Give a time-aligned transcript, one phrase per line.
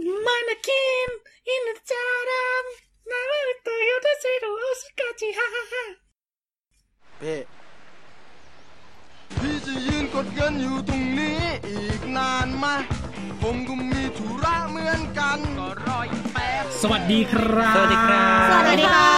[0.00, 1.10] Manequin
[1.52, 2.64] in a charam.
[3.10, 5.28] Now with the Yoda Zero Osakachi.
[5.38, 5.84] Ha ha ha.
[7.18, 7.36] เพ่
[9.38, 12.66] พี่จะยืนกดเงินอยู่ตรงนี้อีกนานไหม
[13.42, 19.08] ผมก็มีธุระเหมือนกันก็รออีแป๊บสวัสดีครับ สวัสดีครับ สวัสดีค่ะ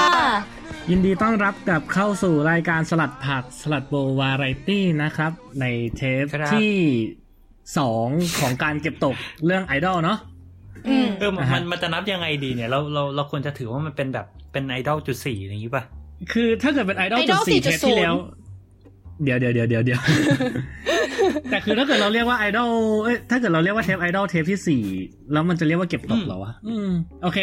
[0.91, 5.64] ยินดีต้อนรับกับเข้าสู่รายการสลัดผักสลัดโบวาไรตี้นะครับ ใน
[5.96, 6.75] เทปที่
[7.79, 8.09] สอง
[8.41, 10.19] ของการเก็บตกเรื่องไอดอลเนาะ
[11.19, 15.83] เออมันอ่าฮะมันมันจะนับยังไงดีเนี่ย เราเราเราควรจะถือว่ามันเป็นแบบเป็นไอดอลจุดสี่อย่างนี้ป่ะ
[16.33, 18.16] คือถ้าเกิดเป็นไอดอล Idol จุดสี่เทปที่4.0แล้ว
[19.25, 20.01] เดี๋ยวเดี๋ยวเดี๋ยวเดี๋ยวเดี๋ยว
[21.51, 22.70] แต่คือถ้าเกิดเราเรียกว่าไอดอล
[23.05, 24.83] เอ้ยถ้าเกิดเราเรียกว่าเทปไอดอลเทปที่สี่
[25.33, 26.89] แล้วมันจะเรียกว่าเก็บตกเหรอวะอืม
[27.23, 27.39] โอเค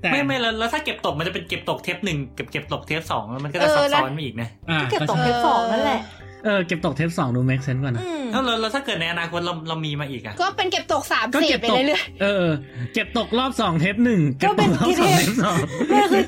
[0.00, 6.00] แต่ไม่ไม่แล้วแล้วถ้าเก็บตกมันจะเป็นเก็บตกเทปหนึ่งเก็บเก็บตกเทปสองแล้วมันก็จะเออซับแล้วซ้อนมาอีกนะอ่าเก็บตกก็เทใช่ปสองนั่นแหละ
[6.46, 12.46] เออเก็บตกเทปสองดู make sense กว่านะอืมแล้วแล้วแล้วถ้าเกิดในอนาคตเราเรามีมาอีกอะก็เป็นเก็บตกสามก็สี่เก็บไปตกเรื่อยเออ
[12.94, 16.22] เก็บตกรอบสองเทปหนึ่งก็เก็บเป็ตนกรอบสองเทเทปปสองๆไม่คือ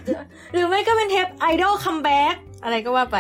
[0.53, 3.19] หรือไม่ก็เป็นเทปไอดอล comeback อะไรก็ว่าไป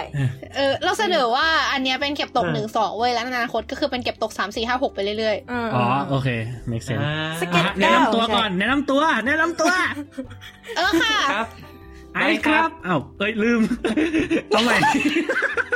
[0.56, 5.36] เออ เราเสนอว่าอันเนี้ยเป็นเก็บตกหนึ่งสองเว้ย แล้วในอนาคตก็คือเป็นเก็บตกสามสี่ห้าหกไปเรื่อย
[5.76, 6.28] อ๋อ โอเค
[6.70, 11.46] make sense อ่าสเก็ตอะแนะนำตัวก่อน แนะนำตัว แนะนำตัวๆเออค่ะครับ
[12.18, 13.60] ไอ้ครับอ้าวเอ้ยลืม
[14.48, 14.76] เอาใหม่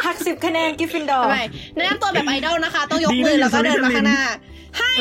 [0.05, 1.41] หักสิบคะแนนกิฟฟินดอร์ทำไม
[1.77, 4.23] แนะนำตัวแบบไอดอลนะคะ ต้องยกดีนะมือแล้วก็อยู่เดินมาสวิตเซอร์แลนด์ข้างหน้า
[4.79, 4.93] ให้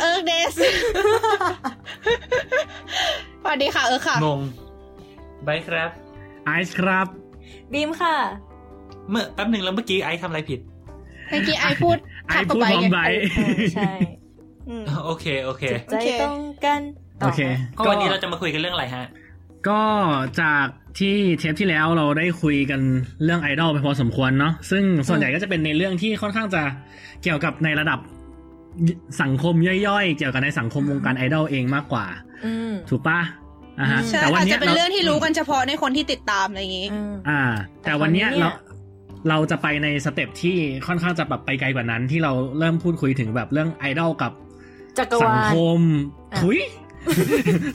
[0.00, 0.54] เอิร์กเดส
[3.42, 4.40] สวัสดีค่ะเอิร์กค่ะงง
[5.44, 5.90] ไบร์ทครับ
[6.46, 7.06] ไอซ์ครับ
[7.72, 8.16] บีมค่ะ
[9.10, 10.60] เมื่อแป๊บหนึ่งแล้วเมื่อกี้ไอซ์ทำอะไรผิด
[11.30, 11.96] เมื่อกี้ไอพูด
[12.28, 13.92] ไอขับพูดไปพร้อมไงไบร์ทเออใช่
[14.68, 16.80] อืมโอเคโอเคใจโอเคตรงกัน
[17.24, 17.40] โอเค
[17.76, 19.04] ก็วันนี้เราจะมาคุยกันเรื่องอะไรฮะ
[19.68, 19.80] ก็
[20.40, 20.66] จาก
[20.98, 22.80] ที่เทปที่แล้วเราได้คุยกัน
[23.24, 26.62] เรื่องไอดอลไปพอสมควรเนาะซึ่งส่วนใหญ่ก็จะเป็นในเรื่องที่ค่อนข้างจะ
[27.22, 27.98] เกี่ยวกับในระดับ
[29.22, 29.54] สังคม
[29.86, 32.06] ย่อยๆ เกี่ยวกับในสังคมวงการไอดอลเองมากกว่า
[32.46, 33.20] อืมถูกปะ
[33.80, 37.42] อ่าฮะใช่แต่วันอาจเนี้จะยเป็นเราเรื่องที่รู้กันเฉพาะในคนที่ติดตามอะไรอย่างงี้อืมอ่า
[37.82, 38.74] แต่วันเนี้ยแต่คราวนี้เราเนี่ย
[39.28, 44.32] เราจะไปในสเต็ปที่ค่อนข้างจะแบบไปไกลกว่านั้นที่เราเริ่มพูดคุยถึงแบบเรื่องไอดอลกับ
[44.98, 45.82] จักรสัวางลคม
[46.32, 46.58] อะถุย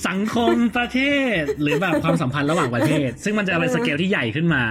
[0.08, 1.00] สังคมประเท
[1.40, 4.64] ศหรือแบบความสัมพันธ์ระหว่างประเทศ ซึ่งมันจะเป็นสเกลที่ใหญ่ขึ้นมา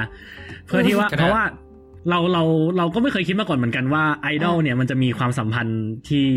[0.67, 1.45] เพื่อที่ว่าครับเพราะว่า
[2.11, 2.43] เราเรา
[2.79, 6.29] เราก็ไม่เคยคิดมาก่อนเหมือนกันว่าไอดอลเนี่ยมันจะมีความสัมพันธ์ที่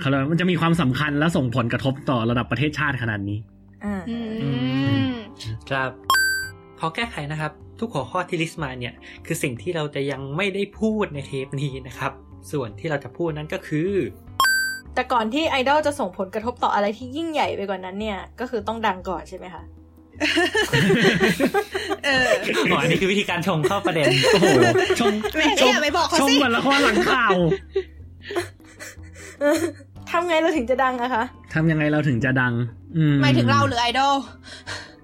[0.00, 3.38] เขาเรียกว่ามันจะมีความสำคัญและส่งผลกระทบต่อระดับประเทศชาติขนาดนี้
[3.84, 4.16] อ่าอื
[5.02, 5.10] ม
[5.70, 5.90] ครับ
[6.80, 8.94] ขอแก้ไขนะครับ ทุกหัวข้อที่ list มาเนี่ย
[9.26, 12.12] คือสิ่งที่เราจะยังไม่ได้พูดในเทปนี้นะครับ
[12.52, 13.90] ส่วนที่เราจะพูดนั้นก็คือ
[14.94, 19.62] แต่ก่อนที่ไอดอลจะส่งผลกระทบต่ออะไรที่ยิ่งใหญ่ไปกว่านั้นเนี่ย ก็คือต้องดังก่อนใช่ไหมคะ
[22.04, 22.28] เออ
[22.70, 24.46] อ๋ออันนี้คือวิธีการชงเข้าประเด็น โอ้โห
[25.00, 27.36] ชมแหม่ก็อย่าไปบอกเขาชมสิเหมือนละครหลังข่าว
[30.10, 31.24] ทำไงเราถึงจะดังอะคะ
[31.54, 32.52] ทำยังไงเราถึงจะดัง
[32.96, 34.14] อืมหมายถึงเราหรือไอดอล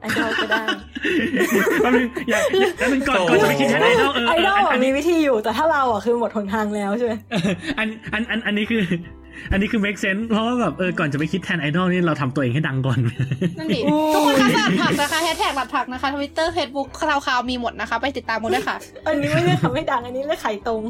[0.00, 0.62] ไอดอลก็ได้
[1.82, 2.41] แป๊บนึงอย่า
[2.76, 7.12] แป๊บนึงก่อนก่อนจะไปคิดแทนไอดอลเออไอดอลอันอะอันมีนี้วิธีอยู่แต่ถ้าเราอะคือหมดหนทางแล้วใช่ไหม
[7.78, 8.82] อันอันอันอันนี้คือ
[9.52, 12.98] อันนี้คือ make sense เพราะว่าแบบเออก่อนจะไปคิดแทนไอดอลนี่เราทำตัวเองให้ดังก่อน
[13.58, 13.80] นั่นดิ
[14.14, 18.76] ทุกคนคะสลัดผักนะคะแฮชแท็กสลัดผักนะคะทวิตเตอร์เฟซบุ๊กคราวคราวมีหมดนะคะ ไปติดตามกันด้วยค่ะ
[19.06, 20.82] อันนี้ไม่เรียกทำให้ดังอันนี้เรียกขายตรง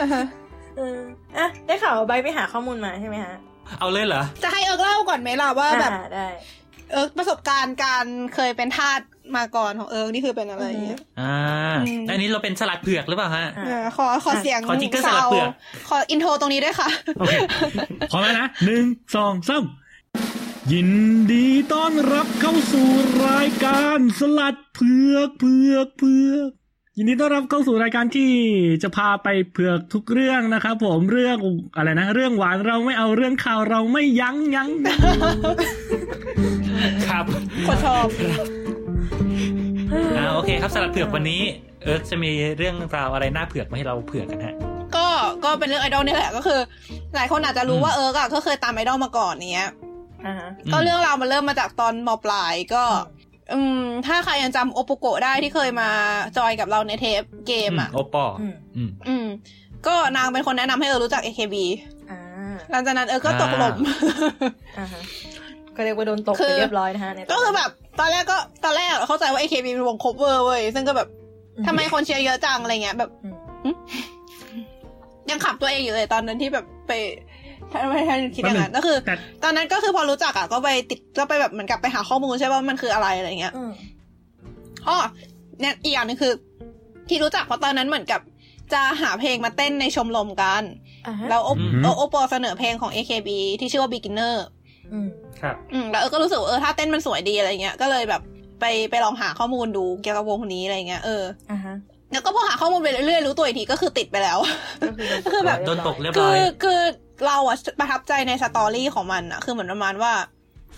[0.00, 0.24] อ่าฮะ
[0.76, 0.98] เออ
[1.36, 3.34] อะได้ข่าวว่าใบไปหาข้อมูลมาใช่ไหมฮะ
[3.78, 6.28] เอาเลยเหรอ จะให้เอิร์กเล่าก่อนไหมล่ะว่าแบบอ่าได้
[6.92, 9.00] เอิร์กประสบการณ์การเคยเป็นทาส
[9.36, 11.34] มาก่อนของเอิร์กนี่คือเป็นอะไรอย่างเงี้ยอ่า
[11.86, 15.50] อืมอันนี้เราเป็นสลัดเผือกหรือเปล่าฮะอะเออขอขอเสียงขอ jingle สลัดเผือก
[15.88, 16.88] ขอ intro ตรงนี้ด้วยค่ะ
[17.18, 17.34] โอเค
[18.10, 18.84] พร้อมแล้วนะหนึ่ง
[19.16, 19.64] สองสาม
[20.72, 20.90] ยิน
[21.32, 22.88] ดีต้อนรับเข้าสู่
[23.26, 26.48] รายการสลัดเผือกเผือกเผือก
[26.98, 28.30] ยินดีต้อนรับเข้าสู่รายการที่
[28.82, 31.38] จะพาไปเผือกทุกเรื่องนะครับผมเรื่อง
[31.76, 34.70] อะไรนะ เรื่องหวานเราไม่เอาเรื่องข่าวเราไม่ยั้งยั้ง
[37.06, 37.24] ครับ
[37.66, 38.06] คนชอบ
[40.16, 41.42] อ่าโอเคครับสลัดเผือกวันนี้
[41.82, 44.54] เอิร์ธจะมีเรื่องราวอะไรน่าเผือกมาให้เราเผือกกันฮะ
[44.96, 45.06] ก็
[45.44, 46.60] ก็เป็นเรื่องไอดอลนี่แหละก็คือ
[47.14, 49.70] หลายคนอาจจะรู้อืมว่าเอิร์กอะก็เคยตามไอดอลมาก่อนเนี้ย
[50.26, 52.84] อ่าฮะก็เรื่องราวมันเริ่มมาจากตอนมปลายก็
[53.52, 55.88] อืม ถ้าใครยังจำโอปุโกะได้ที่เคยมา
[56.38, 59.26] จอยกับเราในเทปเกมอะโอปออืมอืมอืม
[59.86, 61.56] ก็นางเป็นคนแนะนำให้เออรู้จัก AKB
[62.10, 62.18] อ่า
[62.70, 63.76] หลังจากนั้นเออก็ตกหล่ม
[64.78, 65.02] อ่าฮะ
[65.76, 67.70] ก็เรียกว่าโดนตกคืไปอเรียบร้อยนะฮะในตนก็คือแบบ
[68.00, 71.08] ตอนแรกก็ตอนแรกเข้าใจว่า AKB เป็นวง cover เว้ย ซึ่งก็แบบ
[71.66, 73.34] ทำไมคนเชียร์เยอะจังอะไรเงี้ยแบบอืม
[73.64, 73.70] หึ
[75.30, 76.92] ยังขับตัวเองอยู่เลยตอนนั้นที่แบบไป
[77.72, 83.70] ทำไมท่านคิดอย่างนั้นก็คือแต่ตอนนั้นก็คือพอรู้จักอะก็ไปติดก็ไปแบบเหมือนกับไปหาข้อมูลใช่ป่ะว่ามันคืออะไรอะไรเงี้ยอืม
[84.88, 84.96] อ๋อ
[85.60, 86.32] เนี่ยอีกอย่างหนึงคือ
[87.08, 88.20] ที่รู้จักเพราะตอนนั้นเหมือนกับ
[88.72, 90.62] จะหาเพลงมาเต้นในชมรมกัน
[91.06, 93.28] ออ่าฮะแล้วโออืมโอโอปอเสนอเพลงของ AKB
[93.60, 94.34] ที่ชื่อว่า Beginner
[94.92, 95.08] อืม
[95.40, 98.22] ครับอืมแล้วเออก็รู้สึกว่าเออถ้าเต้นมันสวยดีอะไรเงี้ยก็เลยแบบ
[98.60, 101.76] ไปไปลองหาข้อมูลดูเกี่ยวกับวงคนนี้อะไรเงี้ยเอออ่าฮะ
[102.12, 104.38] แล้วก็พอหาข้อมูลไปเรื่อยๆรู้ตัวอีกทีก็คือติดไปแล้ว
[104.86, 106.80] ก็คือคือแบบโดนตกเรียบคืร้ออยคือ
[107.26, 110.12] เราอะประทับใจในสตอรี่ของมันอะคือเหมือนประมาณว่า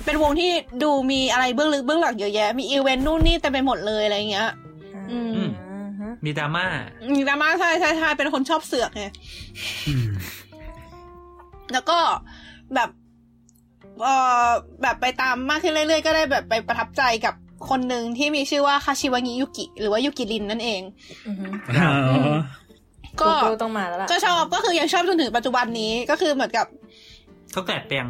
[0.05, 0.51] เป็นวงที่
[0.83, 4.49] ดูมีอะไรเบื้องลึกเบื้องหลังเยอะแยะ มีอีเวนต์นู่นนี่เต็มไปหมดเลยอะไรเงี้ย
[5.11, 6.65] อืมอืมอ่าฮะมีดราม่า
[7.15, 9.05] มีดราม่าใช่ใช่ใช่เป็นคนชอบเสือกไง
[9.89, 10.09] อืม
[11.73, 11.99] แล้วก็
[12.75, 12.91] แบบ
[14.03, 14.09] เอ
[14.47, 14.49] อ
[14.83, 17.35] แบบไปตามมากขึ้นเรื่อยๆ ก็ได้แบบไปประทับใจกับ
[17.69, 20.81] คนหนึ่งที่มีชื่อว่าคาชิวางิยุกิ หรือว่ายุกิรินนั่นเอง
[21.27, 21.47] อือฮึ
[21.79, 22.37] อ๋อ
[23.21, 26.67] ก็ Google ต้องมาแล้วล่ะก็ชอบก็คือยังชอบจนถึงปัจจุบันนี้ก็คือเหมือนกับ
[27.53, 28.07] เขาแกลดแปลง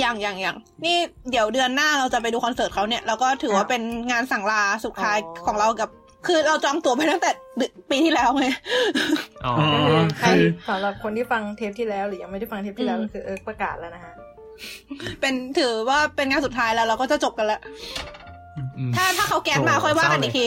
[0.00, 0.96] อย่างอย่างอย่างนี่
[1.30, 5.88] เดี๋ยวเดือนหน้าเราจะไปดูคอนเสิร์ตเขาเนี่ยแล้วก็ถือว่าเป็นงานสั่งลาสุดท้ายของเรากับ
[6.26, 7.30] คือเราจองตั๋วไปตั้งแต่
[7.90, 8.46] ปีที่แล้วไง
[9.44, 14.12] อ๋ออ๋อก็คือใครคือสำหรับคนที่ฟังเทปที่แล้วหรือยังไม่ได้ฟังเทปที่แล้วอืมก็คือเอิร์กประกาศแล้วนะฮะ
[15.20, 17.60] เป็นถือว่าเป็นงานสุดท้ายแล้วเราก็จะจบกันแล้ว
[18.78, 20.46] อืมถ้าถ้าเขาแก๊สมาโอ้ค่อยว่ากันเศร้าเลยอีกที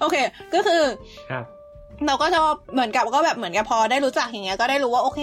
[0.00, 0.16] โอเค
[0.54, 0.82] ก็คือ
[1.30, 1.44] ครับ
[2.06, 5.20] เราก็ชอบเหมือนกับก็แบบเหมือนกับพอได้รู้จักอย่างเงี้ยก็ได้รู้ว่าโอเค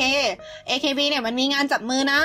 [0.70, 2.20] AKB เนี่ยมันมีงานจับมือนะ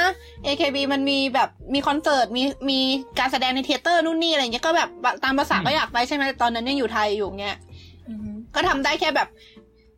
[0.46, 2.80] AKB มันมีแบบมีคอนเสิร์ตมีมี
[3.18, 4.88] การแสดงในเทยเตอร์นู่นนี่อะไรเงี้ยก็แบบ
[5.24, 7.56] ตามภาษาอืมก็อยากไปใช่ไหมตอนนั้นยังอยู่ไทยอยู่เงี้ย
[8.08, 9.28] อือฮึก็ทำได้แค่แบบ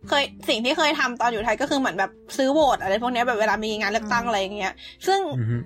[0.09, 4.73] เคยสิ่งที่เคยทำตอนอยู่ไทยก็คือเหมือนแบบซื้อโหวตอะไรพวกเนี้ยแบบเวลามีงานเลือกตั้งอะไรอย่างเงี้ย
[5.07, 5.63] ซึ่งอืม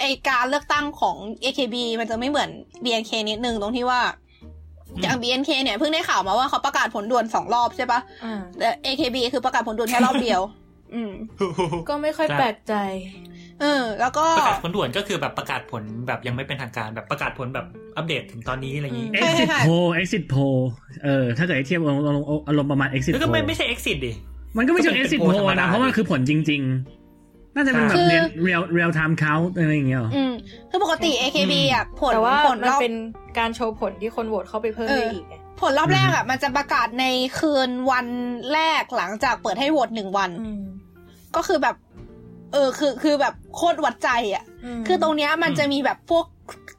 [0.00, 2.50] ไอการเลือกตั้งของ AKB มันจะไม่เหมือน
[2.84, 4.00] BNK นิดนึงตรงที่ว่า
[5.02, 10.40] อย่าง BNK เนี่ยเพิ่งได้ข่าวมาว่าเขาประกาศผลด่วนสองรอบใช่ปะอ่าแต่ AKB คือประกาศผลด่วนแค่รอบเดียว
[10.94, 11.12] อืม
[11.88, 12.74] ก็ไม่ค่อยใช่แปลกใจ
[13.64, 17.66] เออ แล้วก็ประกาศผลด่วนก็คือแบบประกาศผลแบบยังไม่เป็นทางการแบบประกาศผลแบบ
[17.96, 20.58] อัปเดตถึงตอนนี้อะไรอย่างงี้อืมใช่ exit ใช่ poll exit poll
[21.04, 24.12] เออถ้าเกิดให้เทียบอารมณ์อารมณ์ประมาณ exit แล้วก็ไม่ poll ไม่ใช่ exit ดิ
[24.56, 26.62] มันก็ไม่ใช่ก็เป็น exit โพล poll ธรรมดานะเพราะว่าคือผลจริง
[27.08, 30.32] ๆ น่าจะเป็นแบบคือเรียน real real time count อะไรอย่างเงี้ยหรออืม
[30.70, 32.94] คือปกติ AKB อะผลแต่ว่าผลมันรอบเป็น
[33.38, 37.04] การโชว์ผลที่คนโหวตเข้าไปเพิ่มเออได้อีกไงผลรอบแรกอะ มันจะประกาศใน
[37.38, 38.06] คืนวัน
[38.52, 40.62] แรกหลังจากเปิดให้โหวตหนึ่งวันอืม
[41.36, 41.76] ก็คือแบบ
[42.54, 44.44] เออคือคือแบบโคตรวัดใจอะ
[44.78, 46.24] มคือตรงเนี้ยมันจะมีแบบพวก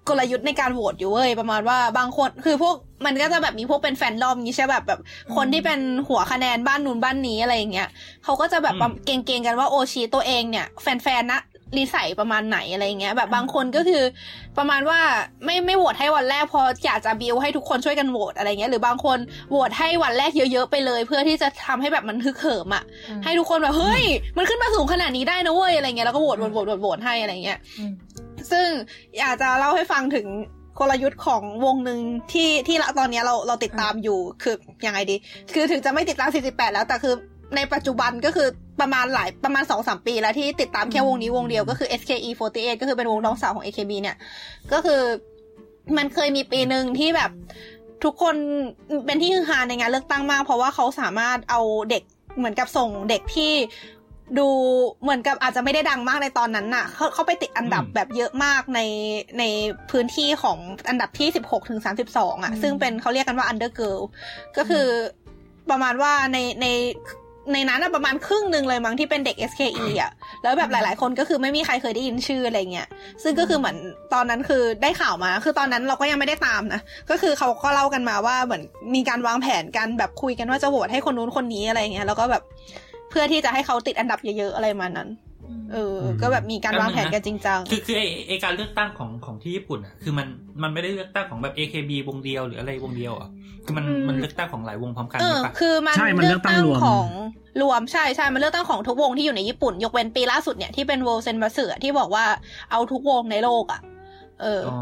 [0.09, 2.75] กลยุทธ์ในการโหวตอยู่เว้ยประมาณว่าบางคนคือพวก
[3.05, 4.99] มันก็จะแบบมีพวกเป็นแฟนดอมนี้ใช่แบบแบบ
[5.35, 7.89] คนที่เป็นหัวคะแนนบ้านนู้นบ้านนี้อะไรอย่างเงี้ย
[8.23, 11.41] เขาก็จะแบบอืมเก่งๆกันว่าโอชีตัวเองเนี่ย แฟนๆนะ
[11.77, 14.03] รีใส่ประมาณไหนอะไรเงี้ย แบบบางคนก็คือ
[14.57, 14.99] ประมาณว่า
[15.45, 19.17] ไม่ไม่โหวตให้วันแรกพออยากจะบิวให้ทุกคนช่วยกันโหวตอะไรเงี้ย หรือบางคน
[19.49, 22.83] โหวตให้วันแรกเยอะๆไปเลย เพื่อที่จะทำให้แบบมันฮึกเหิมอะ
[23.23, 24.03] ให้ทุกคนแบบเฮ้ย
[24.37, 27.59] มันขึ้นมาสูงขนาดนี้ได้นะเว้ยอะไรเงี้ยแล้วก็โหวตโหวตโหวตโหวตให้อะไรเงี้ย
[28.51, 28.67] ซึ่ง
[29.19, 30.27] อยากจะเล่าให้ฟังถึง
[30.79, 31.99] กลยุทธ์ของวงหนึ่ง
[32.31, 34.55] ที่ที่ตอนนี้เราเราติดตามอยู่คือ
[34.85, 35.15] ยังไงดี
[35.53, 37.13] คือถึงจะไม่ติดตาม 48 แล้วแต่คือ
[37.55, 38.47] ในปัจจุบันก็คือ
[38.79, 44.17] ประมาณหลายประมาณ2-3ปีแล้วที่ติดตามแค่วงนี้วงเดียวก็คือ SKE48 ก็คือเป็นวงน้องสาวของ AKB เนี่ย
[44.71, 45.01] ก็คือ
[45.97, 47.31] มันเคยมีปีหนึ่งที่แบบ
[48.03, 48.35] ทุกคน
[49.05, 52.03] เป็นที่ฮือฮาในงานเลือกตั้งมาก เพราะว่าเขาสามารถเอาเด็ก
[52.37, 53.53] เหมือนกับส่งเด็กที่
[54.39, 54.47] ดู
[55.01, 58.81] เหมือนกับอาจจะไม่ได้ดังมากในตอนนั้นน่ะเขาเขาไปติดอันดับอืมแบบเยอะมากใน
[59.39, 59.43] ใน
[59.91, 60.57] พื้นที่ของ
[60.89, 64.01] อันดับที่16ถึง32อะอืมซึ่งเป็นเขาเรียกกันว่า undergirl
[64.57, 64.85] ก็คือ
[65.69, 66.67] ประมาณว่าในใน
[67.53, 70.11] ในนั้นอะประมาณครึ่งหนึ่งเลยมั้งที่เป็นเด็ก SKE อะ
[70.43, 72.87] แล้วแบบหลาย ๆ คนก็คือไม่มีใครเคยได้ยินชื่ออะไรเงี้ย
[73.23, 73.77] ซึ่งก็คือเหมือน
[74.13, 78.63] ตอนนั้นคือได้ข่าวมา คือตอนนั้นเราก็ยังไม่ได้ตามนะ ก็คือเขาก็เล่ากันมาว่าเหมือน
[78.95, 82.43] มีการวางแผนกันแบบคุยกันว่าจะโหวตให้คนนู้นคนนี้อะไรเงี้ย แล้วก็แบบ
[83.09, 85.09] เพื่อที่จะให้เขาติดอันดับเยอะ ๆ อะไรมานั้น
[85.73, 90.27] เออ ก็แบบมีการวางแผนกันจริงจัง คือคือไอไอการเลือกตั้งของของที่ญี่ปุ่นอะ คือมัน
[90.63, 93.29] มันไม่ได้เลือกตั้งของแบบ AKB วงเดียวหรืออะไรวงเดียวอะ
[93.65, 97.07] คือมันอืมมันเลือกตั้งของหลายวงพร้อมกันเออใช่ปะคือมันใช่มันเลือกตั้งรวมของ
[97.61, 102.25] รวมใช่ใช่มันเลือกตั้งของทุกวงที่อยู่ในญี่ปุ่น ยกเว้นปีล่าสุดเนี่ยที่เป็น World s e n b a s ที่บอกว่า
[102.71, 103.81] เอาทุกวงในโลกอะ
[104.41, 104.77] เออออ๋อ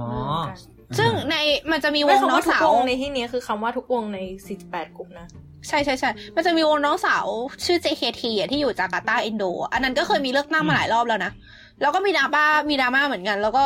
[0.97, 1.35] ซึ่งใน
[1.71, 4.19] มันจะมีวไม่งคำน้อว่างทุกสาววงในที่นี้คือคำว่าทุกวงใน
[4.57, 5.27] 48 กลุ่มนะ
[5.67, 7.25] ใช่ใช่ใช่ มันจะมีวงน้องสาว
[7.65, 11.31] ชื่อ JKT อะที่อยู่จาการ์ตาอินโดอะอันนั้นก็เคยมีเลือกตั้งมาหลายรอบแล้วนะ
[11.81, 13.65] แล้วก็มีดราม่า มีดราม่าเหมือนกัน แล้วก็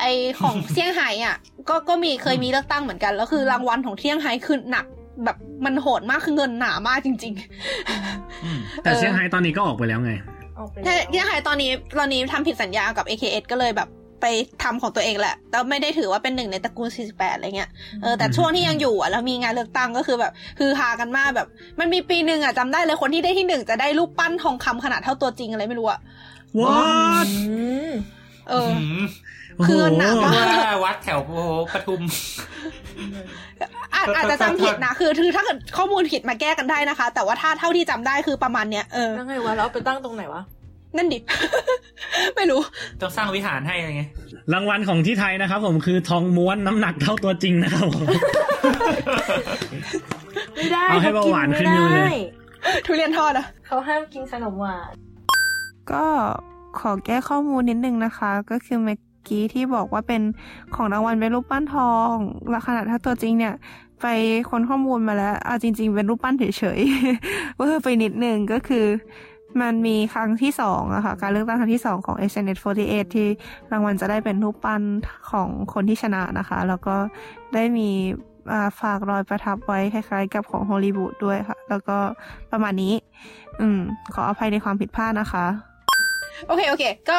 [0.00, 0.04] ไอ
[0.40, 1.36] ของเซี่ยงไฮ้อะ
[1.68, 4.86] ก็ก็มีเคยมีเลือกตั้งเหมือนกัน แล้วคือรางวัลของเซี่ยงไฮ้คือหนัก
[5.24, 7.34] แบบมันโหดมากคือเงินหนามากจริง
[8.44, 10.12] อืมแต่เซี่ยงไฮ้ตอนนี้ก็ออกไปแล้วไง
[10.58, 13.88] ออกไปๆแล้ใช่วเซี่ยงไฮ้ตอนนี้ตอนนี้ทำผิดสัญญากับ AKS ก็เลยแบบ
[14.20, 14.26] ไป
[14.62, 17.70] ทำของตัวเองแหละ แต่ไม่ได้ถือว่าเป็นหนึ่งในตระกูล 48 อะไรเงี้ย
[18.02, 21.48] เออ แต่อืมช่วงที่ยังอยู่อะ แล้วมีงานเลือกตั้งก็คือแบบคือฮากันมากแบบ
[21.80, 25.98] มันมีปีหนึ่งอะจำได้เลยคนที่ได้ที่หนึ่งจะได้รูปปั้นทองคำขนาดเท่าตัวจริงอะไรไม่รู้อะ
[26.60, 27.34] what อื
[27.88, 27.90] ม
[28.48, 28.70] เออ
[29.00, 29.04] ม
[29.66, 32.00] คือหนักโโมากว่าวัดแถวโอ้โหปทุม
[33.94, 40.42] อาจอาจจะจำผิดนะคือคือถ้าเกิดข้อมูลผิดมาแก้กันได้นะคะ แต่ว่าถ้าเท่าที่จำได้คือประมาณเนี้ยเออแล้วไงวะเราเอาไปตั้งตรงไหนวะ
[40.96, 41.18] นั่นดิ
[42.36, 42.60] ไม่รู้
[43.00, 44.10] ต้องสร้างวิหารให้อะไรเงี้ย
[44.52, 48.04] รางวัลของที่ไทยนะครับ ผมคือทองม้วนน้ำหนักเท่าตัวจริงนะครับผม
[50.54, 52.16] ไม่ได้เอาให้เบาหวานขึ้นอยู่เลยไม่ได้
[52.86, 54.90] ทุเรียนทอดอะเขาห้ามกินขนมหวาน
[55.92, 56.04] ก็
[56.78, 60.22] ขอแก้ข้อมูลนิดนึงนะคะ ก็คือเมื่อกี้ที่บอกว่าเป็น
[60.74, 62.14] ของรางวัลเป็นรูปปั้นทอง
[62.50, 63.54] และขนาดถ้าตัวจริงเนี่ย
[64.02, 64.06] ไป
[64.50, 68.84] ค้นข้อมูลมาแล้วเอาจริง ๆ เป็นรูปปั้นเฉยๆเวอร์ไปนิดนึงก็คือ
[69.62, 73.28] มันมีครั้งที่สองอะค่ะ การเลือกตั้งครั้งที่สองของ SNS 48 ที่
[73.72, 74.82] รางวัลจะได้เป็นรูปปั้น
[75.30, 76.96] ของคนที่ชนะนะคะ แล้วก็
[77.54, 77.90] ได้มี
[78.52, 81.96] อ่าฝากรอยประทับไว้คล้ายๆ กับของฮอลลีวูดด้วยค่ะ แล้วก็
[82.52, 82.94] ประมาณนี้
[83.60, 83.80] อืม
[84.14, 85.46] ขออภัยในความผิดพลาดนะคะ
[86.46, 87.18] โอเค โอเค ก็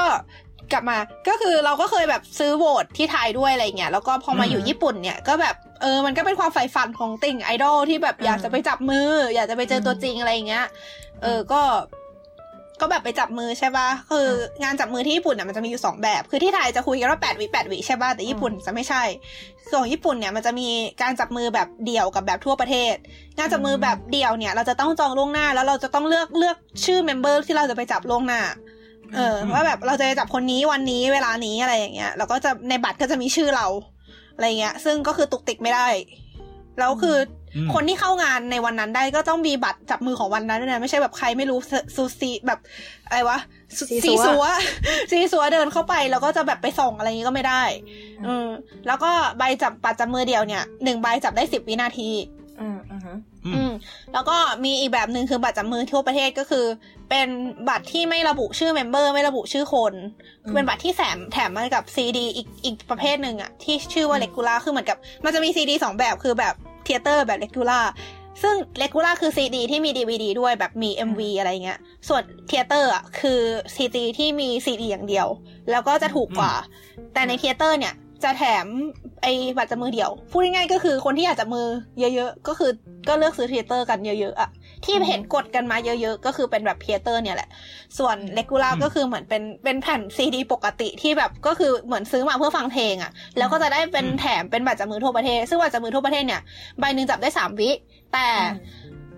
[0.72, 10.66] กลับมาก็คือเราก็เคยแบบซื้อโหวตที่ไทยด้วยอะไรเงี้ยแล้วก็พอมาอยู่ญี่ปุ่นเนี่ยก็แบบเออมันก็เป็นความใฝ่ฝันของติ่งไอดอลที่แบบอยากจะไปจับมือ อยากจะไปเจอตัวจริงอะไรเงี้ย
[11.24, 11.62] เออก็
[12.82, 14.28] ก็แบบไปจับมือใช่ปะคือ
[14.64, 19.04] งานจับมือที่ญี่ปุ่นเนี่ยมันจะมีอยู่สองแบบ คือที่ไทยจะคุยกันว่าแปดวิแปดวิใช่ปะแต่ญี่ปุ่นจะไม่ใช่
[19.70, 20.68] ส่วนของญี่ปุ่นเนี่ยมันจะมี
[21.02, 22.96] การจับมือแบบเดี่ยวกับแบบทั่วประเทศ
[23.38, 28.42] งานจับมือแบบเดี่ยวเนี่ย เราจะต้องจองล่วงหน้าแล้วเราจะต้องเลือกเลือกชื่อ member ที่เราจะไปจับล่วงหน้า
[29.16, 33.68] เออว่าแบบเราจะไปจับคนนี้วันนี้เวลานี้อะไรอย่างเงี้ย แล้วก็จะในบัตรก็จะมีชื่อเรา
[34.36, 35.88] อะไรเงี้ย ซึ่งก็คือตุกติกไม่ได้
[36.80, 41.60] แล้วคืออม คนที่เข้างานในวันนั้นได้ก็ต้องมีบัตรจับมือของวันนั้นด้วยนะไม่ใช่แบบใครไม่รู้
[41.96, 42.60] ซูซีแบบ
[43.08, 43.38] อะไรวะ
[43.78, 44.44] ซูซีซัวซีซัว
[45.12, 47.64] ซีซัวเดินเข้าไปแล้วก็จะแบบไปส่งอะไรอย่างงี้ก็ไม่ได้
[48.28, 48.48] อืม
[48.88, 52.12] แล้วก็ใบจับบัตรจับมือเดียวเนี่ยหนึ่งใบจับได้สิบวินาที
[52.62, 53.14] อืมอืมฮึ
[53.46, 53.72] อืมอืม
[54.14, 56.66] แล้วก็มีอีกแบบหนึ่งคือบัตรจับมือทั่วประเทศก็คือ
[57.10, 57.28] เป็น
[57.70, 59.94] บัตรที่ไม่ระบุชื่อ member ไม่ระบุชื่อคน
[60.46, 66.54] คือเป็นบัตรที่แถมแถมมากับซีดีอีกอีกประเภทหนึ่งอะที่ชื่อว่าเลกูล่าคือเหมือนกับ มันจะมีซีดีสองแบบคือแบบ
[66.88, 67.82] theater แบบ regular
[68.42, 73.42] ซึ่ง regular คือซีดีที่มีดีวีดีด้วยแบบมี MV อะไรเงี้ย ส่วน theater อะคือ
[73.76, 75.28] ซีดีที่มีซีดีอย่างเดียว
[75.72, 76.54] แล้วก็จะถูกกว่า
[77.14, 78.66] แต่ใน theater เนี่ยจะแถม
[79.24, 81.68] ไอ้บัตรจับมือเดียว พูดง่ายๆก็คือคนที่อยากจับมือ
[82.00, 82.72] เยอะๆ ก็คือ
[83.08, 84.50] ก็เลือกซื้อ theater กันเยอะๆอะ
[84.86, 87.50] ที่เห็นกดกันมาเยอะๆ ก็คือเป็นแบบ theater เนี่ยแหละ
[87.98, 96.42] ส่วนเลกูล่าอืมก็คือเหมือนเป็นเป็นแผ่นซีดีปกติที่แบบก็คือเหมือนซื้อมาเพื่อฟังเพลงอะแล้วก็จะได้เป็นแถมเป็นบัตรจับมือทั่วประเทศ ซึ่งบัตรจับมือทั่วประเทศเนี่ย
[96.80, 97.70] ใบหนึ่งจับได้สามวิ
[98.14, 98.28] แต่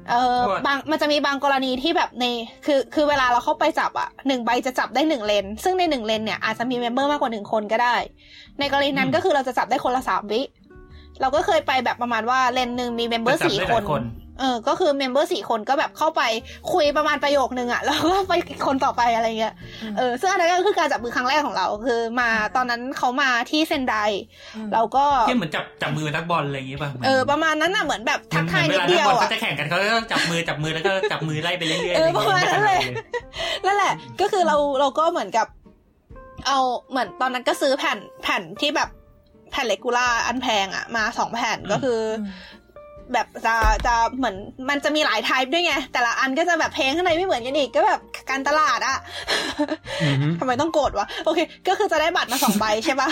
[0.10, 2.25] เออว่าบางมันจะมีบางกรณีที่แบบใน
[2.66, 7.96] คือคือเวลาเราเข้าไปจับอะหนึ่งใบจะจับได้หนึ่งเลน ซึ่งในหนึ่งเลนเนี่ยอาจจะมี member มากกว่าหนึ่งคนก็ได้
[8.60, 10.42] ในกรณีนั้นก็คือเราจะจับได้คนละสามวิ
[11.22, 14.04] เราก็เคยไปแบบประมาณว่าเลนหนึ่งมี member จับสี่ได้คหนลายคน
[14.39, 16.22] เออ ก็คือ member สี่คนก็แบบเข้าไป
[16.74, 18.34] คุยประมาณประโยคนึงอะแล้วก็ไป
[18.67, 19.53] คนต่อไปอะไรเงี้ย
[19.98, 23.96] เออ ซึ่งอันนั้นก็คือการจับมือครั้งแรกของเรา คือมาตอนนั้นเขามาที่เซนได
[24.74, 32.81] เราก็ที่เหมือนจับจับมือนักบอลอะไรอย่างงี้ป่ะหมืนเออ ประมาณนั้นน่ะเหมือนแบบทักทายเหมืนิอนดเวลานัเดีกยวบอลเขาอะจะแข่งกันเขาก็จับมือจับมือแล้วก็จับมือไล่ไปเรื่อยๆเออไรย่งงี้ยประมาณนั้นเลย
[33.63, 35.48] ไม่ทันั่นแหละ ก็คือเราเราก็เหมือนกับ
[36.48, 38.89] เอาเหมือนตอนนั้นก็ซื้อแผ่นแผ่นที่แบบ
[39.51, 42.00] แผ่นเลกูล่าอันแพงอะมาสองแผ่นก็คือ
[43.13, 44.36] แบบจะจะเหมือน
[44.70, 48.98] มันจะมีหลายไทป์ด้วยไง แต่ละอันก็จะแบบเพลงข้างในไม่เหมือนกันอีกก็แบบการตลาดอะ
[50.04, 53.10] อือฮึทำไมต้องโกรธวะโอเค ก็คือจะได้บัตรมาสองใบใช่ปะ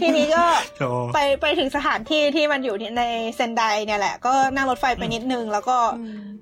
[0.00, 0.44] ทีนี้ก็
[0.78, 3.02] โธ่ไปไปถึงสถานที่ที่มันอยู่ใน
[3.36, 5.78] เซนไดเนี่ยแหละ ก็นั่งรถไฟไปนิดนึง แล้วก็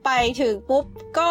[0.06, 0.10] ไป
[0.40, 0.84] ถึงปุ๊บ
[1.18, 1.30] ก็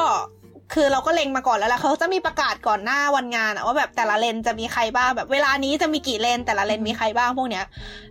[0.74, 7.65] คือเราก็เล็งมาก่อนแล้วแหละเขาจะมีประกาศก่อนหน้าวันงานอะว่าแบบแต่ละเลนจะมีใครบ้างแบบเวลานี้จะมีกี่เลนแต่ละเลนมีใครบ้างพวกเนี้ย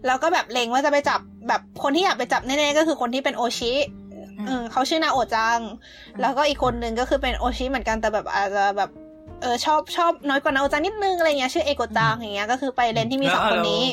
[0.07, 3.75] แล้วก็แบบเล็งว่าจะไปจับแบบคนที่อยากไปจับแน่ๆก็คือคนที่เป็นโอชิ
[4.47, 5.59] เออเขาชื่อนาโอจัง
[6.21, 8.91] แล้วก็อีกคนนึงก็คือเป็นโอชิเหมือนกันแต่แบบอาจจะแบบ
[9.43, 13.85] เออชอบชอบน้อยกว่านาโอจังนิดนึงอะไรเงี้ยชื่อเอโกจังอย่างเงี้ยก็คือไปเลนที่มีสองคนนี้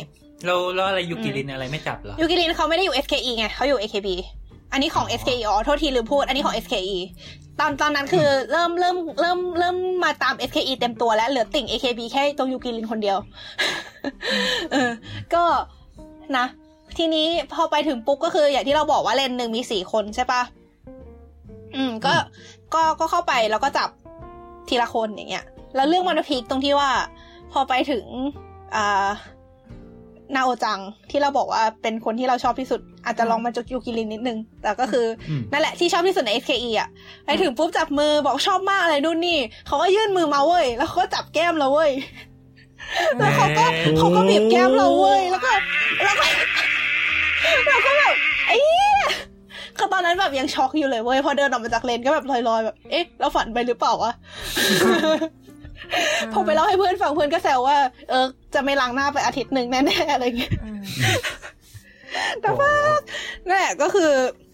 [0.45, 4.07] แล้วแล้วอะไรยูกิรินอะไรไม่จับเหรอยูกิรินเขาไม่ได้อยู่ SKE ไงเขาอยู่ AKB
[4.73, 6.97] อันนี้ของ SKE อ๋อโทษทีลืมพูด อันนี้ของ SKE
[7.59, 13.17] ตอนตอนนั้นคือเริ่มเริ่มเริ่มเริ่มมาตาม SKE เต็มตัวแล้วเหลือติ่ง AKB แค่ตรงยูกิรินคนเดียว
[14.71, 14.91] เออ
[15.33, 15.43] ก็
[16.37, 16.45] นะ
[16.97, 20.41] ทีนี้พอไปถึงปุ๊บก็คืออย่างที่เราบอกว่าเลนหนึ่งมีสี่คนใช่ปะ
[21.75, 22.13] อืม ก็
[22.73, 23.89] ก็ก็เข้าไปแล้วก็จับ
[24.69, 26.89] ทีละคนอย่างเงี้ย แล้วเรื่องมันมาพีคตรงที่ว่า
[27.51, 28.05] พอไปถึง
[28.75, 29.07] อ่า
[30.35, 30.79] นาโอจัง
[31.11, 36.89] ที่เราบอกว่าเป็นคนที่เราชอบที่สุด อาจจะลองมาจุกยูกิรินนิดนึง แต่ก็คืออมนั่นแหละที่ชอบที่สุดใน SKE อะ
[37.25, 39.37] ไปถึงปุ๊บจับมือบอกชอบมากอะไรนู่นนี่
[39.67, 41.91] เขาก็ยื่นมือมาเว้ย แล้วเขาก็จับแก้มเราเว้ย
[43.17, 43.65] แล้วเขาก็
[43.97, 45.51] เขาก็บีบแก้มเราเว้ย แล้วก็
[46.03, 46.25] แล้วก็
[47.67, 48.13] เราก็แบบ
[48.47, 49.03] ไอ้เหี้ย
[49.77, 54.13] คือตอนนั้นแบบยังช็อกอยู่เลยเว้ยพอเดินออกมาจากเลนก็แบบลอยๆแบบ เอ๊ะ เราฝันไปหรือเปล่าวะ
[56.33, 57.77] พอไปเล่าให้เพื่อนฟังเพื่อนก็แซวว่า
[58.09, 60.53] เออ จะไม่ล้างหน้าไปอาทิตย์หนึ่งแน่ๆอะไรเงี้ย
[62.41, 62.71] แต่ว่า
[63.47, 64.11] นั่นแหละก็คือ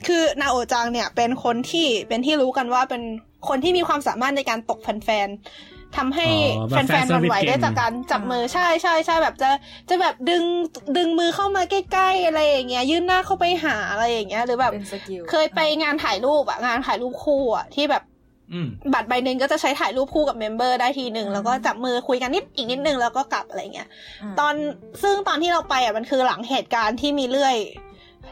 [0.07, 3.01] คือนาโอจังเนี่ย เป็นคนที่เป็นที่รู้กันว่าเป็น
[3.48, 9.50] คนที่มีความสามารถในการตกแฟนๆทำให้อ๋อแบบฟนๆหวันไหว fan service ได้เก่งจากการจับมือใช่ใช่ใช่แบบจะ
[9.89, 10.43] จะแบบดึง
[10.98, 18.18] ดึงมือเข้ามาใกล้ๆอะไรอย่างเงี้ย ยื่นหน้าเข้าไปหาอะไรอย่างเงี้ย หรือแบบเป็น skill เคยไปงานถ่ายรูปอะงานถ่ายรูปคู่อะที่แบบอืม
[18.93, 23.87] บัตรใบหนึ่งก็จะใช้ถ่ายรูปคู่กับ member ได้ทีหนึ่งแล้วก็จับมือคุยกันนิดอีกนิดนึงแล้วก็กลับอะไรเงี้ย
[24.31, 24.53] มตอน
[25.01, 27.55] ซึ่งตอนที่เราไปอะมันคือหลังเหตุการณ์ที่มีเลื่อย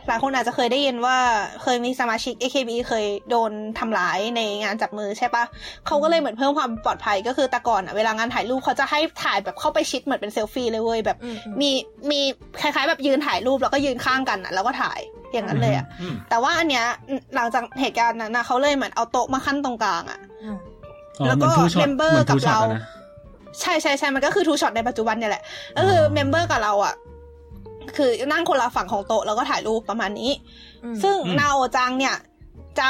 [0.08, 1.18] หลายคนอาจจะเคยได้ยินว่า
[1.64, 5.44] เคยมีสมาชิก AKB เคยโดนทำร้ายในงานจับมือใช่ปะ
[5.88, 11.72] เขาก็เลยเหมือนเพิ่มความปลอดภัยก็คือแต่ก่อนอะเวลางานถ่ายรูปเขาจะให้ถ่ายแบบเข้าไปชิดเหมือนเป็นเซลฟี่เลยเว้ยแบบอืมอืมมี
[12.12, 12.20] มี
[12.62, 15.00] คล้ายๆ แบบยืนถ่ายรูปแล้วก็ยืนข้างกันอะแล้วก็ถ่าย
[15.34, 16.86] อย่างนั้นเลยอะอืมแต่ว่าอันเนี้ย
[17.36, 20.58] หลังจากเหตุการณ์นั้นนะเขาเลยเหมือนเอาโต๊ะมาคั่นตรงกลางอะอืม
[21.20, 22.84] อ๋อแล้วก็เหมือน two shot member เหมือนกับ two shot เราอะนะ
[23.62, 25.44] ใช่ใช่ใช่มันก็คือ two shot ในปัจจุบันเนี่ยแหละ
[25.78, 26.96] ก็คือ member กับเราอะ
[27.98, 30.32] คือนั่งคนละฝั่งของโต๊ะแล้วก็ถ่ายรูปประมาณนี้
[30.84, 32.16] อืมซึ่งอืมนาโอจังเนี่ย
[32.80, 32.90] จะ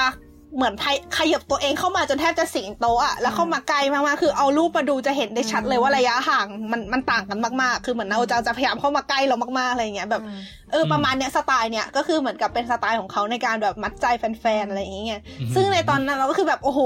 [0.55, 10.39] เหมือนไทยขยับตัวเองเข้ามาจนแทบจะสิงโต๊ะอะแล้วเข้ามาใกล้มากๆคือเอารูปมาดูจะเห็นได้ชัดเลยว่าระยะห่างมันมันต่างกันมากๆ คือเหมือนนาโอจังจะพยายามเข้ามาใกล้เรามากๆอะไรอย่างเงี้ยแบบอืม
[10.71, 15.21] เออประมาณเนี้ยสไตล์เนี่ยก็คือเหมือนกับเป็นสไตล์ของเขาในการแบบมัดใจแฟนๆอะไรอย่างเงี้ย
[15.55, 16.81] ซึ่งในตอนนั้นเราก็คือแบบโอ้โห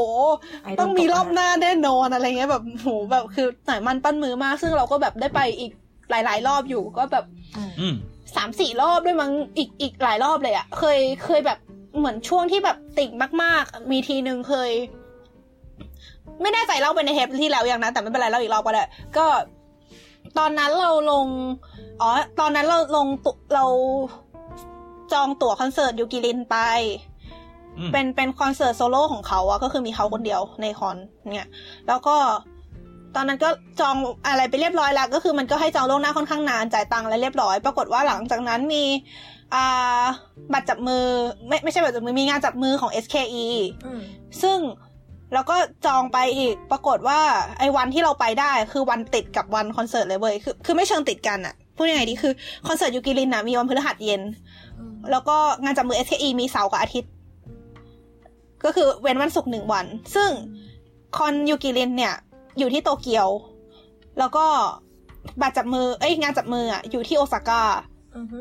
[0.63, 5.71] ไอดอลต้องมีตกรอบหน้าแน่นอนอะไรเงี้ยแบบโหแบบคือหน่อยมันปั้นมือมาก ซึ่งเราก็แบบได้ไปอีก
[6.11, 7.25] หลาย ๆ รอบอยู่ก็แบบ
[7.79, 7.95] อืม
[8.35, 11.59] สามสี่รอบด้วยมั้งอีกอีกหลายรอบเลยอะเคยเคยแบบ
[11.97, 13.11] เหมือนช่วงที่แบบติ่ง
[13.43, 14.71] มาก ๆ มีทีหนึ่งเคย
[16.41, 18.83] ไม่แน่ใจเล่าไปในเทปที่แล้วยังนะ แต่ไม่เป็นไรเล่าอีกรอบก็ได้
[19.17, 19.25] ก็
[20.37, 21.27] ตอนนั้นเราลง
[22.01, 23.65] อ๋อ ตอนนั้นเราลงตุเรา
[25.13, 26.57] จองตั๋วคอนเสิร์ตยูกิรินไป
[27.77, 30.97] อืมเป็นเป็นคอนเสิร์ตโซโล่ของเขาอะก็คือมีเขาคนเดียวในคอน
[31.33, 31.49] เนี่ย
[31.87, 32.15] แล้วก็
[33.15, 33.49] ตอนนั้นก็
[33.79, 33.95] จอง
[34.27, 38.83] อะไรไปเรียบร้อยแล้ว ก็คือมันก็ให้จองล่วงหน้าค่อนข้างนานจ่ายตังค์อะไรเรียบร้อย ปรากฏว่าหลังจากนั้นมี
[39.55, 40.03] อ่า
[40.53, 41.03] บัตรจับมือ
[41.47, 43.47] ไม่ไม่ใช่บัตรจับมือมีงานจับมือของ SKE
[43.85, 44.01] อืม
[44.41, 44.59] ซึ่ง
[45.33, 47.19] แล้วก็จองไปอีก ปรากฏว่า
[47.59, 52.33] ไอ้วันที่เราไปได้คือวันติดกับวันคอนเสิร์ตเลยเว้ยคือคือไม่เชิงติดกันอะพูดยังไงดีคือ
[52.67, 54.21] คอนเสิร์ตยูกิรินอะมีวันพฤหัสเย็น
[54.79, 57.11] อืมแล้วก็งานจับมือ SKE มีเสาร์กับอาทิตย์
[58.63, 60.29] ก็คือเว้นวันศุกร์หนึ่งวัน ซึ่ง
[61.17, 62.15] คอนยูกิรินเนี่ย
[62.59, 63.27] อยู่ที่โตเกียว
[64.19, 64.45] แล้วก็
[65.41, 67.61] บัตรจับมือ เอ้ยงานจับมืออะอยู่ที่โอซาก้า
[68.17, 68.39] อือฮึ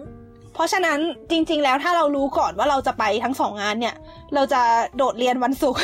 [0.54, 0.98] เพราะฉะนั้น
[1.30, 3.94] จริง ๆ แล้วถ้าเรารู้ก่อนว่าเราจะไปทั้งสองงานเนี่ย
[4.34, 4.62] เราจะ
[4.96, 5.82] โดดเรียนวันศุกร์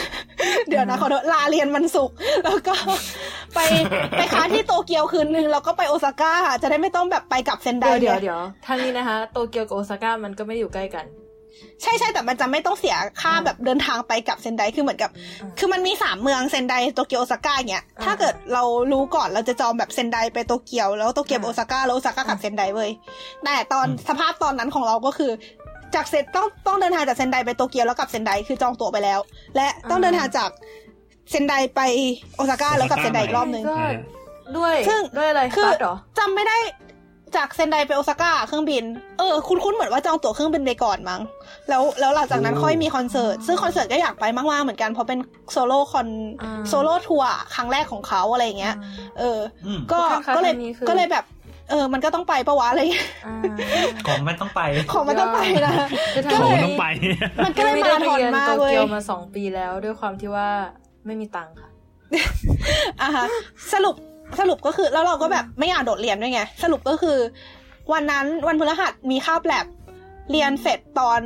[0.69, 2.75] เดี๋ยวนะขอโทษลาเรียนวันศุกร์แล้วก็
[3.55, 3.61] ไป
[4.17, 11.05] ไปค้างที่โตเกียวคืนนึงแล้วก็ไปโอซาก้าจะได้ไม่ต้องแบบไปกลับเซนไดเดี๋ยวเดี๋ยวนี่เดี๋ยวทางนี้นะคะ โตเกียวกับโอซาก้ามันก็ไม่ได้อยู่ใกล้กัน
[11.83, 22.91] ใช่ใช่แต่มันจะไม่ต้องเสียค่าอืมแบบเดินทางไปกลับเซนไดคือเหมือนกับอืมคือมันมีสามเมืองเซนไดโตเกียวโอซาก้าเนี่ยอ่าถ้าเกิดเรารู้ก่อนเราจะจองแบบเซนไดไปโตเกียวแล้วโตเกียวไปอ่าโอซาก้าแล้วโอซาก้ากลับเซนไดเว้ย
[23.45, 25.33] แต่ตอนอืมสภาพตอนนั้นของเราก็คือ
[25.95, 29.21] จากเซนต้องต้องเดินทางจากเซนไดไปโตเกียวแล้วกลับเซนไดคือจองตั๋วไปแล้ว
[29.57, 30.51] และต้องเดินทางจาก
[31.31, 31.81] เซนไดไป
[32.37, 33.93] โอซาก้าแล้วกลับเซนไดอีกรอบนึงก็อ่า
[34.57, 36.57] ด้วย ซึ่งด้วยอะไรคือ bus เหรอจำไม่ได้
[37.37, 38.85] จากเซนไดไปโอซาก้าเครื่องบิน
[39.19, 41.21] เออ คุ้นๆเหมือนว่าจองตั๋วเครื่องบินไปก่อนมั้ง
[41.69, 45.19] แล้วแล้วหลังจากนั้นโอ้ค่อยมีคอนเสิร์ต ซึ่งคอนเสิร์ตก็อยากไปมากๆเหมือนกัน เพราะเป็น
[45.53, 46.09] โซโล่คอน
[46.43, 48.77] อ่า solo tour ครั้งแรกของเขาอะไรอย่างเงี้ย
[49.19, 51.25] เอออืมก็ทุกครั้งก็เลยครั้งนี้คือก็เลยแบบ
[51.71, 53.35] เออ มันก็ต้องไปปะวะอะไรอย่างเงี้ยอ่า
[54.07, 54.61] ของมันต้องไป
[54.93, 55.73] ของมันต้องไปนะ
[56.15, 56.87] คือทางก็ของเลยต้องไป
[57.45, 60.49] มันก็เลยมาราธอนมากโตเว้ยเกียวมาสองปีแล้วด้วยความที่ว่า
[61.07, 61.71] ไม่มีตังค์ค่ะ
[63.03, 63.27] อะฮะ
[63.73, 63.95] สรุป
[64.41, 67.19] สรุปก็คือแล้วเราก็แบบไม่อยากโดดเรียนด้วยไง สรุปก็คือ
[67.93, 69.67] วันนั้นวันพฤหัสมีคาบแลบ
[70.31, 71.21] เรียนเสร็จตอน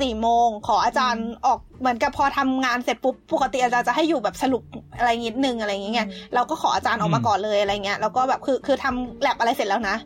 [0.00, 4.62] สี่โมงขออาจารย์ออกเหมือนกับพอทำงานเสร็จปุ๊บปกติอาจารย์จะให้อยู่แบบสรุป
[4.98, 9.96] อะไรนิดนึงอะไรอย่างเงี้ยเราก็ขออาจารย์ออกมาก่อนเลยอะไรเงี้ยแล้วก็แบบคือคือทำแลบอะไรเสร็จแล้วนะ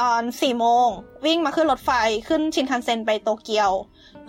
[0.00, 0.88] ตอนสี่โมง
[1.26, 1.90] วิ่งมาขึ้นรถไฟ
[2.28, 3.70] ขึ้นชินคันเซ็นไปโตเกียว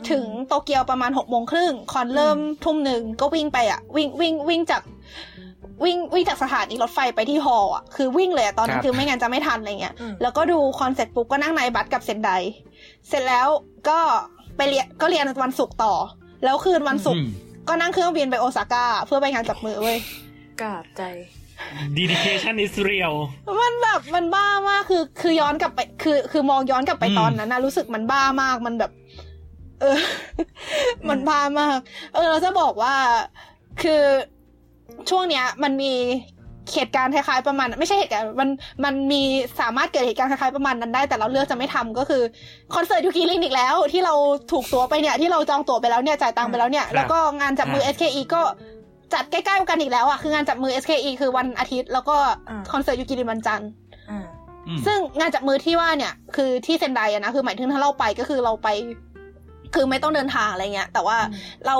[0.09, 4.81] ถึงโตเกียวประมาณหกโมงครึ่งคอนเริ่มทุ่มหนึ่งก็วิ่งไปอะ วิ่งวิ่งวิ่งจาก
[5.83, 12.29] วิ่งวิ่งจากสถานีรถไฟไปที่ฮอลล์อะคือวิ่งเลยอะตอนนั้ครันบคือไม่งั้นจะไม่ทันอะไรเงี้ยอืมแล้วก็ดูคอนเสร็จปุ๊บก็นั่งในบัสกับเซนได
[13.07, 13.47] เสร็จแล้ว
[13.89, 13.99] ก็
[14.57, 15.93] ไปเรียนก็เรียนวันศุกร์ต่อ
[16.43, 17.29] แล้วคืนวันศุกร์อืม
[17.67, 19.97] ก็นั่งเครื่องบินไปโอซาก้าเพื่อไปงานจับมือเว้ย
[20.61, 21.03] กราบใจ
[21.97, 23.15] dedication is real
[23.61, 28.91] มันแบบมันบ้ามากคือ คือย้อนกลับไป คือ คือมองย้อนกลับไปอืมตอนนั้นนะรู้สึกมันบ้ามากมันแบบ
[29.81, 29.99] เออ
[31.09, 31.77] มันบ้ามาก
[32.13, 32.95] เออเราจะบอกว่า
[33.83, 34.03] คือ
[35.09, 35.93] ช่วงเนี้ย มันมี
[36.73, 38.49] เหตุการณ์คล้ายๆประมาณ ไม่ใช่เหตุการณ์มัน
[38.83, 39.21] มันมี
[39.61, 42.21] สามารถเกิดเหตุการณ์คล้ายๆประมาณนั้นได้ แต่เราเลือกจะไม่ทำก็คือ
[42.75, 44.13] คอนเสิร์ตยูกิรินอีกแล้ว ที่เรา
[44.51, 48.41] ถูกตั๋วไปเนี่ยที่เราจองตั๋วไปแล้วเนี่ยจ่ายตังค์ไปแล้วเนี่ยครับแล้วก็งานจับมือครับ SKE ก็
[49.13, 52.17] จัดใกล้ๆกันอีกแล้วอะคืองานจับมือ SKE คือวันอาทิตย์ แล้วก็
[52.49, 53.69] อ่าคอนเสิร์ตยูกิรินวันจันทร์
[54.09, 54.25] อ่า
[54.67, 58.67] อืมซึ่งงานจับมือที่ว่าเนี่ย คือที่เซนไดอะนะคือหมายถึงถ้าเราไปก็คือเราไป
[59.75, 61.17] คือไม่ต้องเดินทางอะไรเงี้ยแต่ว่า
[61.67, 61.77] เรา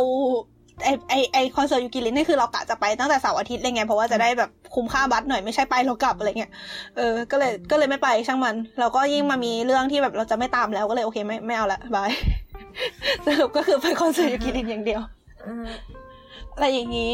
[0.83, 6.51] ไอไอไอคอนเสิร์ตยูกิลินนี่คือเรากะจะไปตั้งแต่เสาร์อาทิตย์เลยไงเพราะว่าจะได้แบบคุ้มค่าบัตรหน่อยไม่ใช่ไปเรากลับอะไรเงี้ย
[6.97, 12.12] เออก็เลยก็เลยไม่ไปช่างมัน เราก็ยิ่งมามีเรื่องที่แบบเราจะไม่ตามแล้วก็เลยโอเคไม่ไม่เอาละ bye
[13.25, 15.01] สรุปก็คือไปคอนเสิร์ตยูกิลินอย่างเดียว
[15.47, 15.65] อืม
[16.55, 17.13] อะไรอย่างนี้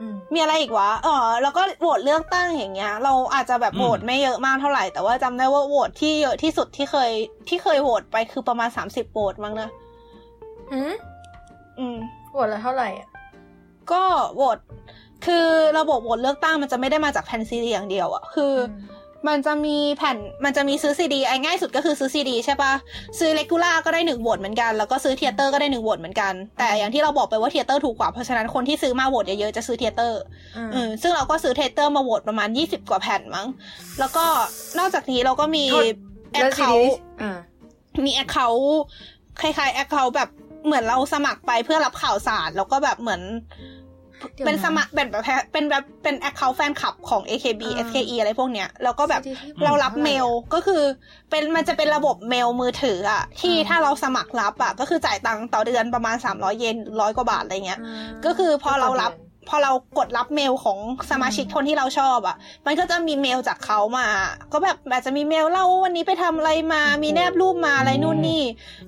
[0.00, 7.10] อืมมีอะไรอีกวะ เออแล้วก็โหวตเลือกตั้งอย่างเงี้ย เราอาจจะแบบโหวตไม่เยอะมากเท่าไหร่ แต่ว่าจำได้ว่าโหวตที่เยอะที่สุดที่เคย
[7.48, 9.68] ที่เคยโหวตไปคือประมาณสามสิบโหวตมั้งนะ
[10.72, 10.92] หืม
[11.78, 11.98] อืม
[12.32, 13.08] โหวตละเท่าไหร่อะ
[13.92, 14.02] ก็
[14.34, 14.58] โหวต
[15.26, 15.46] คือ
[15.78, 18.72] ระบบโหวตเลือกตั้งมันจะไม่ได้มาจากแผ่นซีดีอย่างเดียวอะคืออ
[19.28, 22.72] มันจะมีแผ่น มันจะมีซื้อซีดีไอ้ง่ายสุดก็คือซื้อซีดีใช่ปะ
[23.18, 30.20] ซื้อเลกูล่าก็ได้หนึ่งโหวตเหมือนกัน แล้วก็ซื้อ theater ก็ได้หนึ่งโหวตเหมือนกัน แต่อย่างที่เราบอกไปว่า theater ถูกกว่า เพราะฉะนั้นคนที่ซื้อมาโหวตเยอะๆจะซื้อ theater
[30.56, 33.46] อืมอืมซึ่งเราก็ซื้อ theater มาโหวตประมาณยี่สิบกว่าแผ่นมั้ง
[33.98, 34.24] แล้วก็
[34.78, 35.84] นอกจากนี้เราก็มีโทษ
[36.32, 37.38] แอแล้ควซีเคาดีท์อ่า
[38.06, 38.82] มีแอคเคาท์
[39.40, 40.28] คล้ายๆแอคเคาท์แบบ
[40.68, 43.22] เหมือนเราสมัครไปเพื่อรับข่าวสารแล้วก็แบบเหมือน
[44.34, 50.82] เดี๋ยวนะเป็นสมัครเป็นแบบเป็นแบบเป็นแอคเคาท์แฟนคลับของ AKB อ่า SKE อะไรพวกเนี้ยแล้วก็แบบ CD ที่เรารับเมลก็คือ
[51.30, 60.78] เป็นมันจะเป็นระบบเมลมือถืออะที่อ่าถ้าเราสมัครรับอะก็คือจ่ายตังค์ต่อเดือนประมาณ300เยนร้อยกว่าบาทอะไรเงี้ยาก็คือพอเรารับก็จะ พอเรากดรับเมลของ
[61.10, 64.06] สมาชิกคนที่เราชอบอะ่ะ มันก็จะมีเมลจากเขามา
[64.52, 68.42] ก็แบบอาจจะมีเมลเล่าว่าวันนี้ไปทำอะไรมา มีแนบรูปมาอะไรนู่นนี่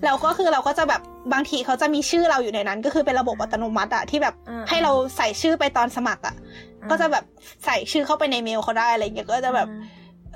[0.05, 1.01] แล้วก็คือเราก็จะแบบ
[1.33, 6.35] บางทีเขาจะมีชื่อเราอยู่ในนั้น ก็คือเป็นระบบอัตโนมัติอะที่แบบอ่าให้เราใส่ชื่อไปตอนสมัครอะ
[6.83, 7.25] อ่าก็จะแบบ
[7.65, 9.69] ใส่ชื่อเข้าไปในเมลเขาได้อะไรอย่างเงี้ยก็จะแบบ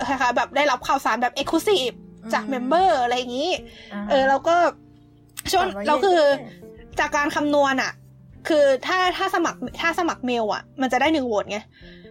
[0.07, 1.91] คล้ายๆแบบได้รับข่าวสารแบบ exclusive
[2.33, 4.57] จาก member อะไรอย่างงี้าเออแล้วก็
[5.53, 6.23] ช่วงสามร้อยเราคือเย
[6.97, 7.93] นจากการคำนวณอะ
[8.49, 11.59] คือถ้าถ้าสมัครถ้าสมัครเมลอะมันจะได้หนึ่งโหวตไง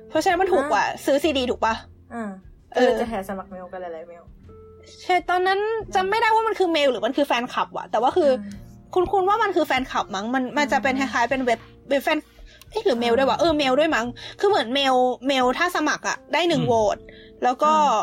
[0.10, 1.74] เพราะฉะนั้นมันถูกกว่าซื้อซีดีถูกปะ
[2.14, 2.30] อ่า
[2.74, 4.24] เอเอออจะแห่สมัครเมลกันหลายๆเมล
[5.04, 5.60] ใช่ตอนนั้น
[5.96, 8.46] จำไม่ได้ว่ามันคือเมลหรือมันคือแฟนคลับอะแต่ว่าคืออ
[8.94, 12.18] คุณคุณว่ามันคือแฟนคลับมั้งมันมันจะเป็นคล้ายๆเป็นเว็บเว็บแฟน
[12.72, 14.06] เอ๊ะหรือเมลด้วยวะเออเมลด้วยมั้ง
[14.40, 14.96] คือเหมือนเมล
[15.28, 16.98] เมลถ้าสมัครอะได้หนึ่งอืมโหวต
[17.44, 17.98] แล้วก็เอ่อ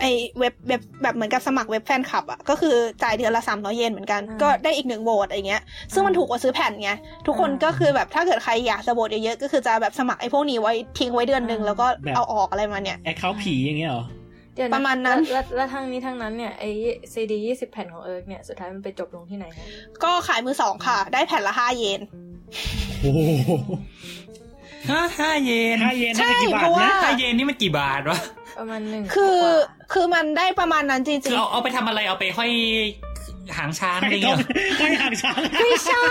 [0.00, 0.04] ไอ
[0.38, 6.90] เว็บเว็บแบบเหมือนกับสมัครเว็บแฟนคลับอะก็คือจ่ายเดือนละสามร้อยเยนเหมือนกัน ก็ได้อีกหนึ่งโหวตอะไรเงี้ยซึ่งมันถูกกว่าซื้อแผ่นไง
[7.26, 14.04] ทุกคนก็คือแบบถ้าเกิดใครอยากจะโหวตเยอะๆก็คือจะแบบสมัครไอ้พวกนี้ไว้ทิ้งไว้เดือนหนึ่งแล้วก็แบบเอาออกอะไรมาเนี่ย account ผีอย่างเงี้ยเหรอ
[14.54, 16.70] เดี๋ยวประมาณนั้นแล้วแล้วแล้วทางนี้ทางนั้นเนี่ยไอ้
[17.12, 19.66] ซีดียี่สิบแผ่นของเอิร์กเนี่ยสุดท้ายมันไปจบลงที่ไหนฮะ
[20.04, 22.00] ก็ขายมือสองค่ะ ได้แผ่นละห้าเยน
[24.88, 28.20] โอ้โหห้าห้าเยนห้าเยนใช่น่าจะกี่บาทเพราะว่านะห้าเยนนี่มันกี่บาทวะ
[28.58, 29.54] ประมาณหนึ่งคือกว่า
[29.92, 32.50] คือมันได้ประมาณนั้นจคืริองเอาเอาไปทำอะไรเอาไปห้อย
[33.56, 34.46] หางช้างอะไรไม่เงี้ยเหรอ
[34.78, 36.06] ไม่ห่างช้างๆไม่ใช่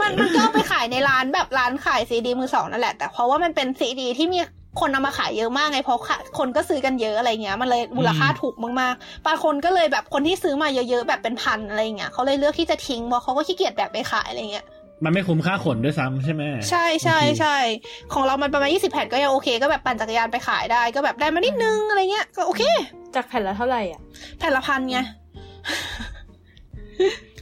[0.00, 4.40] มันมันก็เอาไปขายในร้านแบบร้านขายซีดีมือสองนั่นแหละ แต่เพราะว่ามันเป็นซีดีที่มี
[4.80, 6.00] คนเอามาขายเยอะมากไงเพราะ
[6.38, 14.64] คนก็ซื้อกันเยอะอะไรเงี้ยมันเลยมูลค่าถูกมากๆบางคนก็เลยแบบคนที่ซื้อมาเยอะๆแบบเป็นพันอะไรเงี้ยเขาเลยเลือกที่จะทิ้งเพราะเขาก็ขี้เกียจแบบไปขายอะไรเงี้ย
[15.04, 17.56] มันไม่คุ้มค่าขนด้วยซ้ำใช่ไหมใช่ใช่บางทีใช่
[18.12, 22.62] ของเรามันประมาณยี่สิบแผ่นก็ยังโอเค ก็แบบปั่นจักรยานไปขายได้ก็แบบได้มานิดนึงอะไรเงี้ยก็โอเค
[23.14, 24.00] จากแผ่นละเท่าไหร่อะ
[24.38, 24.98] แผ่นละพันไง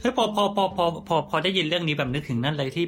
[0.01, 2.85] เฮ้ยพอพอพอพอพอพอได้ยินเรื่องนี้แบบนึกถึงนั่นเลยที่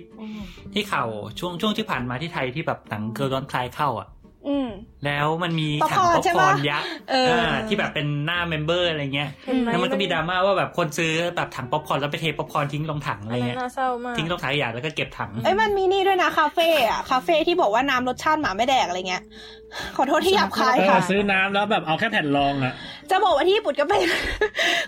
[0.74, 1.08] ที่ข่าว
[1.40, 4.21] ช่วงช่วงที่ผ่านมาที่ไทยที่แบบหนัง Girls Don't Cry เข้าอะอืม
[5.06, 19.24] แล้วมันมีถังป๊อปถัคอร์นป๊อปคอร์นยักษ์เอออ่าที่แบบเป็นหน้า member อะไรเงี้ยเห็นไหมแล้วมันก็มีดราม่าว่าแบบคนซื้อแบบถังป๊อปคอร์นแล้วไปเทป๊อปคอร์นทิ้งลงถังอะไรอันนั้นเงี้ยน่าเศร้ามากทิ้งลงถังขยะแล้วก็เก็บถังเอ้ยมันมีนี่ด้วยนะคาเฟ่อะคาเฟ่ที่บอกว่าน้ำรสชาติหมาไม่แดกอะไรเงี้ย
[19.98, 22.74] ขอโทษที่หยาบคายเออค่ะซื้อน้ำแล้วแบบเอาแค่แผ่นรองอะ
[23.12, 24.02] จะบอกว่าที่ญี่ปุ่นก็เป็น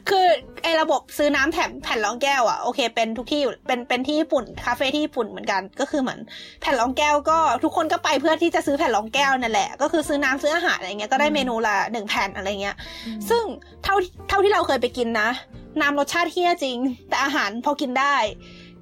[0.09, 0.25] คือ
[0.63, 6.19] ไอ้ระบบซื้อน้ำแถมแผ่นรองแก้วอะโอเค เป็นทุกที่อยู่เป็นเป็นที่ญี่ปุ่นคาเฟ่ที่ญี่ปุ่นเหมือนกันก็คือเหมือน
[6.61, 12.75] แผ่นรองแก้วก็ทุกคนก็ไปเพื่อที่จะซื้อแผ่นรองแก้วนั่นแหละ ก็คือซื้อน้ำซื้ออาหารอะไรเงี้ยก็ได้เมนูละหนึ่งแผ่นอะไรเงี้ย
[13.29, 13.43] ซึ่ง
[13.83, 13.95] เท่า
[14.29, 15.29] เท่าที่เราเคยไปกินนะ
[15.81, 16.77] น้ำรสชาติเฮี้ยจริง
[17.09, 18.15] แต่อาหารพอกินได้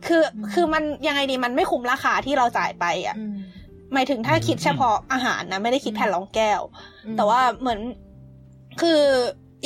[0.06, 3.34] คือคือมันยังไงดีมันไม่คุ้มราคาที่เราจ่ายไปอะอืม
[3.94, 6.62] หมายถึงถ้าคิดเฉพาะอาหารนะไม่ได้คิดแผ่นรองแก้ว
[7.06, 7.80] อืมแต่ว่าเหมือน
[8.82, 9.02] คือ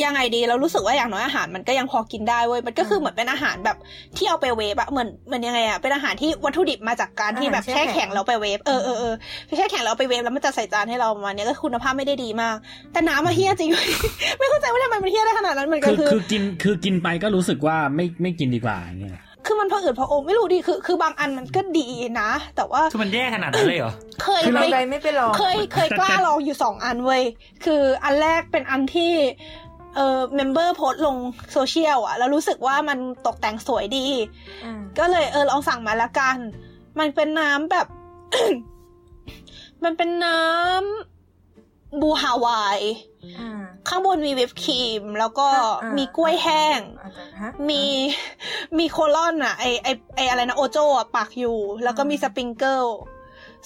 [0.03, 3.77] ยังไงดีเรารู้สึกว่าอย่างน้อยอาหารมันก็ยังพอกินได้เว้ยมันก็คือเหมือนเป็นอาหารแบบ
[4.17, 9.13] ที่เอาไปเวฟอะเหมือนเหมือนยังไงอะเป็นอาหารที่วัตถุดิบมาจากการที่แบบแช่แข็งแล้วไปเวฟเออเออเออ
[9.57, 12.55] แช่แข็งแล้วเอาไปเวฟแล้วมันจะใส่จานให้เราประมาณเนี้ยก็คุณภาพไม่ได้ดีมาก
[12.91, 13.69] แต่น้ำมาเหี้ยจริง
[14.37, 21.87] ไม่เข้าใจว่าทำไมมันเหี้ยได้ขนาดนั้นเหมือนกันคือคือคือกินคือกินไปก็รู้สึกว่าไม่ไม่กินดีกว่าอย่างเงี้ยคือมันพออืดพออมไม่รู้ดิคือคือบางอันมันก็ดี
[22.21, 27.23] นะ แต่ว่าคือมันแย่ขนาดนั้นเลยเหรอเคยคือไปเราใดไม่ไปลองเคยเคยกล้าลองอยู่สองอันเว้ย
[27.65, 29.13] คืออันแรกเป็นอันที่
[29.95, 31.17] เออ member โพสต์ลง
[31.53, 34.07] โซเชียลอะแล้วรู้สึกว่ามันตกแต่งสวยดี
[34.65, 36.37] อ่าก็เลยเออลองสั่งมาแล้วกัน
[36.99, 37.87] มันเป็นน้ำแบบ
[39.83, 42.79] มันเป็นน้ำบูฮาวาย
[43.39, 45.47] อ่าข้างบนมีวิปครีม แล้วก็
[45.83, 47.83] อ่ามีมีกล้วยแห้งอาจจะฮะมี
[48.77, 52.83] มีโคลอนอะไอไอไออะไรนะโอโจอะปักอยู่ แล้วก็มีสปริงเกิล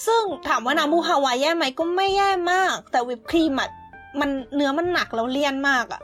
[0.06, 3.70] ซึ่งถามว่าน้ำมูฮาวายแย่ไหมก็ไม่แย่มาก แต่วิปครีมอะ
[4.20, 6.02] มันเนื้อมันหนักแล้วเลี่ยนมากอะ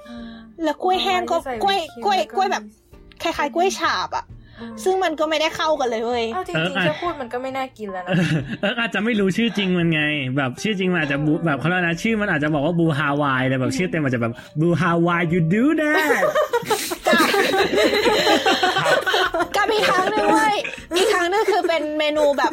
[0.63, 2.63] แล้วกล้วยแห้งก็ใส่กล้วยวิปครีมกล้วยแล้วก็กล้วยแบบ
[3.21, 4.25] คล้ายๆกล้วยฉาบอะ
[4.61, 8.17] อืมซึ่งมันก็ไม่ได้เข้ากันเลยเว้ยเอาจเอริองอะๆแค่พูดมันก็ไม่น่ากินแล้วเอนะอ
[8.61, 10.01] เอออาจจะไม่รู้ชื่อจริงมันไง
[10.37, 16.21] แบบชื่อจริงมันอาจจะบูแบบเขาเรียกนะชื่อมันอาจจะบอกว่าบูฮาวายแต่แบบชื่อเต็มอาจจะแบบบูฮาวาย you do that
[19.55, 20.57] กับอีกครั้งหนึงเว้ย
[20.95, 22.51] อีกครั้งหนึงคือเป็นเมนูแบบ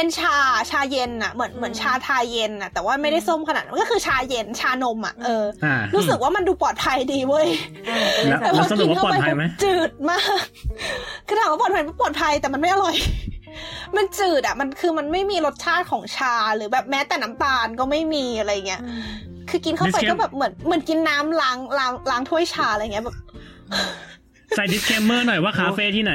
[0.00, 0.36] เป็นชา
[0.70, 7.48] ชาเย็นอะเหมือนเหมือนชาไทยเย็นอะแต่ว่าไม่ได้ส้มขนาดนั้นก็คือชาเย็นชานมอะเอออ่ารู้สึกว่ามันดูปลอดภัยดีเว้ย
[8.24, 10.40] แล้วแต่พแล้อวสรุกิปนว่าเข้าปลอไปดภัยไหมจืดมาก
[11.26, 12.96] คือถามว่าปลอดภัยมันปลอดภัยแต่มันไม่อร่อย
[13.96, 18.82] มันจืดอะมันคือมันไม่มีรสชาติของชาหรือแบบแม้แต่น้ำตาลก็ไม่มีอะไรเงี้ย
[19.50, 23.16] คือกินเข้าไปก็แบบเหมือนเหมือนกินน้ำล้างล้างล้างถ้วยชาอะไรเงี้ยแบบ
[24.56, 26.14] ใส่ disclaimer หน่อยว่าคาเฟ่ที่ไหน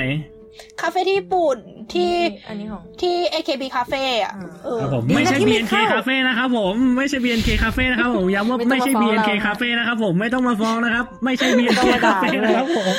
[0.81, 1.57] คาเฟ่ที่ญี่ปุ่น
[1.93, 2.11] ที่
[2.49, 12.91] อันนี้ของที่ AKB คาเฟ่อะอ่าเออครับผมดีนะไม่ใช่ที่ไม่ BNK เข้าคาเฟ่นะครับผมไม่ใช่ BNK คาเฟ่นะครับผมย้ำว่าไม่ต้องไม่ใช่มาฟ้อง BNK เรานะคาเฟ่นะครับผมไม่ต้องมาฟ้องนะครับ ไม่ใช่ BNK ไม่ต้องมาด่าคาเฟ่นะครับผม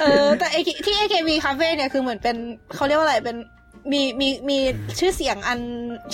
[0.00, 2.36] เออแต่ AK ที่ AKB คาเฟ่เนี่ยคือเหมือนเป็น
[2.74, 3.36] เขาเรียกว่าอะไรเป็น
[3.92, 4.58] มีมีมี
[4.98, 5.60] ชื่อเสียงอัน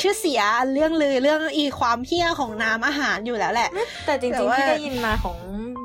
[0.00, 3.68] ชื่อเสียอันเรื่องลือเรื่องอีความเฮี้ยของน้ำอาหารอยู่แล้วแหละ
[4.06, 5.38] แต่จแต่ริงๆว่าที่ได้ยินมาของ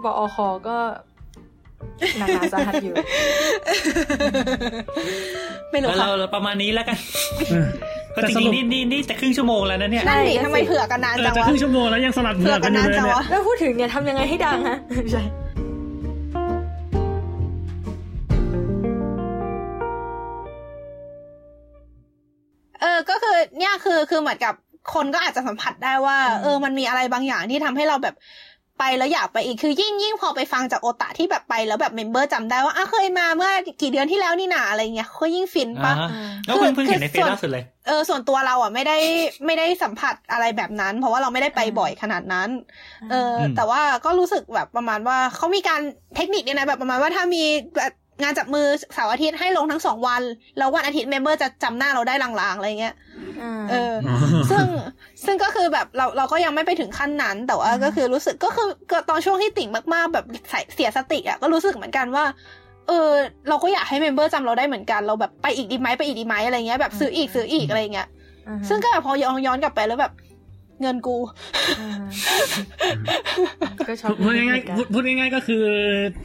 [0.04, 0.78] บอคก็
[2.20, 2.94] หนักหนาสาหัสอยู่
[5.72, 6.98] ไม่รู้แล้วค่ะเราเราประมาณนี้แล้วกัน
[7.50, 7.68] เออ
[8.16, 15.24] ก็แต่จสริรุงปๆนี่นี่นี่จะครึ่งชั่วโมงแล้วนะเนี่ยนั่นดิใช่ทำไมเผื่อกันนานเออจังจะวะครึ่งชั่วโมงแล้วยังสลัดเผื่เผืออกกักันนอนายู่นเลยจังเนี่ยวะแล้วพูดถึงเนี่ยทำยังไงให้ดังฮะไม่ใช่
[22.82, 24.54] เออก็คือเนี่ยคือคือเหมือนกับ
[24.94, 28.16] คนก็อาจจะสัมผัสได้ว่า เออมันมีอะไรบางอย่างที่ทำให้เราแบบ
[28.80, 38.98] ไปแล้วอยากไปอีกคือยิ่งยิ่งพอไปฟังจากโอตะที่แบบไปแล้วแบบ member จำได้ว่าอะเคยมาเมื่อกี่เดือนที่แล้วนี่นาอะไรเงี้ยเขายิ่งฟินปะอ่าฮะแล้วเพิ่งเพิ่งเห็นในเฟซล่าสุดเลยเออส่วนตัวเราอะไม่ได้
[39.46, 42.50] ไม่ได้สัมผัสอะไรแบบนั้น เพราะว่าเราไม่ได้ไปบ่อยขนาดนั้น
[43.12, 45.82] เอออมแต่ว่าก็รู้สึกแบบประมาณว่าเขามีการ
[46.16, 47.44] เทคนิคเนี่ยนะแบบประมาณว่าถ้ามี
[47.78, 50.22] แบบงานจับมือเสาร์อาทิตย์ให้ลงทั้งสองวัน
[50.58, 52.96] แล้ววันอาทิตย์ member จะจำหน้าเราได้ลางๆอะไรเงี้ย
[53.70, 53.94] เออ
[54.52, 54.66] ซึ่ง
[55.26, 62.26] ซึ่งก็คือแบบเราเราก็ยังไม่ไปถึงขั้นนั้น แต่ว่าก็คือรู้สึกก็คือก็ตอนช่วงที่ติ่งมากๆ แบบใส่เสียสติอะก็รู้สึกเหมือนกันว่า
[62.88, 63.10] เออ
[63.50, 68.08] เราก็อยากให้ member จำเราได้เหมือนกันเราแบบไปอีกดีไหมไปอีกดีไหมอะไรเงี้ยแบบซื้ออีกซื้ออีกอะไรเงี้ย
[68.70, 70.14] ซึ่งก็แบบพอย้อนย้อนกลับไปแล้วแบบ
[70.82, 71.18] เงินกู
[73.88, 75.64] ก็ชอบพูดง่ายๆพูดพูดง่ายๆก็คือ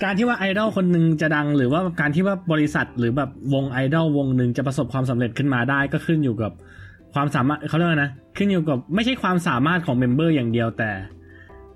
[0.03, 6.53] การที่ว่าไอดอลคนหนึ่งจะดัง หรือว่าการที่ว่าบริษัทหรือแบบวงไอดอลวงหนึ่งจะประสบความสำเร็จขึ้นมาได้ก็ขึ้นอยู่กับ
[7.15, 10.91] ความสามารถเขาเรียกว่านะขึ้นอยู่กับไม่ใช่ความสามารถของ member อย่างเดียวแต่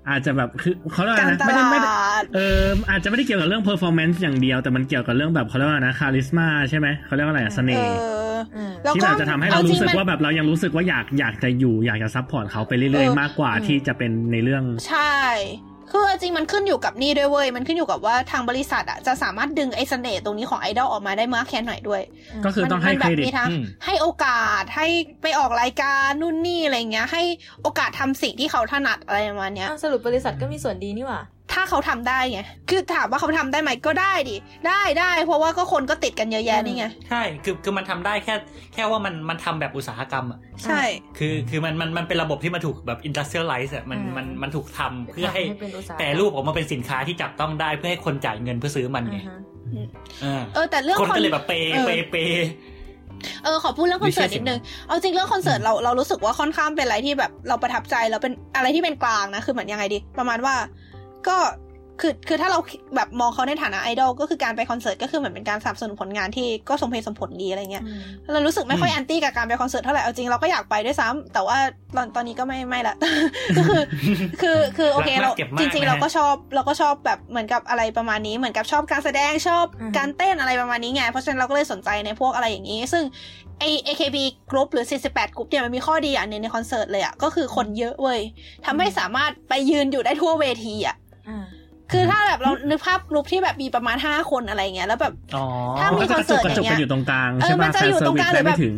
[0.09, 7.97] อาจจะแบบคือเขาเรียกว่าการนะตไม่ได้ลาไม่ได้ดเอออาจจะไม่ได้เกี่ยวกับเรื่อง performance อย่างเดียว แต่มันเกี่ยวกับเรื่องแบบเขาเรียกว่านะ charisma ใช่ไหมเขาเรียกว่าอะไรอะเออเสน่ห์
[8.55, 15.15] อแล้วที่ก็แบบจะทำให้เราอจรู้สึกมันว่าแบบเรายังรู้สึกว่าอยากอยากจะอยู่อยากจะ support เขาไปเรื่อยเออๆมากกว่าที่จะเป็นในเรื่องใช่
[15.91, 22.01] คือจริงมันขึ้นอยู่กับนี่ด้วยเว้ย มันขึ้นอยู่กับว่าทางบริษัทอะจะสามารถดึงไอ้เสน่ห์ตรงนี้ของไอดอลออกมาได้มากแค่ไหนด้วย
[22.45, 24.87] ก็คือต้องให้มันแบบเคแบรดิตมีทั้งอืมให้โอกาสให้
[25.21, 27.23] ไปออกรายการนู่นนี่อะไรเงี้ย ให้
[27.63, 31.21] โอกาสทำสิ่งที่เขาถนัดอะไรประมาณเนี้ยอ้าวสรุปบริษัทก็มีส่วนดีนี่หว่า
[31.55, 32.39] ถ้าเขาทำได้ไง
[32.69, 34.37] คือถามว่าเขาทำได้ไหมก็ได้ดิ
[34.67, 38.35] ได้ได้ เพราะว่าก็คนก็ติดกันเยอะแยะนี่ไง ใช่ คือคือมันทำได้แค่
[38.73, 40.81] แค่ว่ามันมันทำแบบอุตสาหกรรมอะ ใช่
[41.17, 49.39] คือคือมันมันมันเป็นระบบที่มันถูกแบบ industrialize อะ มันอืมมันมันถูกทำเพื่อให้เป็นอุตสาหกรรมแต่รูปออกมาเป็นสินค้าที่จับต้องได้เพื่อให้คนจ่ายเงินเพื่อซื้อมันไงอ่าฮะ
[50.23, 52.47] อ่าเออแต่เรื่องคนคอนก็เลยแบบเปย์เออเปย์เปย์
[53.43, 60.55] เออขอพูดเรื่องคอนเสิร์ตไม่ใช่นิดนึง เอาจริงเรื่องคอนเสิร์ตเราเรารู้สึกว่าค่อนข้างเป็นอะไรที่แบบเราประทับใจแล้วเป็นอะไรที่เป็นกลางนะ คือเหมือนยังไงดี ประมาณว่า
[61.27, 61.37] ก็
[62.01, 62.59] คือคือถ้าเรา
[62.95, 67.83] แบบมองเขาในฐานะไอดอลก็คือการไปคอนเสิร์ตก็คือเหมือนเป็นการสนับสนุนผลงานที่ก็สมเหตุสมผลดีอะไรเงี้ย
[68.33, 71.57] เรารู้สึกไม่ค่อยแอนตี้กับการไปคอนเสิร์ตเท่าไหร่เอาจริงเราก็อยากไปด้วยซ้ำแต่ว่า
[71.95, 72.95] ตอนตอนนี้ก็ไม่ไม่ละ
[73.57, 73.81] ก็คือ
[74.41, 83.03] คือคือโอเครักมากเราเก็บมากจริงนะๆเราก็ชอบเราก็ชอบแบบเหมือนกับอะไรประมาณนี้เหมือนกับชอบการแสดงชอบอือฮึการเต้นอะไรประมาณนี้ไงเพราะฉะนั้นเราก็เลยสนใจในพวกอะไรอย่างนี้ ซึ่ง
[83.59, 84.17] ไอ AKB
[84.51, 88.19] กรุ๊ปหรือ 48 กรุ๊ปเนี่ยมันมีข้อดีอย่างหนึ่งในคอนเสิร์ตเลยอะก็คือคนเยอะเว้ย
[88.65, 91.04] ทำให้สามารถไปยืนอยู่ได้ทั่วเวทีอะอ่า
[91.91, 95.45] คือถ้าแบบเรานึกภาพกรุ๊ปที่แบบมีประมาณห้าคนอะไรเงี้ยแล้วแบบอ๋อ
[95.79, 98.75] ถ้ามีก็จะกระจุกกระจุกคอนเสิร์ตอย่างเงี้ยกันอยู่ตรงกลางเออใช่มัป่ะมันจะอยู่ตรงกลางได้หรือแบไม่ถึง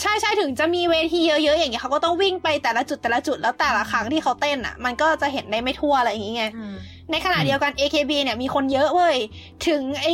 [0.00, 6.74] ใช่ใช่ถึงจะมีเวทีเยอะๆอย่างเงี้ยเขาก็ต้องวิ่งไปแต่ละจุดแต่ละจุดแล้วแต่ละครั้งที่เขาเต้นอะ มันก็จะเห็นได้ไม่ทั่วอะไรอย่างเงี้ยอืม
[7.10, 9.16] ในขณะเดียวกัน AKB เนี่ยมีคนเยอะเว้ย
[9.66, 10.06] ถึงไอ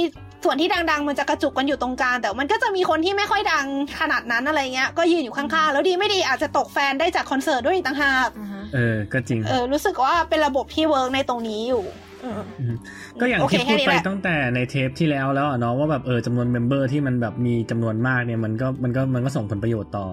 [0.44, 3.66] ส่วนที่ดังๆ มันจะกระจุกกันอยู่ตรงกลางแต่มันก็จะมีคนที่ไม่ค่อยดัง
[4.00, 11.84] ขนาดนั้นอะไรเงี้ยก็ยืนอยู่ข้างๆ แล้วดีไม่ดีอาจจะตกแฟนได้จากคอนเสิร์ตด้วยอีกต่างหากอ่าฮะ เออ ก็จริง เออ รู้สึกว่าเป็นระบบที่ work ในตรงนี้อยู่
[12.24, 12.42] อืม
[12.74, 12.76] ม
[13.20, 20.06] ก็อย่างโอเคที่แค่พูดนี้ไปแหละตั้งแต่ในเทปที่แล้วแล้วอะเนาะว่าแบบเออจำนวน member ที่มันแบบมีจำนวนมากเนี่ยมันก็มันก็มันก็ส่งผลประโยชน์ต่อ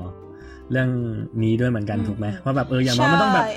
[0.72, 0.90] เรื่อง
[1.44, 3.54] นี้ด้วยเหมือนกันถูกไหมว่าแบบเอออย่างน้อยมันต้องแบบใช่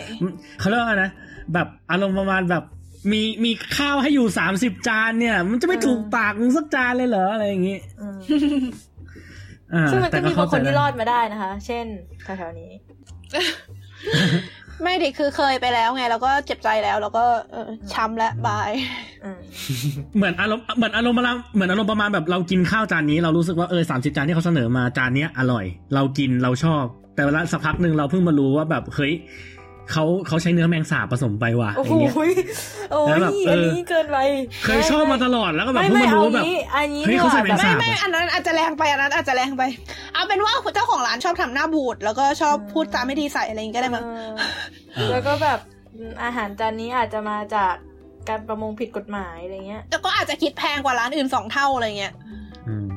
[0.61, 1.11] เขาเรียกว่าไงนะ
[1.55, 2.65] แบบอารมณ์ประมาณแบบ
[3.13, 8.19] มีมีข้าวให้อยู่สามสิบจานเนี่ย มันจะไม่ถูกปากมึงสักจานเลยเหรออะไรอย่างงี้อืม
[9.75, 11.85] อ่าซึ่งมันก็มีบางคนที่รอดแต่มาได้นะคะ เช่น
[12.25, 12.71] แถวๆนี้
[14.83, 18.71] ไม่ดิคือเคยไปแล้วไง แล้วก็เจ็บใจแล้วแล้วก็เออช้ำและบาย
[19.25, 19.39] อืม
[20.17, 26.85] เหมือนอารมณ์เหมือนอารมณ์ประมาณเหมือนอารมณ์ประมาณแบบเรากินข้าวจานนี้เรารู้สึกว่าเออสามสิบจานที่เขาเสนอมาจานเนี้ยอร่อย เรากินเราชอบ
[27.15, 29.13] แต่เวลาสักพักหนึ่งเราเพิ่งมารู้ว่าแบบเฮ้ย
[29.93, 32.13] เขาเขาใช้เนื้อแมงสาบผสมไปว่ะโอ้อโหย่างเงี้ย
[32.91, 34.19] โอ้แล้ยวแบบเอออัอันนี้เกินไป
[34.65, 39.63] เคยชอบมาตลอดแล้วก็แบบไม่เพิ่งไม่มาเอารู้ว่าแบบงี้อันนี้เฮ้ยเขาใส่แมงสาบไม่ไม่อันนั้นอาจจะแรงไปอันนั้นอาจจะแรงไป
[40.15, 44.05] เอาเป็นว่าเจ้าของร้านชอบทำหน้าบูดแล้วก็ชอบพูดจาไม่ดีใส่อะไรอย่างงี้ก็ได้มั้ง
[44.95, 45.59] เออแล้วก็แบบ
[45.95, 47.75] อืมอาหารจานนี้อาจจะมาจาก
[48.29, 52.15] การประมงผิดกฎหมายอะไรเงี้ยแต่ก็อาจจะคิดแพงกว่าร้านอื่นสองเท่าอะไรเงี้ย
[52.69, 52.89] อืม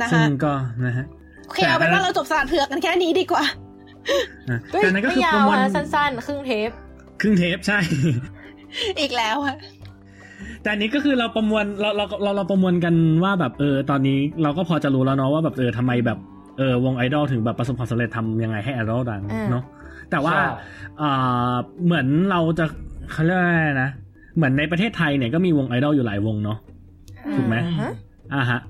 [0.00, 0.52] นะซึ่งฮะก็
[0.84, 1.06] นะฮะ
[1.46, 3.69] โอเคเอาเป็นว่าเราจบสลัดเผือกกันแค่นี้ดีกว่าอะเฮ้ย
[4.82, 6.70] แต่นั้นก็ไม่คือปยาระวมวลอะสั้นๆ ครึ่งเทป
[7.20, 7.78] ครึ่งเทปใช่
[9.00, 9.56] อีกแล้วอะ
[10.62, 16.18] แต่อันนี้ก็คือเราประมวลเราเราเราเราประมวลกันว่าแบบเออตอนนี้เราก็พอจะรู้แล้วเนาะว่าแบบเออทำไมแบบ
[16.58, 19.64] เออวงไอดอลถึงแบบประสบความสำเร็จทำยังไงให้ไอดอลดังอ่าเนาะ
[20.10, 20.44] แต่ว่าใช่
[21.00, 22.64] อ่าเหมือนเราจะ
[23.12, 23.90] เขาเรียกว่าอะไรนะ
[24.36, 26.58] เหมือนในประเทศไทยเนี่ยก็มีวงไอดอลอยู่หลายวงเนาะ
[27.36, 27.92] ถูกไหมอ่าฮะ
[28.34, 28.60] อ่าฮะ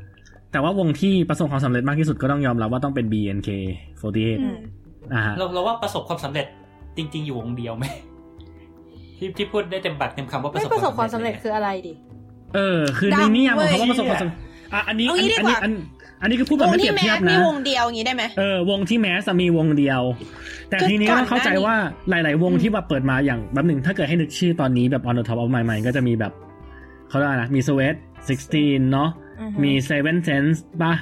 [0.53, 4.80] แต่ว่าวงที่ประสบความสำเร็จมากที่สุดก็ต้องยอมรับว่าต้องเป็น BNK48 อืมอ่าฮะ
[5.39, 6.47] เราเราว่าประสบความสำเร็จ
[6.97, 7.85] จริง ๆ อยู่วงเดียวไหม
[9.19, 11.93] ที่ที่พูดได้เต็มปากเต็มคำว่าประไม่สบประสบความสำเร็จนี่ยคืออะไรดิ
[12.55, 14.39] เออ คือในนิยามของเขาว่าประสบความสำเร็จ
[14.73, 15.73] อะอันนี้เอาอันงี้นี้ดีอันกนี้ว่าอัน
[16.23, 20.03] อันนี้คือพูดแบวบงไม่เปรีที่ยบแมเทียสบมีนะวงเดียวอย่างนี้ได้ไหมเออวงที่แมสอะมีวงเดียว
[20.69, 21.79] แต่คือทีนี้ก่ก็อนเข้าใจหน้านี้ว่า
[22.11, 26.33] หลาย ๆ วงที่แบบเปิดมาอย่างแบบหนึ่งถ้าเกิดให้นึกชื่อตอนนี้แบบ on the top of my mind ก็จะมีแบบ
[27.09, 27.97] เขาเรียกว่านะมี Sweat
[28.39, 30.93] 16 เนาะอือฮึมี Seven Sense ป่ะ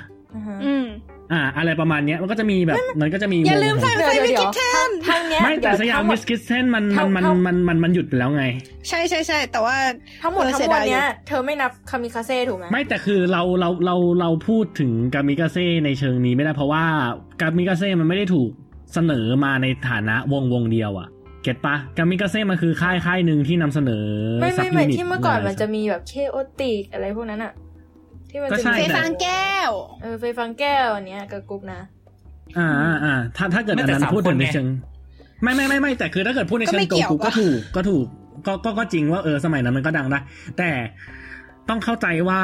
[1.32, 8.44] อือฮะอืมอ่า อะไรประมาณเนี้ยมันก็จะมีแบบมันก็จะมีอย่าวงลืมของใส่เดี๋ยวใส่เดี๋ยวไม่เดี๋คิยวดแทนทางเนี้ยไม่แต่สยามทั้งหมมิดสกิสเซนมันมันมันเท่ามันมันมันหยุดไปแล้วไง
[8.88, 9.76] ใช่ใช่ใช่แต่ว่า
[10.22, 16.84] ทั้งหมดเออทั้เสีงยมวดาลยอยู่เนี้ยเธอไม่นับคามิคาเซ่ถูกไหมไม่แต่คือเราเราเราเราพูดถึงกามิกาเซ่ในเชิงนี้ไม่ได้เพราะว่า
[17.40, 18.50] กามิกาเซ่มันไม่ได้ถูก
[18.94, 21.08] เสนอมาในฐานะวงวงเดียวอะ
[21.42, 24.06] เก็ตปะกามิกาเซ่มันคือค่ายค่ายหนึ่งที่นำเสนอ
[24.40, 27.52] ไม่ซัไม่บไม่ยูนิตที่เมื่อก่อนมันจะมีแบบเคโอติกอะไรพวกนั้นอะ
[28.30, 29.70] ที่มันก็จะใช่มีเฟยฟางแก้ว
[30.02, 31.80] เออไฟฟังแก้วอันเนี้ยกับกรุ๊ปนะ
[32.58, 34.66] อ่าอ่าอ่าถ้าถ้าเกิดไม่อันแต่นั้นสามพูดถึงในคนไงเชิง
[35.42, 38.06] ไม่ไม่ไม่ไม่แต่คือถ้าเกิดพูดในเชิก็งไม่โกเกี่ยวกูก็ปะถูกก็ถูก
[38.46, 40.18] ก็ก็ก็จริงว่าเออสมัยนั้นมันก็ดังได้
[40.58, 40.70] แต่
[41.68, 42.40] ต้องเข้าใจว่า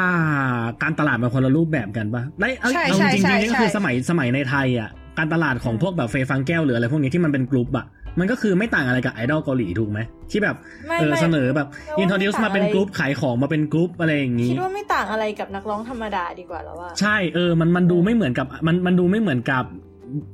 [0.83, 7.85] การตลาดมันคนละรูปแบบกันปะได้เอาใช่เอาใช่จริงใช่ๆนี่ก็คือใช่สมัยสมัยในไทยอะการตลาดของพวกแบบเฟย์ฟังแก้วหรืออะไรพวกนี้ที่มันเป็นกลุ่มอะ
[8.19, 9.99] มันก็คือไม่ต่างอะไรกับไอดอลเกาหลีถูกไหม
[10.31, 10.55] ที่แบบ
[10.87, 19.63] ไม่เออไม่เสนอแบบเราว่าอินโทรดิวส์ไม่มาต่างเป็นอะไรกลุ่มขายของมาเป็นกลุ่มอะไรอย่างนี้คิดว่าไม่ต่างอะไรกับนักร้องธรรมดาดีกว่าแล้วว่า ใช่เออมันมันดูไม่เหมือนกับมันมันดูไม่เหมือนกับ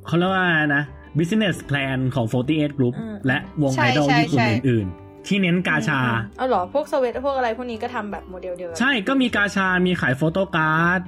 [0.06, 0.82] เขาเรียกว่านะ
[1.18, 6.00] business plan ของ 48 group อืมและวงใช่ไอดอลใช่ญี่ปุ่นใช่อื่นๆ ที่เน้นกาชา
[6.38, 11.00] เอาเหรอ พวกสเวตพวกอะไรพวกนี้ก็ทำแบบโมเดลเดียวกันใช่ก็มีกาชา มีขายโฟโต้การ์ด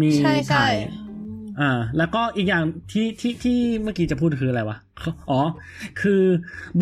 [0.00, 0.74] มีใช่ใช่ขาย
[1.60, 4.78] อ่า แล้วก็อีกอย่างที่ที่ที่เมื่อกี้จะพูดคืออะไรวะ
[5.30, 5.40] อ๋อ
[6.02, 6.22] คือ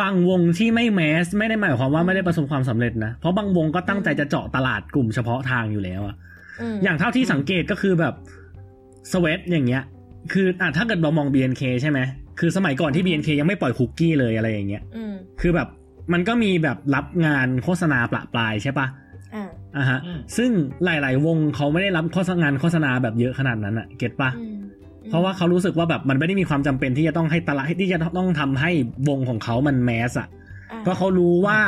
[0.00, 6.16] บางวงที่ไม่แมส ไม่ได้หมายความว่าไม่ได้ประสบความสำเร็จนะ เพราะบางวงก็ตั้งใจจะเจาะตลาดกลุ่มเฉพาะทางอยู่แล้วอะ
[6.74, 8.14] มอย่างเท่าที่สังเกตก็คือแบบ
[9.12, 9.82] สเวตอย่างเงี้ย
[10.32, 11.98] คืออะถ้าเกิดเรามอง BNK ใช่ไหม
[12.40, 15.68] คือสมัยก่อนที่ BNK ยังไม่ปล่อยคุกกี้เลยอะไรอย่างเงี้ยอืมคือแบบ
[16.12, 18.86] มันก็มีแบบรับงานโฆษณาปละปลายใช่ปะ
[19.34, 20.50] อ่าอะฮะอืมซึ่ง
[20.84, 24.53] หลาย ๆ วงเขาไม่ได้รับโฆษณางานโฆษณาแบบเยอะขนาดนั้นอะเก็ตปะอืม
[25.10, 28.70] เพราะว่าเขารู้สึกว่าแบบมันไม่ได้มีความจำเป็นที่จะต้องให้ตลาดที่จะต้องทำให้
[29.08, 30.28] วงของเขามันแมสอะ
[30.70, 31.58] อ่เพราะเขารู้ว่า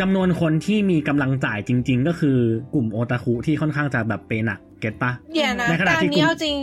[0.00, 2.38] จำนวนคนที่มีกำลังจ่ายจริง ๆ ก็คือ
[2.74, 6.54] กลุ่มโอตาคุที่ค่อนข้างจะแบบเปย์หนักเก็ตปะเดี๋ยวนะในขณะแต่อัที่นนี้กลุ่มเอาจริง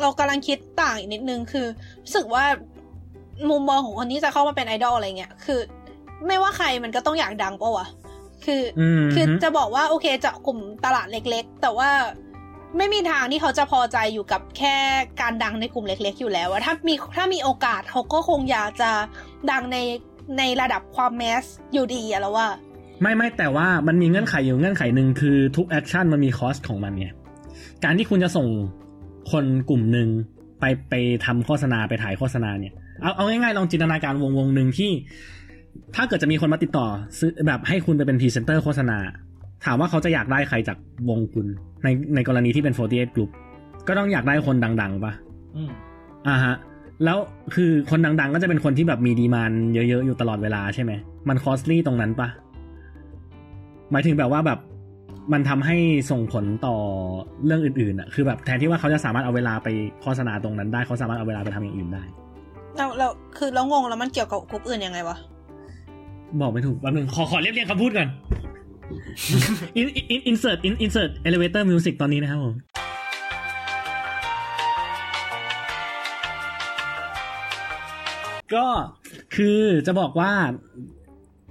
[0.00, 1.66] เรากำลังคิดต่างอีกนิดนึงคือ
[2.04, 2.44] รู้สึกว่า
[3.50, 5.60] มุมมองของคนที่จะเข้ามาเป็นไอดอลอะไรเงี้ยคือ
[6.26, 7.86] ไม่ว่าใครมันก็ต้องอยากดังปะวะ
[8.44, 11.90] คืออืมคือจะบอกว่าโอเคจะกลุ่มตลาดเล็ก ๆ แต่ว่า
[12.76, 14.76] ไม่มีทางที่เขาจะพอใจอยู่กับแค่
[15.20, 18.90] การดังในกลุ่มเล็ก ๆ อยู่แล้วอะถ้ามีถ้ามีโอกาสเขาก็คงอยากจะ
[19.50, 19.78] ดังใน
[20.38, 22.48] ในระดับความ mass อยู่ดีอะแล้วว่า
[23.02, 27.06] ไม่ไม่แต่ว่ามันมีเงื่อนไขอยู่เงื่อนไขหนึ่งคือทุก action มันมี cost ของมันไง
[27.84, 28.46] การที่คุณจะส่ง
[29.32, 30.08] คนกลุ่มหนึ่ง
[30.60, 30.94] ไปไป
[31.24, 32.72] ทำโฆษณาไปถ่ายโฆษณาเนี่ย
[33.02, 34.90] เอาเอาง่ายๆลองจินตนาการวงวงหนึ่งที่
[35.96, 36.86] ถ้าเกิดจะมีคนมาติดต่อ
[37.18, 38.98] ซื้อแบบให้คุณไปเป็นพรีเซนเตอร์โฆษณา
[39.64, 41.46] ถามว่าเขาจะอยากได้ใครจากวงคุณ
[41.84, 43.30] ในในกรณีที่เป็น 48 group
[43.88, 45.12] ก็ต้องอยากได้คนดัง ๆปะ
[45.56, 45.70] อืม
[46.28, 46.54] อ่าฮะ
[47.04, 47.18] แล้ว
[47.54, 50.92] คือคนดัง ๆ ก็จะเป็นคนที่แบบมีดีมานเยอะ ๆ อยู่ตลอดเวลาใช่ไหม
[51.28, 52.28] มันคอสลี่ตรงนั้นปะ
[53.90, 54.58] หมายถึงแบบว่าแบบ
[55.32, 55.76] มันทำให้
[56.10, 56.76] ส่งผลต่อ
[57.44, 59.68] เรื่องอื่นๆอะ คือแบบแทนที่ว่าเขาจะสามารถเอาเวลาไป
[60.02, 62.02] โฆษณาตรงนั้นได้ เขาสามารถเอาเวลาไปทำอย่างอื่นได้
[62.76, 63.08] เราเรา
[63.38, 65.16] คือเรางงแล้วมันเกี่ยวกับกลุ่มอื่นยังไงวะ
[66.40, 68.08] บอกไม่ถูกแป๊บนึงขอขอเรียบเรียงคำพูดก่อน
[69.80, 72.54] in in insert in insert elevator music ตอนนี้นะครับผม
[78.54, 78.66] ก็
[79.36, 80.32] คือจะบอกว่า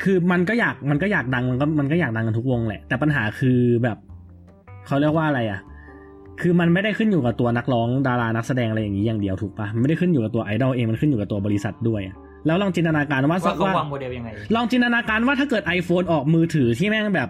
[0.04, 3.98] คือมันก็อยากมันก็อยากดังมันก็มันก็อยากดังกันทุกวงแหละ แต่ปัญหาคือแบบ
[4.88, 5.60] เขาเรียกว่าอะไรอะ
[6.42, 12.16] คือมันไม่ได้ขึ้นอยู่กับตัวนักร้องดารานักแสดงอะไรอย่างนี้อย่างเดียวถูกปะไม่ได้ขึ้นอยู่กับตัวไอดอลเองมันขึ้นอยู่กับตัวบริษัทด้วยอะ
[12.46, 17.30] แล้วลองจินตนาการว่าว่าเขาว่าวางโมเดลยังไง ลองจินตนาการว่าถ้าเกิด iPhone ออกมือถือที่แม่งแบบ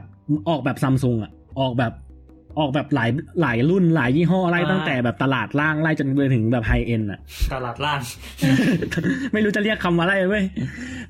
[0.50, 1.94] ออกแบบซัมซุงอะออกแบบ
[2.60, 3.10] ออกแบบหลาย
[3.42, 7.20] หลายรุ่นหลายยี่ห้อไล่อ่าตั้งแต่แบบตลาดล่างไล่จนไปถึงแบบไฮเอ็นอะ
[7.54, 8.00] ตลาดล่าง
[9.34, 10.44] ไม่รู้จะเรียกคำว่าอะไรเว้ย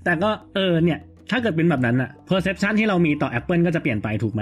[0.03, 0.99] แต่ก็เออเนี่ย
[1.31, 4.41] ถ้าเกิดเป็นแบบนั้นอะ perception ที่เรามีต่อ Apple ก็จะเปลี่ยนไปถูกไหม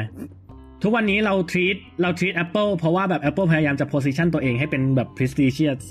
[0.84, 5.82] ทุกวันนี้เรา treat เรา treat Apple เพราะว่าแบบ Apple พยายามจะ position ตัวเองให้เป็นแบบ prestigious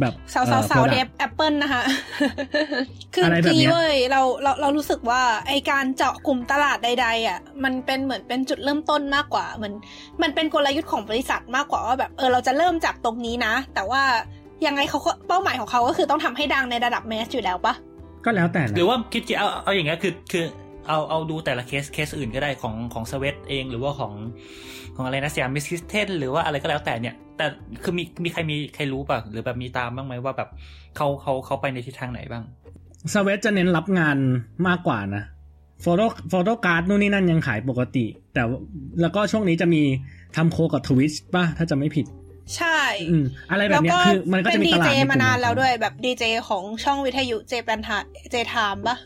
[0.00, 1.82] แบบสาวสาวเอ่อสาว product เดฟแอปเปิลนะคะ
[3.14, 9.74] คืออะไรแบบทีเนี้ยเว้ยเราเราเรารู้สึกว่าไอการเจาะกลุ่มตลาดใด ๆ อะ มันเป็นเหมือนเป็นจุดเริ่มต้นมากกว่าเหมือน
[10.22, 14.02] มันเป็นกลยุทธ์ของบริษัทมากกว่าว่าแบบเออเราจะเริ่มจากตรงนี้นะ แต่ว่า
[14.66, 17.74] ยังไงเขาก็เป้าหมายของเขาก็คือต้องทำให้ดังในระดับ mass อยู่แล้วปะ
[18.24, 20.44] ก็แล้วแต่นะหรือว่าคิดเอาเอาอย่างเงี้ยคือคือ
[20.88, 24.12] เอาเอาดูแต่ละ case case อื่นก็ได้ของของ Sweat เอง หรือว่าของ
[24.96, 27.46] ของอะไรนะ Siamese Kittens หรือว่าอะไรก็แล้วแต่เนี่ย แต่
[27.82, 30.48] คือมีมีใครมีใครรู้ป่ะหรือแบบมีตามบ้างไหมว่าแบบ
[30.96, 32.44] เขาเขาเขาไปในทิศทางไหนบ้าง
[33.12, 34.16] Sweat จะเน้นรับงาน
[34.68, 35.24] มากกว่านะ
[35.82, 38.58] photo photo card นู่นนี่นั่นยังขายปกติ แต่ว่า
[39.00, 39.82] แล้วก็ช่วงนี้จะมี
[40.36, 42.06] ทำโคกับทวิชป่ะ ถ้าจะไม่ผิด
[42.56, 42.80] ใช่
[43.10, 47.98] อืมอะไรแบบเนี้ยคือมันก็เป็จะนมีดีตลาเจดในกลุ่มานานของแล้วด้วยแบบดีเจของช่องวิทยุเจแปนทา
[48.30, 48.96] เจไทม์ปะ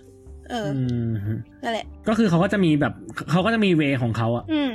[0.51, 2.92] เออออืมนั่นแหละ ก็คือเขาก็จะมีแบบ
[3.30, 4.70] เขาก็จะมีเวของเขาอะอืม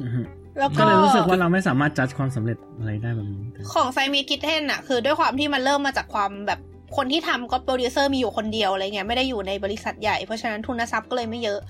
[0.00, 0.20] อือฮึ
[0.58, 6.60] แล้วก็ก็เลยรู้สึกว่าเราไม่สามารถจัดความสำเร็จอะไรได้แบบนี้ ของไซมีคิทเทนอะคือด้วยความที่มันเริ่มมาจากความแบบ
[6.96, 11.60] คนที่ทำก็โปรดิวเซอร์มีอยู่คนเดียวอะไรเงี้ยไม่ได้อยู่ในบริษัทใหญ่เพราะฉะนั้นทุนทรัพย์ก็เลยไม่เยอะ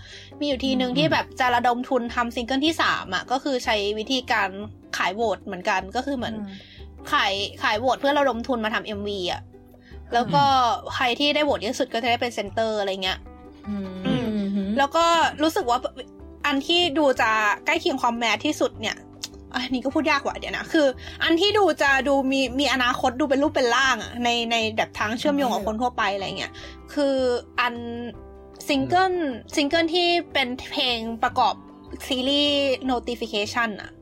[0.41, 4.51] มีอยู่ทีหนึ่งที่แบบจะระดมทุนทำซิงเกิลที่สามอะก็คือใช้วิธีการ
[4.97, 6.35] ขายโหวตเหมือนกันก็คือเหมือน
[7.13, 7.33] ขาย
[7.63, 9.41] ขายโหวตเพื่อระดมทุนมาทำ MV อะ
[10.15, 10.45] แล้วก็
[10.95, 13.38] ใครที่ได้โหวตเยอะสุดก็จะได้เป็น center อะไรเงี้ยอืม
[14.79, 15.05] แล้วก็
[15.43, 15.79] รู้สึกว่า
[16.47, 17.31] อันที่ดูจะ
[17.67, 18.97] ใกล้เคียงความ mass ที่สุดเนี่ย
[19.55, 20.87] อันนี้ก็พูดยากกว่าเดี๋ยวนะ คือ
[21.25, 26.53] อันที่ดูจะดูมีมีอนาคตดูเป็นรูปเป็นร่างอะในในแบบทางเชื่อมโยงกับคนทั่วไปอะไรเงี้ย
[26.93, 27.17] คือ
[27.61, 27.75] อัน
[28.69, 29.15] ซิงเกิล
[29.57, 31.55] ซิงเกิลที่เป็นเพลงประกอบ
[32.09, 33.93] ซีรีส์ notification อะ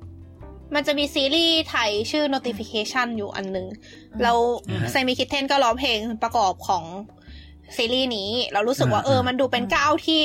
[0.74, 3.66] มันจะมีซีรีส์ไทยชื่อ notification อยู่อันหนึ่ง
[4.22, 4.32] เรา
[4.70, 6.84] อ่าฮะ Siamese Kittens ก็ร้องเพลงประกอบของ
[7.76, 10.22] ซีรีส์นี้ เรารู้สึกว่าอ่าเออ มันดูเป็นก้าวที่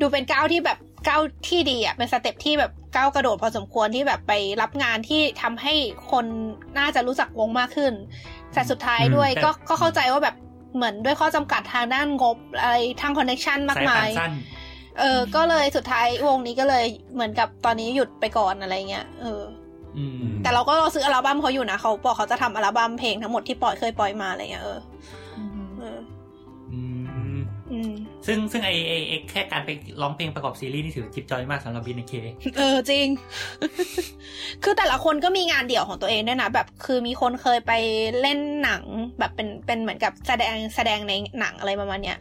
[0.00, 5.74] ดูเป็นก้าวที่แบบก้าวที่ดีอะเป็น step ที่แบบก้าวกระโดดพอสมควรที่แบบไปรับงานที่ทำให้
[6.10, 6.24] คน
[6.78, 7.92] น่าจะรู้จักวงมากขึ้น
[8.54, 10.36] แต่สุดท้ายด้วยแต่ก็ก็เข้าใจว่าแบบ
[10.76, 14.32] เหมือนด้วยข้อจำกัดทางด้านงบอะไรทางคอนเน t ชันมากสายมาตายสั้น
[14.98, 19.42] เออ ก็เลยสุดท้ายวงนี้ก็เลยเหมือนกับตอนนี้หยุดไปก่อนอะไรเงี้ยเออ
[19.96, 25.27] อืมแต่เราก็รอซื้ออัลบั้มเขาอยู่นะเขาบอกเขาจะทำอัลบั้มเพลงทั้งหมดที่ปล่อยเคยปล่อยมาอะไรเงี้ยเออเอ
[28.28, 29.70] ซึ่งซึ่งไอไอไอแค่การไป
[30.00, 32.12] ร้องเพลงประกอบซีรีส์นี่ถือจิบจอยมากสำหรับบีนเค
[32.58, 33.06] เออจริง
[34.62, 37.72] คือแต่ละคนก็มีงานเดี่ยวของตัวเองด้วยนะ แบบคือมีคนเคยไป
[38.20, 38.82] เล่นหนัง
[39.18, 42.18] แบบเป็นเป็นเหมือนกับแสดงแสดงในหนังอะไรประมาณเนี้ย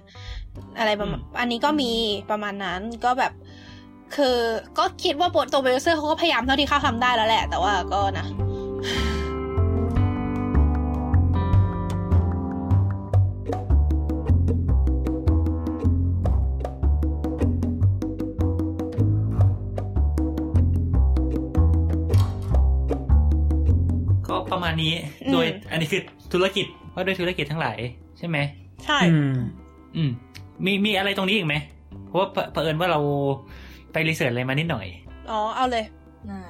[0.80, 1.92] อะไรประมาณอันนี้ก็มี
[2.32, 3.34] ประมาณนั้นก็แบบ
[4.16, 4.38] คือ
[4.78, 8.26] ก็คิดว่าบทตัวโปรดิวเซอร์เขาก็พยายามเท่าที่เขาทำได้แล้วแหละ แต่ว่าก็นะ
[24.68, 24.94] มาณนี้
[25.26, 26.02] อืมโดยอันนี้คือ
[26.34, 27.78] ธุรกิจว่าด้วยธุรกิจทั้งหลาย
[28.18, 28.38] ใช่ไหม
[28.86, 29.38] ใช่ อืม
[29.96, 30.10] อืม
[30.66, 31.56] มีมีอะไรตรงนี้อีกไหม
[32.08, 33.00] เพราะว่าเผอเผอิญว่าเรา
[33.92, 34.88] ไป research อะไรมานิดหน่อย
[35.30, 35.86] อ๋อเอาเลย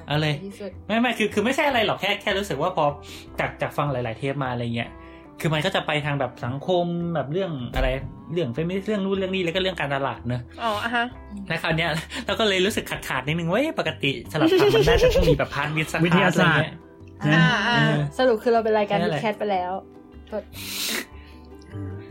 [0.08, 2.84] เอาเลยที่สุดไม่ไม่คือคือไม่ใช่อะไรหรอกแค่แค่รู้สึกว่าพอ
[3.40, 4.90] จากจากฟังหลาย ๆ เทปมาอะไรเงี้ย
[5.40, 7.88] คือมันก็จะไปทางแบบสังคมแบบเรื่องอะไร
[8.32, 11.06] เรื่องเฟมินิสต์เรื่องนู้นเรื่องนี้แล้วก็เรื่องการตลาดเนอะอ๋ออะฮะ
[11.48, 11.90] แล้วคราวเนี้ย
[12.26, 16.72] เราก็เลยรู้สึกขาดขาดๆนิดนึงว่าเอ๊ะปกติสลัดผักมันน่าจะต้องมีแบบ part วิทย์สักวิทยาศาสตร์อะไรเงี้ย
[17.22, 19.72] อ่าอ่าเออสรุปคือเราเป็นรายการนั่นวิแหละดแคทไปแล้ว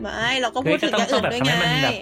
[0.00, 1.94] ไม่เราก็คือดถึจะงต้อองย่างต้ออื่นแบบด้วยทำไงให้มันแบบ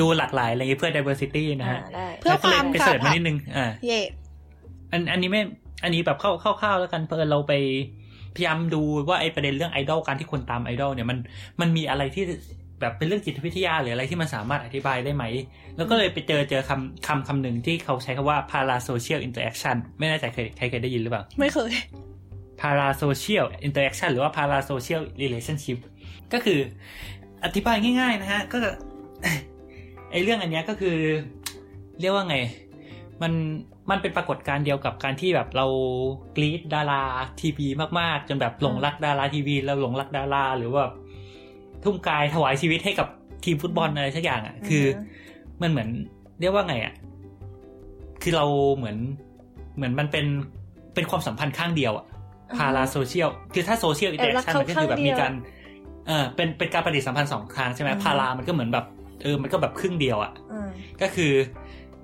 [0.00, 4.00] ดูหลากหลายอะไรเงี้ยเพื่อ diversity นะฮะอ่าได้เพื่อความก็เลยไปเสิร์ชค่ะมานิดนึงอ่าเย่
[4.92, 5.42] อันอันนี้ไม่
[5.84, 7.52] อันนี้แบบเข้าเข้าๆแล้วกันพอเราไป
[8.36, 11.18] พยายามดูว่าไอ้ประเด็นเรื่องไอดอลการที่คนตามไอดอลเนี่ยมัน
[11.60, 12.24] มันมีอะไรที่
[12.80, 15.24] แบบเป็นเรื่องจิตวิทยาหรืออะไรที่มันสามารถอธิบายได้ไหม
[15.76, 21.72] แล้วก็เลยไปเจอเจอคำคำคำหนึ่งที่เขาใช้คำว่า parasocial interaction ไม่แน่ใจเคยใครเคยได้ยินหรือเปล่า ไม่เคย
[22.62, 25.78] parasocial interaction หรือว่า parasocial relationship
[26.32, 26.58] ก็คือ
[27.44, 28.58] อธิบายง่ายๆนะฮะ ก็
[30.10, 30.96] ไอเรื่องอันเนี้ยก็คือ
[32.00, 32.36] เรียกว่าไง
[33.22, 33.32] มัน
[33.90, 35.66] มันเป็นปรากฏการณ์เดียวกับการที่แบบเรา
[36.36, 37.02] กรีดดารา
[37.40, 37.66] ทีวี
[38.00, 40.84] มากๆ จนแบบหลงรักดาราทีวีแล้วหลงรักดารา หรือว่า
[41.84, 43.08] ทุ่มกายถวายชีวิตให้กับ
[43.44, 44.84] ทีมฟุตบอลอะไรสักอย่างอะคือ
[45.60, 45.88] มันเหมือน
[46.40, 46.94] เรียกว่าไงอะ
[48.22, 48.46] คือเรา
[48.76, 48.96] เหมือน
[49.76, 50.26] เหมือนมันเป็น
[50.94, 52.06] เป็นความสัมพันธ์ข้างเดียวอะ
[52.56, 55.32] parasocial คือถ้า social interaction มันก็คือแบบมีการ
[56.06, 58.86] เออเป็นเป็นการปฏิสัมพันธ์สองทางใช่ไหมพารามันก็เหมือนแบบ
[59.22, 60.68] เออมันก็แบบครึ่งเดียวอะอืม
[61.02, 61.32] ก็คือ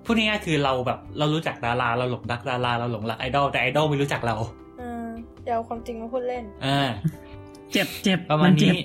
[0.05, 4.37] พูดง่ายๆคือเราแบบเรารู้จักดาราเราหลงรักดาราเราหลงรักไอดอลแต่ไอดอลไม่รู้จักเรา
[4.81, 5.07] อืม
[5.45, 6.81] เดี๋ยวเอาความจริงมาพูดเล่นอ่าเจ็บ
[7.73, 8.85] เจ็บเจ็บประมาณนี้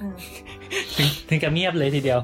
[0.00, 0.14] อืม
[0.96, 2.20] ถึงถึงกับเงียบเลยทีเดียว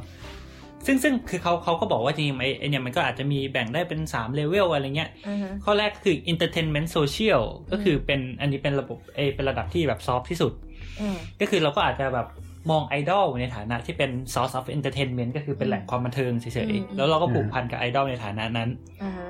[0.87, 10.53] ซึ่งซึ่งคือเขาเขาก็บอกว่าจริงๆไอไอเนี่ยมันก็อาจจะมีแบ่งได้เป็นสามเลเวลอะไรเงี้ยอืมข้อแรกคือ entertainment social ก็คือเป็นอันนี้เป็นระบบเออเป็นระดับที่แบบซอฟที่สุด
[11.01, 12.27] อืมก็คือเราก็อาจจะแบบ
[12.71, 18.69] มองไอดอลในฐานะที่เป็น source of entertainment ก็คือเป็นแหล่งความบันเทิงเฉอืยมๆแล้วเราก็ผูกพันกับไอดอลในฐานะนั้น
[19.03, 19.29] อ่าฮะ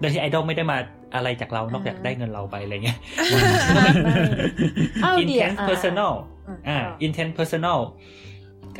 [0.00, 0.76] โดยที่ไอดอลไม่ได้มา
[1.14, 2.98] อะไรจากเรานอกจากอ่าได้เงินเราไปอะไรเงี้ย
[5.04, 6.12] อ้าวเดี๋ยว intense personal
[6.48, 7.78] อ่าอ่า intense personal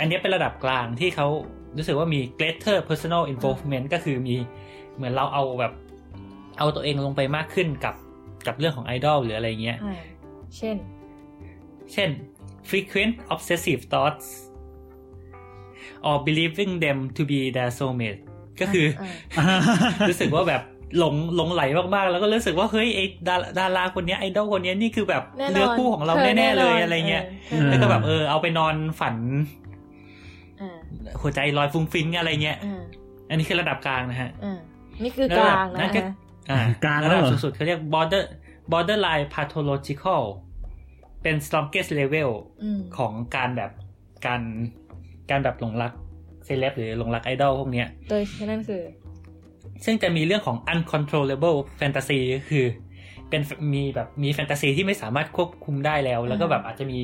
[0.01, 1.29] อันนี้เป็นระดับกลางที่เขา
[1.77, 4.37] รู้สึกว่ามี greater personal involvement ก็คือมี
[4.97, 5.73] เหมือนเราเอาแบบ
[6.59, 7.95] เอาตัวเองลงไปมากขึ้นกับ
[8.47, 9.97] กับเรื่องของไอดอลหรืออะไรเงี้ยอ่า
[10.57, 10.77] เช่น
[11.93, 12.11] เช่น
[12.71, 14.27] frequent obsessive thoughts
[16.07, 18.21] or believing them to be their soulmate
[18.61, 18.87] ก็คือ
[19.39, 19.41] อ
[20.09, 20.63] รู้สึกว่าแบบ
[20.99, 21.63] หลงหลงไหล
[21.95, 29.17] มากๆ แล้วก็รู้สึกว่าเฮ้ยไอดาดาราคนเนี้ยไอดอลคนเนี้ยนี่คือแบบแน่นอนเนื้อคู่ของเราเธอแน่ๆเลยแน่นอนอะไรเงี้ยเออแล้วก็แบบเออเอาไปนอนฝัน
[29.64, 29.64] อ่า
[31.21, 32.83] หัวใจลอยฟุ้งฟิ้งอะไรเงี้ยอ่า
[33.29, 34.59] อันนี้คือระดับกลางนะฮะอ่า
[35.05, 36.15] นี่คือกลางนั่นะนก็ฮะ
[36.51, 38.25] อ่ากลางระแล้วดับเหรอสุดๆเขาเรียก border
[38.73, 40.23] borderline pathological
[41.23, 42.31] เป็น strongest level
[42.63, 43.71] อืมของการแบบ
[44.27, 44.41] การ
[45.31, 45.93] การแบบหลงรัก
[46.45, 48.83] เซเลบหรือหลงรักไอดอลพวกเนี้ย โดยนั่นคือ
[49.85, 52.67] ซึ่งจะมีเรื่องของ uncontrollable fantasy ก็คือ
[53.35, 57.01] เป็นมีแบบมีแฟนตาซีที่ไม่สามารถควบคุมได้แล้ว แล้วก็แบบอาจจะมี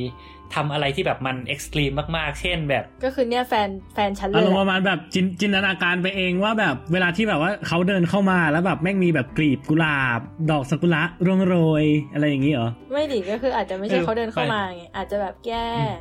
[0.55, 10.21] ทำอะไรที่แบบมัน extreme มากๆ เช่นแบบ ก็คือเนี่ยแฟนแฟนฉันเลอายรมณ์ปอะระมาณแบบจินจินตนาการไปเองว่าแบบเวลาที่แบบว่าเขาเดินเข้ามาแล้วแบบแม่งมีแบบกลีบกุหลาบ
[10.51, 15.93] ดอกซากุระร่วงโรยอะไรอย่างนี้เหรอ ไม่ดิก็คืออาจจะไม่ใช่เออเขาเดินเข้าไม่มาไงอาจจะแบบแกอืม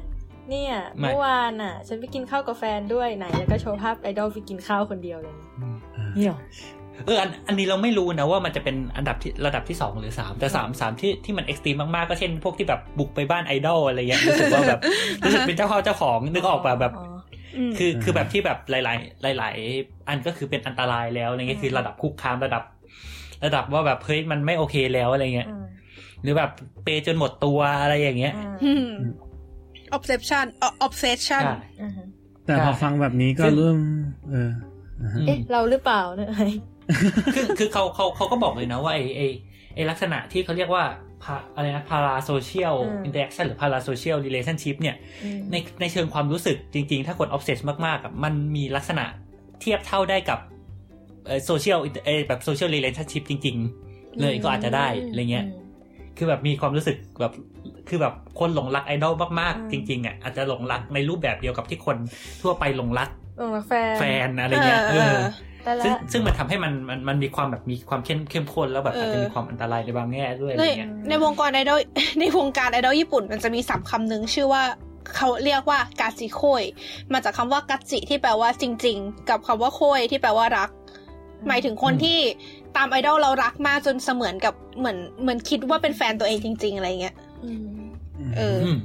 [0.50, 5.36] เนี่ยไม่เมื่อวานอะ ฉันไปกินข้าวกับแฟนด้วยไหนแล้วก็โชว์ภาพไอดอลไปกินข้าวคนเดียวเลย
[6.18, 6.38] นี่หรอ
[7.06, 14.80] เอออันอันนี้เราไม่รู้นะว่ามันจะเป็นอันดับที่ระดับที่สองหรือสามแต่สามสามที่ที่มันเอ็กซ์ตรีมมากๆก็เช่นพวกที่แบบบุกไปบ้านไอดอลอะไรเงี้ยรู้สึกว่าแบบ
[15.26, 17.08] รู้สึกเป็นเจ้าพ่อเจ้าของนึกออกแบบแบบอ๋อ
[17.70, 18.74] มคือคือแบบที่แบบห
[19.28, 22.64] ลาย ๆ หลาย ๆ อันก็คือเป็นอันตรายแล้วอะไรเงี้ยคือระดับคุกคามระดับ
[23.46, 25.66] ระดับว่าแบบเฮ้ยมันไม่โอเคแล้วอะไรเงี้ยอืม
[26.24, 26.52] หรือแบบ
[26.84, 28.90] pay จนหมดตัวอะไรอย่างเงี้ยอ่าอืม
[29.96, 32.06] obsession เอ่อ obsession ใช่อ่าฮะ
[32.46, 33.78] แต่พอฟังแบบนี้ก็ซึ่งเริ่ม
[34.32, 34.52] เออ
[35.02, 36.48] อ่าฮะอืมเอ๊ะเราหรือเปล่าเนี่ยไอ้
[37.36, 39.22] คือคือเขาเขาเขาก็บอกเลยนะว่าไอไอ
[39.76, 40.84] ไอลักษณะที่เขาเรียกว่า
[41.24, 49.06] พาอะไรนะ parasocial interaction หรือ parasocial relationship เนี่ยอืมในในเชิงความรู้สึกจริง ๆ ถ้าคน obsess มากๆอะมันมีลักษณะ
[49.62, 50.40] เทียบเท่าได้กับ
[51.46, 53.58] โซเชียลเออแบบ social relationship จริง
[53.90, 55.60] ๆ เลยก็อาจจะได้อะไรเงี้ยอืม
[56.18, 57.34] คือแบบมีความรู้สึกแบบ
[57.90, 61.98] คือแบบคนหลงรักไอดอลมากอืมๆจริง ๆอะอาจจะหลงรักในรูปแบบเดียวกับที่คน
[62.42, 63.10] ทั่วไปหลงรัก
[63.42, 65.32] หลงรักแฟนแฟนอะไรเงี้ยเอเอออแต่ละ
[65.84, 71.80] ซึ่งซึ่งมันทำให้มันมันมันมีความแบบมีความเข้มเข้มข้นแล้วแบบเออออาจจะมีความอันตรายในบางแง่ด้วยอะไรในเงี้ยในวงการไอดอล
[72.20, 74.64] ในวงการไอดอลญี่ปุ่นมันจะมีศัพท์คำหนึ่งชื่อว่า
[75.16, 76.64] เขาเรียกว่ากาจิโค่ย
[77.14, 80.70] มาจากคำว่ากัจจิที่แปลว่าจริง ๆ กับคำว่าโคยที่แปลว่ารัก
[81.48, 82.20] หมายถึงคนที่
[82.78, 87.80] ตามไอดอลเรารักมากจนเสมือนกับเหมือนเหมือนคิดว่าเป็นแฟนตัวเองจริง ๆ อะไรเงี้ยอืม
[88.38, 88.78] เอออืม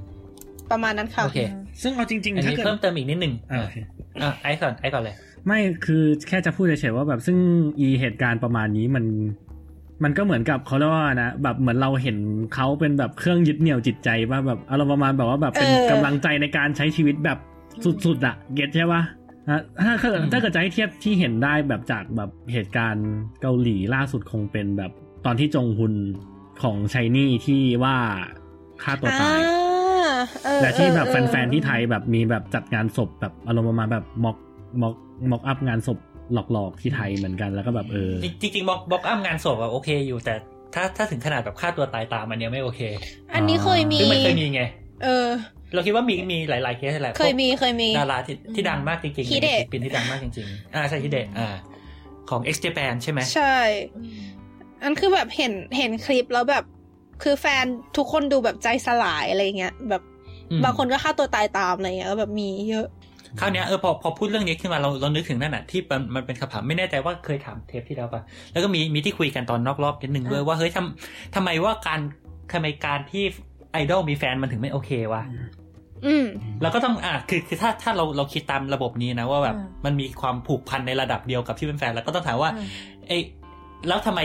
[0.71, 1.41] ประมาณนั้นค่ะโอเค
[1.83, 3.77] ซึ่งเอาจริงอันๆถ้านี้เกิดเพิ่มเติมอีกนิดหนึ่งอ่าโอเค
[4.23, 5.15] อะไอ้ก่อนไอ้ก่อนเลย
[5.47, 7.39] ไม่คือแค่จะพูดเฉยๆว่าแบบซึ่ง
[7.79, 9.05] อีเหตุการณ์ประมาณนี้มัน
[10.05, 12.17] มันก็เหมือนกับเขาเรียกว่านะแบบเหมือนเราเห็น
[12.55, 17.39] เขาเป็นแบบเครื่องยึดเหนี่ยวจิตใจว่าแบบอารมณ์ประมาณแบบว่าแบบเป็นเออกำลังใจในการใช้ชีวิตแบบ
[18.05, 19.03] สุดๆอะ get ใช่ปะ
[19.49, 19.63] นะ
[20.03, 23.07] ถ้าเกิดอืมถ้าเกิดจะให้เทียบที่เห็นได้แบบจากแบบเหตุการณ์
[23.43, 24.91] เกาหลีล่าสุดคงเป็นแบบ
[25.27, 25.95] ตอนที่จงฮยอน
[26.63, 27.97] ของ SHINee ที่ว่า
[28.83, 29.41] ฆ่าตัวตาย
[30.45, 34.37] เออและที่แบบเออแฟนๆที่ไทยแบบมีแบบจัดงานศพแบบอารมณ์ประมาณแบบ mock
[34.81, 34.95] mock
[35.33, 35.99] mock up งานศพ
[36.53, 38.13] หลอกๆที่ไทยเหมือนกันแล้วก็แบบเออ
[38.43, 40.35] จริงๆ mock mock up งานศพอะโอเคอยู่ แต่
[40.75, 42.81] ถ้าถ้าถึงขนาดแบบฆ่าตัวตายตามอันเนี้ยไม่โอเค
[43.35, 44.63] อันนี้เคยมีซึ่งมันเคยมีไง
[45.05, 45.29] เออ
[45.75, 51.49] เราคิดว่ามีมีหลายๆเคสแหละเคยมีเคยมีดาราที่ที่ดังมากจริงๆฮิเดะในฟิลิปปินส์ที่ดังมากจริงๆอ่าใช่ฮิเดะอ่า
[52.31, 53.57] ของ X Japan ใช่ไหมใช่
[54.83, 56.65] อันคือแบบเห็นเห็นคลิปแล้วแบบ
[57.23, 57.65] คือแฟน
[57.97, 60.03] ทุกคนดูแบบใจสลายอะไรเงี้ยแบบ
[60.51, 62.87] อืมบางคนก็ฆ่าตัวตายตามอะไรเงี้ยก็แบบมีเยอะ
[63.41, 68.23] คราวเนี้ยเออพอพอพูดเรื่องนี้ขึ้นมาเราเรานึกถึงนั่นน่ะที่มันมันเป็นคำถามไม่แน่ใจว่าเคยถามเทปที่แล้วปะ
[68.53, 72.01] แล้วก็มีมีที่คุยกันตอนนอกรอบนิดนึงด้วยว่าเฮ้ยทำทำไมว่าการ
[72.53, 73.25] ทำไมการที่
[73.73, 75.23] ไอดอลมีแฟนมันถึงไม่โอเควะ
[76.07, 76.25] อืม
[76.63, 82.69] เราก็ต้องอะคือคือถ้าถ้าเราเราคิดตามระบบนี้นะว่าแบบอืมมันมีความผูกพันในระดับเดียวกับที่เป็นแฟนแล้วก็ต้องถามว่าอืม
[83.09, 83.23] เอ้ย
[83.89, 84.21] แล้วทำไม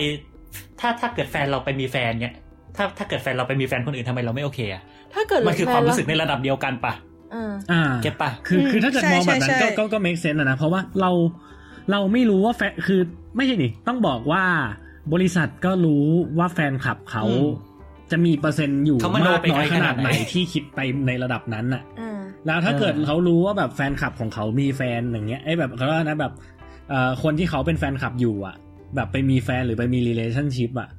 [0.80, 2.36] ถ้าถ้าเกิดแฟนเราไปมีแฟนเนี่ย
[2.76, 4.84] ถ้าถ้าเกิดแฟนเราไปมีแฟนคนอื่นทำไมเราไม่โอเคอะ
[5.14, 6.94] ถ้าเกิดมันคือความรู้สึกในระดับเดียวกันปะ
[7.34, 11.12] อ่าอ่าเก็ตปะคืออืมคือถ้าเกิดใช่มองแบบนั้นใช่ก็ใช่ก็ก็ make sense อะนะเพราะว่าเรา
[11.92, 13.02] เราไม่รู้ว่าแฟนคือ
[13.36, 14.44] ไม่ใช่ดิต้องบอกว่า
[15.14, 16.06] บริษัทก็รู้
[16.38, 17.48] ว่าแฟนคลับเขาอืม
[18.12, 26.34] จะมีเปอร์เซ็นต์อยู่เขามโนมากไปน้อยไกลขขนานาดดไหไหนนที่คิดไปในระดับนั้นน่ะอ่าแล้วถ้าเกิดเออเขารู้ว่าแบบแฟนคลับของเขามีแฟนอย่างเงี้ยไอ้แบบเขาเรียกว่านะแบบ
[26.90, 28.56] เอ่อคนที่เขาเป็นแฟนคลับอยู่อะ
[28.96, 30.90] แบบไปมีแฟนหรือไปมี relationship อะ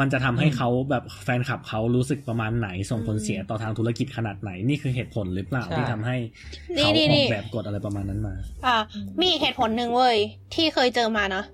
[0.00, 6.16] มันจะทำให้เขาแบบแฟนคลับเขารู้สึกประมาณไหน ส่งผลเสียต่อทางธุรกิจขนาดไหนนี่คือเหตุผลหรือเปล่าใช่ที่ทำให้
[6.76, 8.34] นี่เขานี่อนี่อกแบบกฎอะไรประมาณนั้นมา
[8.66, 8.76] อ่า
[9.20, 10.16] มีอีกเหตุผลหนึ่งเว้ย
[10.54, 11.44] ที่เคยเจอมานะ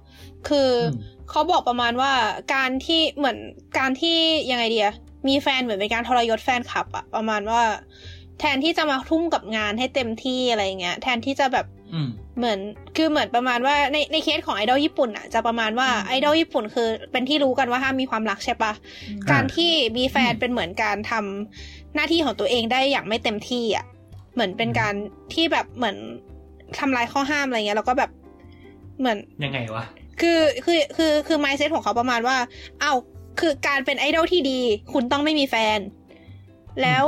[0.48, 2.12] คืออมเขาบอกประมาณว่า
[2.54, 3.38] การที่เหมือน
[3.78, 4.16] การที่
[4.50, 4.92] ยังไงเดีย
[5.28, 7.62] มีแฟนเหมือนเป็นการทรยศแฟนคลับอะประมาณว่า
[8.40, 11.83] แทนที่จะมาทุ่มกับงานให้เต็มที่อะไรเงี้ย แทนที่จะแบบอืม
[12.38, 12.58] เหมือน
[12.96, 18.72] คือเหมือนประมาณว่าในในเคสของไอดอลญี่ปุ่นอะจะประมาณว่าไอดอลญี่ปุ่นคือเป็นที่รู้กันว่าห้ามมีความรักใช่ปะ
[19.08, 23.84] อืมการที่มีแฟนเป็นเหมือนการทำหน้าที่ของตัวเองได้อย่างไม่เต็มที่อะ
[24.34, 24.94] เหมือนเป็นการ
[25.34, 25.96] ที่แบบเหมือน
[26.78, 28.10] ทำลายข้อห้ามอะไรเงี้ยแล้วก็แบบ
[28.98, 29.84] เหมือนยังไงวะ
[30.20, 32.36] คือคือคือคือ mindset ของเขาประมาณว่า
[32.80, 32.92] เอ้า
[33.40, 34.60] คือการเป็นไอดอลที่ดี
[34.92, 35.78] คุณต้องไม่มีแฟน
[36.82, 37.04] แล้ว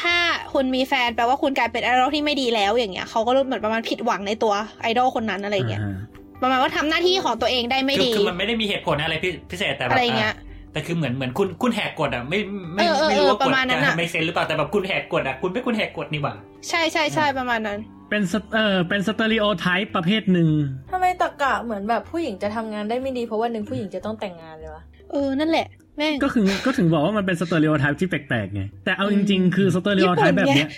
[0.00, 0.16] ถ้า
[0.52, 5.96] คุณมีแฟนแปลว่าคุณกลายเป็นไอดอลที่ไม่ดีแล้วอย่างเงี้ยเขาก็รู้เหมือนประมาณผิดหวังในตัวไอดอลคนนั้นอะไรเงี้ยอ่า
[6.42, 10.36] ประมาณว่าทำหน้าที่ของตัวเองได้ไม่คือดีคือมันไม่ได้มีเหตุผลอะไรพิพิเศษแต่แบบอะไรเงี้ยอะ
[10.72, 12.38] แต่คือเหมือนเหมือนคุณคุณแหกกฎอะไม่
[12.74, 16.34] ไม่เออเออไม่รู้ว่าเออปกฎระมาณนั้นอะจะอะทำไม่เซนหรือเปล่าแต่แบบคุณแหกกฎอะคุณไม่คุณแหกกฎนี่หว่า
[16.68, 17.78] ใช่ใช่ใช่ประมาณนั้น
[18.10, 20.48] เป็นสเออเป็น stereotype ประเภทหนึ่ง
[20.92, 25.87] ทำไมตะกะเหมือนแบบผู้หญิงจะทำงานได้ไม่ดีเพราะวันหนึ่งผู้หญิงจะต้องแต่งงานเลยวะเออนั่นแหละแม่ง
[26.24, 30.68] ก็คือก็ถึงบอกว่ามันเป็น stereotype ที่แปลกๆไงแต่เอาจริง ๆ คือ stereotype แบบเนี้ย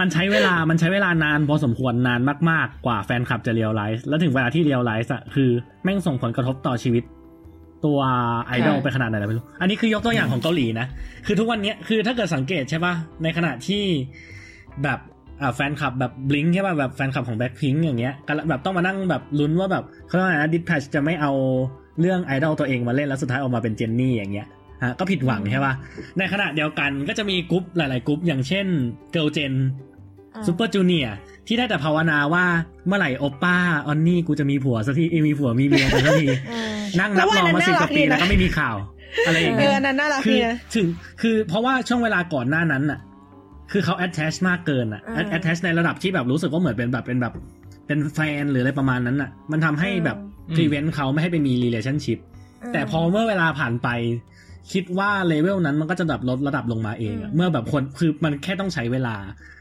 [0.00, 5.50] มันใช้เวลามันใช้เวลานานพอสมควรนานมากๆกว่าแฟนคลับจะ realize แล้วถึงเวลาที่ realize อะคือ
[5.84, 7.04] แม่งส่งผลกระทบต่อชีวิต
[7.84, 7.98] ตัว
[8.46, 10.86] ไอดอลใช่ไปขนาดไหนแล้วไม่รู้ อันนี้คือยกตัวอย่างของเกาหลีนะ
[11.26, 13.82] คือทุกวันเนี้ยคือถ้าเกิดสังเกตใช่ป่ะในขณะที่
[14.82, 14.98] แบบ
[15.42, 21.32] อ่าแฟนคลับแบบ BLINK ใช่ป่ะแบบแฟนคลับของแบ็คพิงอย่างเงี้ยก็แบบต้องมานั่งแบบลุ้นว่าแบบเขาเรียกว่าไงนะ Dispatch จะไม่เอา
[22.00, 24.46] เรื่องไอดอลตัวเองมาเล่นแล้วสุดท้ายออกมาเป็นเจนนี่อย่างเงี้ย
[24.82, 25.74] ฮะก็ผิดหวังใช่ป่ะ
[26.18, 28.66] ในขณะเดียวกันก็จะมีกรุ๊ปหลาย ๆกรุ๊ปอย่างเช่น
[29.12, 29.54] Girls' Gen
[30.34, 31.08] อ่า Super Junior
[31.46, 32.44] ที่ได้แต่ภาวนาว่า
[32.86, 33.56] เมื่อไหร่โอป้า
[33.86, 38.76] ออนนี่กูจะมีผัวสักทีเอ้ยมีผัวมีเมียกันสักทีอืมนั่งนับรองมาสิบกว่าปีแล้วก็ไม่มีข่าว
[39.26, 40.86] อะไรอย่างเอเงี้อยอันนั้นน่ารักคืดีอนะถึง
[41.22, 43.00] คือเพราะว่าช่วงเวลาก่อนหน้านั้นน่ะ
[43.72, 47.34] คือเขา attach มากเกินอะอ่า attach ในระดับที่แบบรู้สึกว่าเหมือนเป็นแบบเป็นแบบ
[47.86, 50.18] เป็นแฟนหรืออะไรประมาณนั้นน่ะ มันทำให้แบบ
[50.48, 52.18] อืม prevent เขาไม่ให้ไปมี relationship
[52.72, 53.88] แต่พอเมื่อเวลาผ่านไป
[54.72, 59.16] คิดว่าเลเวลนั้นมันก็จะแบบลดระดับลงมาเองอะเมื่อแบบคนคือมันแค่ต้องใช้เวลา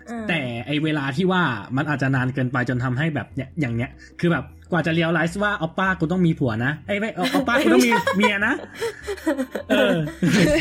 [0.10, 1.44] อืมแต่ไอเวลาที่ว่า
[1.78, 3.90] มันอาจจะนานเกินไปจนทำให้แบบเนี่ยอย่างเนี้ย
[4.20, 8.54] คือแบบกว่าจะเรียลไลซ์ว่าออปป้ากูต้องมีผัวนะไอ้ยไม่ออปป้ากูต้องมีเมียนะ
[9.70, 9.96] เออ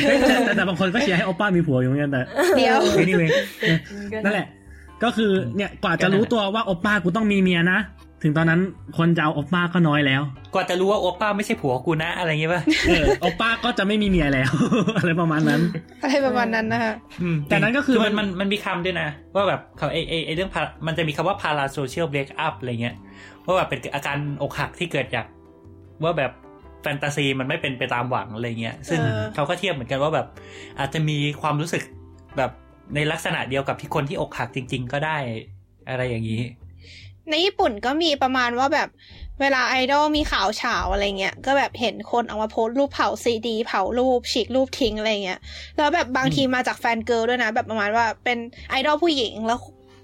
[0.02, 0.14] แต่
[0.44, 2.20] แต่แต่บางคนก็เชียร์ให้ออปป้ามีผัวอยู่เหมือนกันแต่
[2.56, 3.30] เดี๋ยว anyway
[4.24, 4.48] นั่นแหละ
[5.04, 7.78] ก็คือเนี่ยกว่าจะรู้ตัวว่าออปป้ากูต้องมีเมียนะ
[8.22, 8.60] ถึงตอนนั้น
[8.98, 10.22] คนจะเอาออปป้าก็น้อยแล้ว
[10.54, 14.50] กว่าจะรู้ว่าโอป้าไม่ใช่ผัวกูนะอะไรเงี้ยป่ะเออออปป้าก็จะไม่มีเมียแล้ว
[14.98, 15.60] อะไรประมาณนั้น
[16.02, 22.96] อะไรประมาณนั้นนะคะอืมแต่นั้นก็คือมันมันมันมีคำด้วยนะ ว่าแบบเขาไอไอไอเรื่อง para- มันจะมีคำว่า para social break up อะไรเงี้ย
[23.46, 25.26] ว่าแบบเป็นอาการอกหักที่เกิดจาก
[26.04, 26.32] ว่าแบบ
[26.82, 30.26] แฟนตาซีมันไม่เป็นไปตามหวังอะไรเงี้ย ซึ่งเออเขาก็เทียบเหมือนกันว่าแบบ
[30.78, 31.82] อาจจะมีความรู้สึก
[32.36, 32.50] แบบ
[32.94, 35.16] ในลักษณะเดียวกับที่คนที่อกหักจริง ๆ ก็ได้
[35.90, 36.42] อะไรอย่างนี้
[37.30, 38.88] ในญี่ปุ่นก็มีประมาณว่าแบบ
[39.40, 45.40] เวลาไอดอลมีข่าวเฉาอะไรเงี้ย ก็แบบเห็นคนเอามาโพสต์รูปเผาซีดี เผารูปฉีกรูปทิ้งอะไรเงี้ย
[45.76, 48.38] แล้วแบบบางทีมาจากแฟนเกิร์ลด้วยนะ แบบประมาณว่าเป็น
[48.70, 49.58] ไอดอลผู้หญิงแล้ว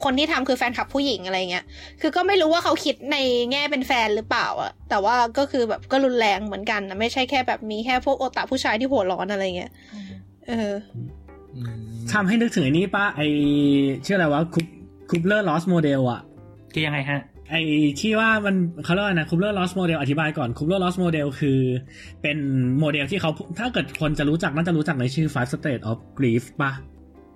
[0.04, 1.64] คนที่ทำคือแฟนคลับผู้หญิงอะไรเงี้ย
[2.00, 3.16] คือก็ไม่รู้ว่าเขาคิดใน
[3.52, 9.72] แง่เป็นแฟนหรือเปล่าอะแต่ว่าก็คือแบบก็รุนแรงเหมือนกันนะไม่ใช่แค่แบบมีแค่พวกโอตาผู้ชายที่หัวร้อนอะไรเงี้ย
[10.48, 10.72] เออ
[12.12, 13.20] ทำให้นึกถึงไอ้นี่ป้าไอ
[14.04, 14.66] ชื่ออะไรวะคุป
[15.10, 16.20] คุปเลอร์ลอสโมเดลอะ
[16.74, 17.20] คือยังไงฮะ
[17.50, 17.62] ไอ้
[18.00, 21.58] ที่ว่ามันเขาเรียกว่านะคูเ l อร์ลอสโมเดลอธิบายก่อนคูเ l อร์ลอสโมเดลคือ
[22.22, 22.38] เป็น
[22.80, 26.72] โมเดลที่เขาถ้าเกิดคนจะรู้จักน่าจะรู้จักในชื่อ five state of grief ปะ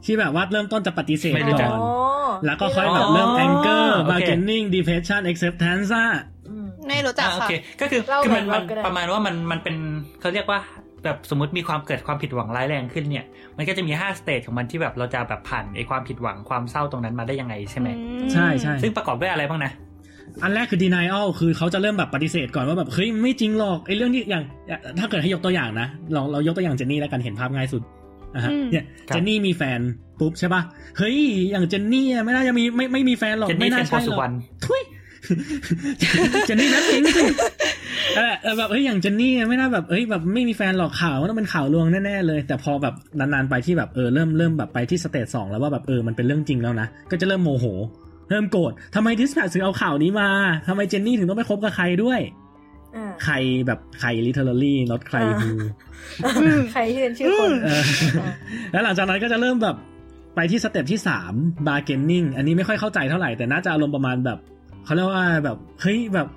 [0.05, 6.09] ที่แบบว่าเริ่มต้นจะปฏิเสธไม่รู้ก่จักอนอ๋อแล้วก็ค่อยแบบเริ่มอ๋อ anger โอเค bargaining depression acceptance อะ
[6.49, 9.77] อืมไม่รู้จักอ่าโอค่ะโอเคก็คือเล่าคือมันแบบมันก็ได้ประมาณว่ามันมันเป็น
[10.21, 10.61] เขาเรียกว่า
[11.05, 13.25] แบบสมมติมีความเกิดความผิดหวังร้ายแรงขึ้นเนี่ย
[13.57, 17.89] มันก็จะมี5 stage ของมันที่แบบเราจะแบบผ่านไอ้ความผิดหวังความเศร้าตรงนั้นมาได้ยังไงใช่ไหม
[18.33, 19.73] ใช่ใช่ซึ่งประกอบด้วยอะไรบ้างนะ
[20.43, 24.43] อันแรกคือ denial คือเขาจะเริ่มแบบปฏิเสธก่อนว่าแบบเฮ้ยไม่จริงหรอกไอ้เรื่องที่อย่าง
[24.99, 27.83] ถ้าเกิดให้ยกตัวอย่างนะเราเรายกตัวอย่างเจนนี่แล้วกันเห็นภาพง่ายสุด
[28.35, 29.81] อะฮะอืมเนี่ยครับเจนนี่มีแฟน
[30.21, 30.63] ปุ๊บใช่ป่ะ
[30.99, 31.17] เฮ้ย
[31.51, 34.35] อย่างเจนนี่อะไม่น่าจะมีไม่ไม่มีแฟนหรอกเจนนี่ไม่น่าเทียนโพใช่หสุรอกวรรณ
[34.67, 34.83] ทุย
[36.47, 37.03] เจนนี่แบล็คพิง
[38.09, 47.67] ค์สิเออเออแบบเฮ้ยอย่างเจนนี่ไม่น่าแบบเฮ้ยแบบไม่มีแฟนหรอกข่าวว่าต้องเป็นข่าวลวงแน่ๆเลย แต่พอแบบนานๆไปที่แบบเออเริ่มเริ่มแบบไปที่ stage สองแล้วว่าแบบเออมันเป็นเรื่องจริงแล้วนะก็จะเริ่มโมโห
[48.31, 50.29] เริ่มโกรธทำไม Dispatch ถึงเอาข่าวนี้มา
[50.69, 52.21] ทำไมเจนนี่ถึงต้องไปคบกับใครด้วย
[52.97, 53.35] อ่าใคร
[53.67, 57.83] แบบใคร literally not ใครอ่า who ใครที่เป็นชื่อคนเออ
[58.73, 59.77] แล้วหลังจากนั้นก็จะเริ่มแบบ
[60.37, 61.33] ไปที่ step ที่สาม
[61.69, 64.39] bargaining อันนี้ไม่ค่อยเข้าใจเท่าไหร่แต่น่าจะอารมณ์ประมาณแบบ
[64.85, 66.29] เขาเรียกว่าแบบเฮ้ยแบบ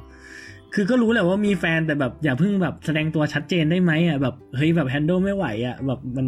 [0.74, 6.28] คือก็รู้แหละว่ามีแฟนแต่แบบอย่าเพิ่งแบบแสดงตัวชัดเจนได้ไหมอะแบบเฮ้ยแบบ handle ไม่ไหวอะแบบมัน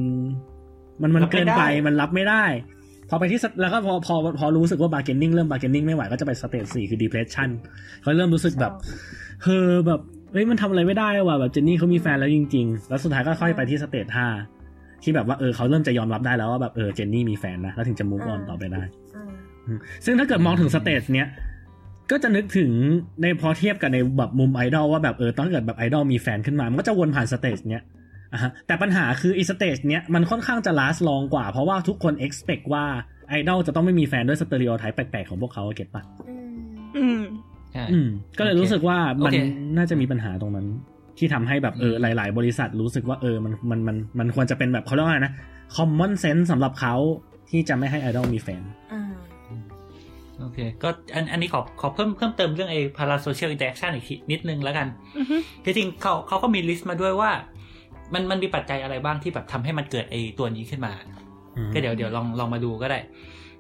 [1.02, 2.44] มันมันรับไม่เกินไปได้มันรับไม่ได้
[3.10, 7.50] พอไปที่สแล้วก็พอพอพอรู้สึกว่า bargaining เริ่ม bargaining ไม่ไหวก็จะไป stage สี่คือ depression
[8.02, 8.74] เขาเริ่มรู้สึกแบบ
[9.44, 10.00] เธอแบบ
[10.32, 14.28] เฮ้ยมันทำอะไรไม่ได้ว่ะแบบเจนนี่เขามีแฟนแล้วจริง ๆ แล้วสุดท้ายก็ค่อยไปที่ stage ห้า
[15.04, 18.84] ที่แบบว่าเออเขาเริ่มจะยอมรับได้แล้วว่าแบบเออเจนนี่มีแฟนนะแล้วถึงจะ move on อ่าต่อไปได้
[19.16, 19.32] อืม
[19.68, 21.28] อืมซึ่งถ้าเกิดมองถึง stage เนี้ย
[22.14, 22.72] ก็จะนึกถึง
[23.22, 27.84] ในพอเทียบกับในแบบมุมไอดอลว่าแบบเออตอนเกิดแบบไอดอลมีแฟนขึ้นมา มันก็จะวนผ่าน stage เนี้ย
[28.34, 32.86] อะฮะแต่ปัญหาคืออี stage เนี้ยมันค่อนข้างจะ last long กว่า เพราะว่าทุกคน expect ว่า
[33.30, 36.64] ไอดอลจะต้องไม่มีแฟนด้วย stereotype แปลกๆของพวกเขา get ปะอืม
[36.98, 37.22] อืม
[37.74, 38.08] ใช่อืม
[38.38, 39.38] ก็เลยรู้สึกว่ามันโอเค
[39.78, 40.68] น่าจะมีปัญหาตรงนั้น
[41.18, 45.34] ที่ทำให้แบบเออหลาย ๆ บริษัทรู้สึกว่าเออมันมันมันมันควรจะเป็นแบบเขาเรียกว่าไงนะ
[45.76, 46.96] common sense สำหรับเขา
[47.50, 49.03] ที่จะไม่ให้ไอดอลมีแฟนอ่าโอ
[50.54, 54.88] เค ก็อันอันนี้ขอขอเพิ่มเพิ่มเติมเรื่องไอ้ parasocial interaction อีกทีนิดนึงแล้วกัน
[55.18, 55.36] อือฮึ
[55.66, 57.32] ที่จริงเขาเขาก็มีลิสต์มาด้วยว่า
[58.14, 60.94] มันมันมีปัจจัยอะไรบ้างที่แบบทำให้มันเกิดไอ้ตัวนี้ขึ้นมา
[61.74, 63.00] ก็เดี๋ยวเดี๋ยวลองลองมาดูก็ได้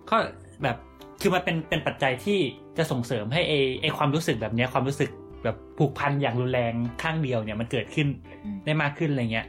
[0.10, 0.16] ก็
[0.64, 0.78] แบบ
[1.22, 2.39] คือมันเป็นเป็นปัจจัยที่
[2.78, 5.10] จะส่งเสริมให้ไอไอความรู้สึกแบบเนี้ยความรู้สึก
[5.44, 8.08] แบบผูกพันอย่างรุนแรงข้างเดียวเนี่ยมันเกิดขึ้น
[8.46, 9.48] อืมได้มากขึ้นอะไรเงี้ย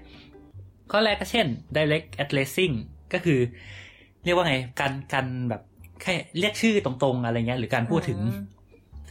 [0.90, 2.74] ข้อแรกก็เช่น direct addressing
[3.12, 3.40] ก็คือ
[4.24, 5.62] เรียกว่าไงการการแบบ
[6.02, 8.44] แค่เรียกชื่อตรงๆอะไรเงี้ยหรือการพูดถึงอืม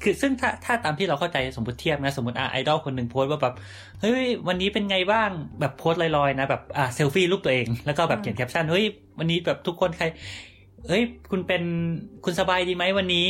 [0.04, 3.56] คือซึ่งถ้าถ้าตามที่เราเข้าใจสมมติเทียบนะ สมมติอะไอดอลคนหนึ่งโพสต์ว่าแบบ
[4.02, 5.30] เฮ้ยวันนี้เป็นไงบ้าง
[5.60, 8.86] แบบโพสต์ลอยๆนะแบบอะเซลฟี่รูปตัวเองแล้วก็แบบเขียนแคปชั่นเฮ้ย
[9.20, 10.06] วันนี้แบบทุกคนใคร
[10.88, 11.64] เฮ้ยคุณเป็น
[12.26, 13.28] คุณสบายดีไหมวันนี้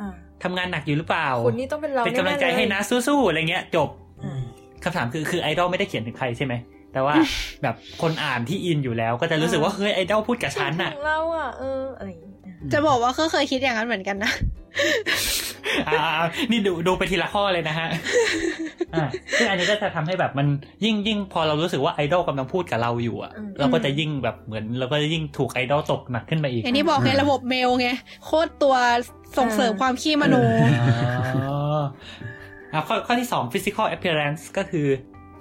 [0.00, 0.08] อ่า
[0.42, 3.88] ทำงานหนักอยู่หรือเปล่าคุณนี่ต้องเป็นเราเป็นกำลังใจแๆให้นะสู้ๆอะไรเงี้ย จบ
[4.22, 4.40] อืม
[4.84, 6.54] คำถามคือคือไอดอลไม่ได้เขียนถึงใครใช่ไหม
[6.92, 7.14] แต่ว่า
[7.62, 12.33] แบบคนอ่านที่อินอยู่แล้วก็จะรู้สึกว่าเฮ้ยไอดอลพูดกับฉันน่ะถึงเราอะเอออะไรอย่างเงี้ย
[12.72, 14.32] จะบอกว่าก็เคยคิดอย่างนั้นเหมือนกันนะ
[15.88, 16.00] อ่า
[16.50, 17.88] นี่ดูดูไปทีละข้อเลยนะฮะ
[18.94, 19.04] อ่า
[19.38, 20.46] ซึ่งอันนี้ก็จะทำให้แบบมัน
[20.84, 27.88] ยิ่งยิ่งพอเรารู้สึกว่าไอดอลกำลังพูดกับเราอยู่อะ เราก็จะยิ่งแบบเหมือนเราก็จะยิ่งถูกไอดอลตกหนักขึ้นไปอีกอย่างที่บอกไงระบบเมลไง
[28.24, 28.76] โคตรตัว
[29.38, 31.56] ส่งเสริมความขี้มโนอ๋อ
[32.72, 34.86] อ่าข้อข้อที่สอง physical appearance ก็คือ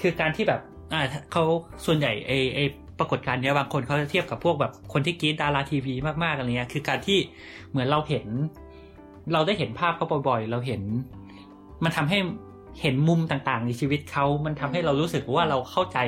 [0.01, 0.61] คือการที่แบบ
[0.93, 1.01] อ่า
[1.31, 1.43] เขา
[1.85, 2.59] ส่วนใหญ่ไอไอ
[2.99, 7.17] ปรากฏการณ์เนี้ยบางคนเขาจะเทียบกับพวกแบบคนที่กรีดดาราทีวีมากๆอะไรเงี้ย คือการที่
[7.69, 8.25] เหมือนเราเห็น
[9.33, 10.81] เราได้เห็นภาพเขาบ่อยๆ เราเห็น
[11.83, 12.17] มันทำให้
[12.81, 15.99] เห็นมุมต่างๆ ในชีวิตเขามันทำให้เรารู้สึกว่าเราเข้าใจ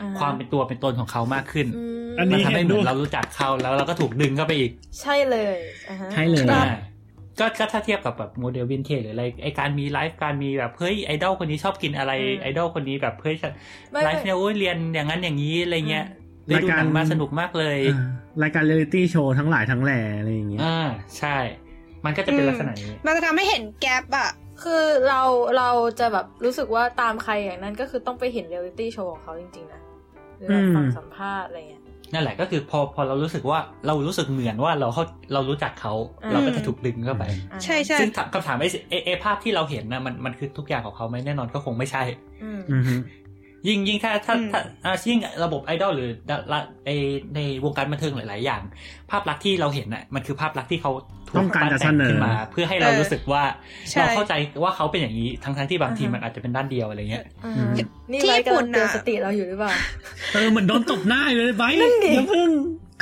[0.00, 4.70] อ่าความเป็นตัวเป็นตนของเขามากขึ้นอืมอันนี้มันทำให้เหมือนเห็นด้วยเรารู้จักเขาแล้วเราก็ถูกดึงเข้าไปอีก
[5.00, 6.64] ใช่เลยอ่าฮะใช่เลยอ่า
[7.38, 13.36] ก็ก็ถ้าเทียบกับแบบโมเดลวินเทจหรืออะไรไอการมีไลฟ์การมีแบบเฮ้ยไอดอลคนนี้ชอบกินอะไรอืมไอดอลคนนี้แบบเฮ้ย
[13.92, 18.06] ไม่ไลไม่ฟ์เนี่ยโอ้ยเรียนอย่างนั้นอย่างนี้อะไรเงี้ยได้ดู รายการนังมาสนุกมากเลยอ่า
[18.42, 20.78] รายการเรียลิตี้โชว์ทั้งหลายทั้งแหล่อะไรอย่างเงี้ยอ่า
[21.18, 21.36] ใช่
[22.04, 24.30] มันก็จะเป็นลักษณะนี้ มันจะทำให้เห็น gap อะ
[24.62, 25.22] คือเรา
[25.56, 25.70] เรา
[26.00, 29.82] จะแบบรู้สึกว่าตามใครอย่างนั้นก็คือต้องไปเห็นเรียลลิตี้โชว์ของเขาจริง ๆ นะ
[30.36, 31.82] หรือแบบอืมฟังสัมภาษณ์อะไรเงี้ย
[32.12, 42.02] นั่นแหละก็คือพอพอเรารู้สึกว่าเรารู้สึกเหมือนว่าเราเขาเรารู้จักเขาอืมเราก็จะถูกดึงเข้าไปอ่าใช่ใช่ซึ่งถามคำถามไอ้ไอ้ไอ้ภาพที่เราเห็นนะมันมันคือทุกอย่างของเขาไหมแน่นอนก็คงไม่ใช่
[42.42, 42.94] อืมอือฮึ
[43.68, 46.90] ยิ่งยิ่งถ้าถ้าอืมถ้าอ่ายิ่งระบบไอดอลหรือดาราใน
[47.34, 48.62] ในวงการบันเทิงหลาย ๆ อย่าง
[49.10, 50.92] ภาพลักษณ์ที่เราเห็นน่ะมันคือภาพลักษณ์ที่เขา
[51.28, 53.42] ถูต้องการจะเสนอขึ้นมา เพื่อให้เรารู้สึกว่า
[53.90, 57.68] ใช่เราเข้าใจว่าเขาเป็นอย่างนี้ทั้งทั้งๆที่บางทีอ่าฮะมันอาจจะเป็นด้านเดียวอะไรเงี้ยอ่าอืม
[58.10, 59.72] นี่ที่ไว้ญี่ปุ่กำลันงเตือนน่ะสติเราอยู่หรือเปล่า
[60.32, 62.50] เออเหมือนโดนตบหน้าอยู่เลยไบร์ทนั่นดิอย่าเพิ่ง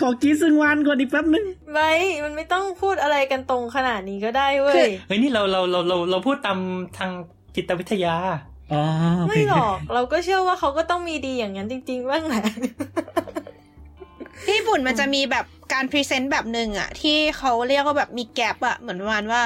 [0.00, 1.92] ขอกีซึงวานก่อนอีกแป๊บนึงไม่
[2.24, 6.58] มันไม่ต้องพูดอะไรกันตรงขนาดนี้ก็ได้เว้คืยอเฮ้ยนี่เราเราเราเราเราพูดตาม
[6.98, 7.10] ทาง
[7.56, 8.51] จิตวิทยาอ๋อโอเค
[9.28, 12.42] ไม่หรอก เราก็เชื่อว่าเขาก็ต้องมีดีอย่างนั้นจริง ๆ บ้างแหละ
[14.44, 19.42] ที่ญี่ปุ่นมันจะมีแบบการ present แบบหนึ่งอะที่เขาเรียกว่าแบบมี gap อะเหมือนประมาณว่า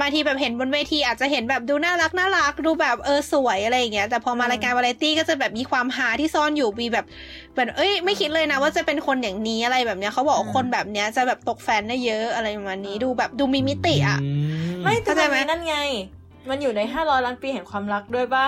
[0.00, 7.06] บางทีแบบเห็นบนเวทีอาจจะเห็นแบบดูน่ารักน่ารักดูแบบเออสวยอะไรอย่างเงี้ยแต่พอมาอืมรายการวาไรตี้ก็จะแบบมีความฮาที่ซ่อนอยู่มีแบบ
[7.54, 14.18] แบบเอ้ยไม่คิดเลยนะว่าจะเป็นคนอย่างนี้อะไรแบบเนี้ยเขาบอกว่าคนแบบเนี้ยจะแบบตกแฟนได้เยอะอะไรประมาณนี้ดูแบบดูมีมิติอะ
[14.82, 15.76] ไม่แต่เข้าใจมันไหมมีนั่นไง
[16.50, 18.46] มันอยู่ในห้าร้อยล้านปีแห่งความรักด้วยปะ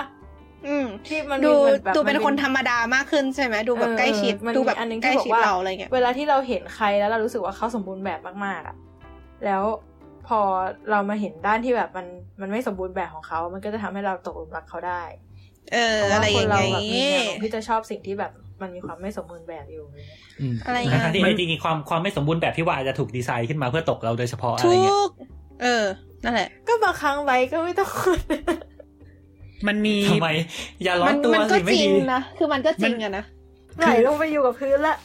[0.67, 8.75] อืมที่มันดูมีหมือแบบดูเป็นมัคนธรรมดามากขึ้นใช่ไหมดูแบบใกล้ชิดเออมันดูแบบมีอันหนึงใกล้ที่บอกชิดว่าเราอะไรเงี้ยเวลาที่เราเห็นใครแล้วเรารู้สึกว่าเขาสมบูรณ์แบบมากๆอะ
[9.45, 9.63] แล้ว
[10.27, 10.39] พอ
[10.91, 12.05] เรามาเห็นด้านที่แบบมัน
[12.41, 15.01] มันไม่สมบูรณ์แบบของเขา มันก็จะทำให้เราตกหลุมรักเขาได้
[15.73, 18.31] เออเพราะอะไรว่าอคนย่างเราแบบมีเงี้แนยวโน้มที่จะชอบสิ่งที่แบบ
[18.61, 19.85] มันมีความไม่สมบูรณ์แบบอยู่
[20.65, 25.09] อะไรเงี้ยทั้งที่จริงๆความความไม่สมบูรณ์แบบที่ว่าอาจจะถูกดีไซน์ขึ้นมาเพื่อตกเราโดยเฉพาะอะไรทุเงี้ยก
[25.61, 25.85] เออ
[26.23, 27.89] นั่นแหละ ก็บางครั้งไว้ก็ไม่ต้อง
[29.67, 30.29] มันมีทำไม
[30.83, 33.23] อย่าร้อมันนตัวมันก็สิไม่จริงดีนะคือมันก็จริงอะนะ
[33.79, 34.95] ไหลลงไปอยู่กับพื้นละ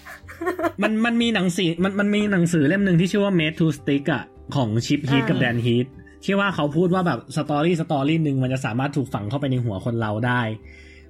[0.83, 4.25] มันมันมีหนังสือมันมันมีหนังสือเล่มหนึ่งที่ชื่อว่า Made to Stick อะ
[4.57, 5.87] ของชิปฮีทอ่ากับแดนฮีท
[6.25, 10.43] ที่ว่าเขาพูดว่าแบบสตอรี่สตอรี่หนึ่งมันจะสามารถถูกฝังเข้าไปในหัวคนเราได้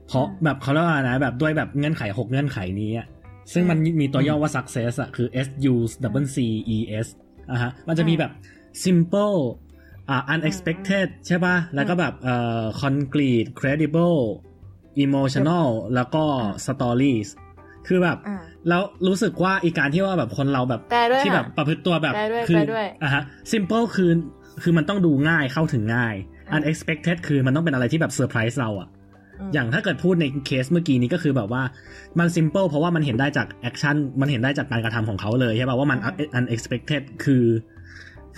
[0.07, 3.07] เพราะแบบเขาเรียกว่านะแบบด้วยแบบเงื่อนไขหกเงื่อนไขนี้อะ
[3.53, 5.75] ซึ่งมันมีตัวย่อว่า success อะคือ S U
[6.23, 6.39] W C
[6.77, 7.07] E S
[7.51, 8.33] อะฮะมันจะมีแบบ
[8.85, 9.39] simple
[10.09, 14.21] อ่า unexpected ใช่ป่ะ แล้วก็แบบเอ่อ concrete credible
[15.05, 16.25] emotional แล้วก็
[16.67, 17.29] stories
[17.87, 18.39] คือแบบอ่า
[18.69, 23.23] แล้วรู้สึกว่าอีการที่ว่าแบบคนเราแบบแปลด้วยที่แบบค่ะประพฤติตัวแบบแปลด้วยคืแปลด้วยอะฮะ
[23.53, 24.11] simple คือ
[24.63, 26.15] คือมันต้องดูง่ายเข้าถึงง่าย
[26.57, 28.89] unexpected คือมันต้องเป็นอะไรที่แบบเซอร์ไพรส์เราอะ
[29.47, 31.63] มอย่างถ้าเกิดพูดในเคสเมื่อกี้นี้ก็คือแบบว่า
[32.19, 35.99] มัน simple เพราะว่ามันเห็นได้จาก action มันเห็นได้จากการกระทำของเขาเลยใช่ป่ะว่ามัน
[36.39, 37.45] unexpected คือ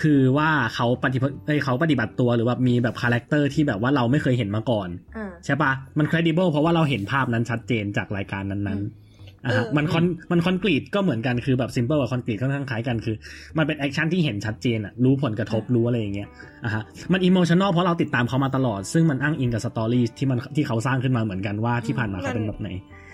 [0.02, 13.16] คือว่าเขาปฏิบัติเอ้ยเขาปฏิบัติตัวหรือว่ามีแบบ character ที่แบบว่าเราไม่เคยเห็นมาก่อนอ่าใช่ปะมัน credible เพราะว่าเราเห็นภาพนั้นชัดเจนจากรายการนั้นๆอะฮะเออมัน con มัน concrete ก็เหมือนกันคือแบบ simple กับ concrete ค่อนข้างคล้ายกันคือ
[13.58, 16.28] มันเป็น action ที่เห็นชัดเจนอะรู้ผลกระทบรู้อะไรอย่างเงี้ย
[16.64, 16.82] อะฮะ
[17.12, 22.68] มัน emotional เพราะเราติดตามเขามาตลอด ซึ่งมันอ้างอิงกับ story ที่มันที่เขาสร้างขึ้นมาเหมือนกันว่าที่ผ่านมาเขาเป็นแบบไหน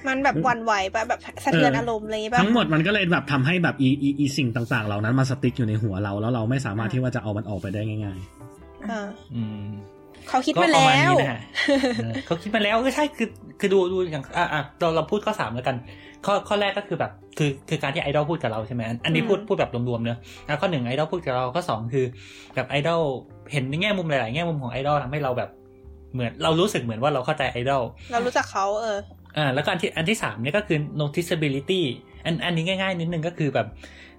[0.08, 8.18] มันแบบหวันไหวปะแบบสะเทือนอารมณ์อะไรอย่างงี้ปะทั้งหมดมันก็เลยแบบทำให้แบบอีอีอีสิ่งต่าง ๆ เหล่านั้นมาสติ๊กอยู่ในหัวเรา แล้วเราไม่สามารถที่ว่าจะเอามันออกไปได้ง่าย
[8.90, 9.68] อ่าอืม
[10.28, 11.40] เขาคิดก็มาประมาณแล้วนี้นะฮะ
[12.02, 13.28] เออเขาคิดมาแล้วก็ใช่คือ
[13.60, 15.76] คือดูดูอย่างอะอะเราเราพูดข้อสามแล้วกัน
[16.26, 22.04] ข้อข้อแรกก็คือแบบ คือคือการที่ไอดอลพูดกับเราใช่ไหมอันอันนี้พูดพูดแบบรวมๆเนอะอะข้อหนึ่งไอดอลพูดกับเราข้อสองคือ
[22.54, 23.00] แบบไอดอล
[23.52, 25.50] เห็นในแง่มุมหลายๆแง่มุมของไอดอลทำให้เราแบบ
[26.14, 27.82] เหมือนเรารู้สึกเหมือนว่าเราเข้าใจไอดอล
[28.12, 28.98] เรารู้จักเขาเออ
[29.36, 31.82] อ่าแล้วก็อันที่อันที่สามเนี่ยก็คือ noticeability
[32.24, 33.66] อันอันนี้ง่าย ๆ นิดนึงก็คือแบบ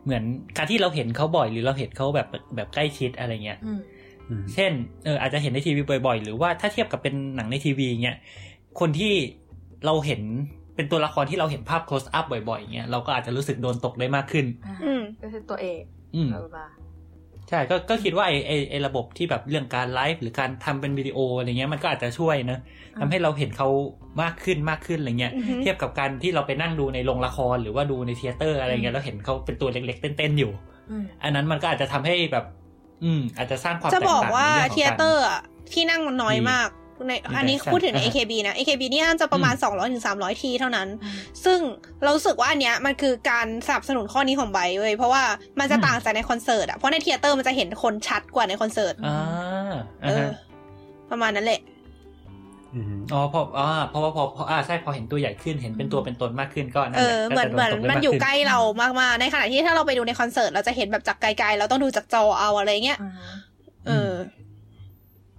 [0.03, 0.23] เหมือน
[0.57, 4.71] การที่เราเห็นเขาบ่อยหรือเราเห็นเขาแบบแบบใกล้ชิดอะไรเงี้ยอืมๆอืมเช่น
[5.05, 8.17] เอออาจจะเห็นในทีวีบ่อย ๆ หรือว่าถ้าเทียบกับเป็นหนังในทีวีเงี้ย
[8.79, 9.13] คนที่
[9.85, 10.21] เราเห็น
[10.75, 15.83] เป็นตัวละครที่เราเห็นภาพ close up บ่อยๆเงี้ยเราก็อาจจะรู้สึกโดนตกได้มากขึ้นอ่าอืมก็คือตัวเอก
[16.15, 16.67] อืมบลาบลา
[17.51, 22.59] ใช่ก็ก็คิดว่าไอไอไอระบบที่แบบเรื่องการไลฟ์หรือการทำเป็นวิดีโออะไรเงี้ยมันก็อาจจะช่วยนะ
[22.99, 23.69] ทำให้เราเห็นเขา
[24.21, 30.51] มากขึ้นมากขึ้นอะไรเงี้ยอือฮึเทียบกับการที่เราไปนั่งดูในโรงละครหรือว่าดูใน theater อะไรเงี้ยแล้วเห็นเขาเป็นตัวเล็กๆ เต้นๆอยู่
[30.89, 32.45] อืมอันนั้นมันก็อาจจะทำให้แบบ
[33.03, 35.41] อืม อาจจะสร้างความแตกต่าง จะบอกว่าในรื่องของเทียเต อะ
[35.71, 36.69] ที่นั่งมันน้อยมาก
[37.07, 40.87] ในมีอันนี้แต่พูดถึงในอ่าฮะ AKB นะ AKB นี่น่าจะประมาณอืม200ถึง300 ทีเท่านั้น
[41.45, 41.59] ซึ่ง
[42.03, 45.23] เรารู้สึกว่าอันเนี้ยมันคือการสนับสนุนข้อนี้ของไบร์ทเว้ยเพราะว่า
[45.59, 49.17] มันจะต่างจากในคอนเสิร์ตอะเพราะใน theater มันจะเห็นคนชัดกว่าในคอนเสิร์ตอ่า
[50.03, 50.31] เออ่าอฮะ
[51.11, 51.61] ประมาณนั้นแหละ
[52.75, 63.13] อืมอ๋อพออ่าเพราะว่าพอพออ่าใช่พอเห็นตัวใหญ่ขึ้นเห็นเป็นตัวเป็นตนมากขึ้นก็นั่นเอแหละอเหมือนก็เหมืจะอนโดตกได้มันมากอยู่ขึ้ใกล้เรามากๆในขณะที่ถ้าเราไปดูในคอนเสิร์ตเราจะเห็นแบบจากไกลๆเราต้องดูจากจอเอาอะไรเงี้ยอ่า
[63.87, 64.11] เออ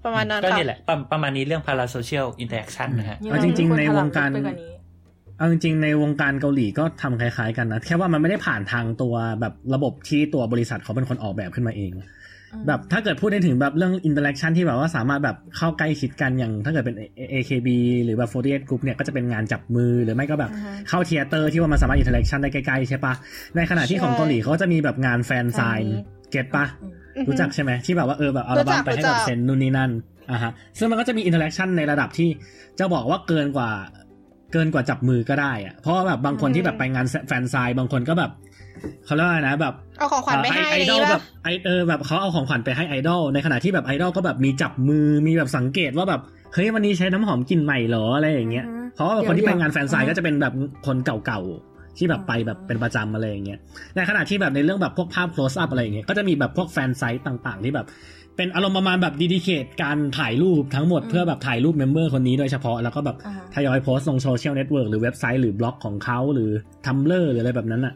[0.04, 4.72] ประมาณนั้นก็ค่ะนี่แหละประประมาณนี้เรื่อง parasocial interaction นะฮะเอาจริง ๆ ในวงการไปว่นี้
[5.38, 11.92] เอาจริงๆในวงการเกาหลีก็ทำคล้ายๆกันนะ แค่ว่ามันไม่ได้ผ่านทางตัวแบบระบบที่ตัวบริษัทเขาเป็นคนออกแบบขึ้นมาเอง
[12.66, 16.96] แบบถ้าเกิดพูดได้ถึงแบบเรื่อง interaction ที่แบบว่าสามารถแบบเข้าใกล้ชิดกันอย่างถ้าเกิดเป็น
[17.32, 17.68] AKB
[18.04, 23.14] หรือแบบ48 Group เนี่ยก็จะเป็นงานจับมือหรือไม่ก็แบบอ่าฮะเข้า theater ที่ว่ามันสามารถ interaction ได้ใกล้ๆใช่ปะ
[23.56, 29.90] ในขณะที่ของใช่เกาหลีเขาจะมีแบบงาน fansign get ปะอืมอือฮึ รู้จักใช่ไหมที่แบบว่าเออแบบอัลบั้มไปให้แบบเซ็นนู่นนี่นั่น
[30.30, 32.28] อะฮะซึ่งมันก็จะมี interaction ในระดับที่
[32.78, 33.70] จะบอกว่าเกินกว่า
[34.52, 38.30] เกินกว่าจับมือก็ได้อะเพราะว่าแบบบางคนที่แบบไปงาน fansign บางคนก็แบบ
[39.04, 46.20] เขาเรียกว่าไงนะแบบเอาของขวัญไปให้ไออะไรดอลนี้แบป่ะบไอเออแบบเขาเอาของขวัญไปให้ไอดอลในขณะที่แบบไอดอลก็แบบมีจับมือมีแบบสังเกตว่าแบบ
[46.54, 50.54] เฮ้ยวันนี้ใช้น้ำหอมกลิ่นใหม่เหรออะไรอย่างเงี้ยอือฮึเพราะว่าคนที่ไปเดี๋ยวงาน fansign อ่าฮะก็จะเป็นแบบ
[50.86, 53.58] คนเก่าๆ ที่แบบไปแบบเป็นประจำอะไรอย่างเงี้ย
[53.94, 57.86] ในขณะที่แบบในเรื่องแบบพวกภาพ close up อะไรอย่างเงี้ยก็จะมีแบบพวก fansite ต่าง ๆ ที่แบบ
[58.36, 66.50] เป็นอารมณ์ประมาณแบบ dedicate การถ่ายรูปทั้งหมดอืมเพื่อแบบถ่ายรูป member คนนี้โดยเฉพาะ แล้วก็แบบอ่าฮะทยอยโพสต์ลง social network หรือเว็บไซต์หรือบล็อกของเขาหรือ
[66.86, 67.94] Tumblr หรืออะไรแบบนั้นอะ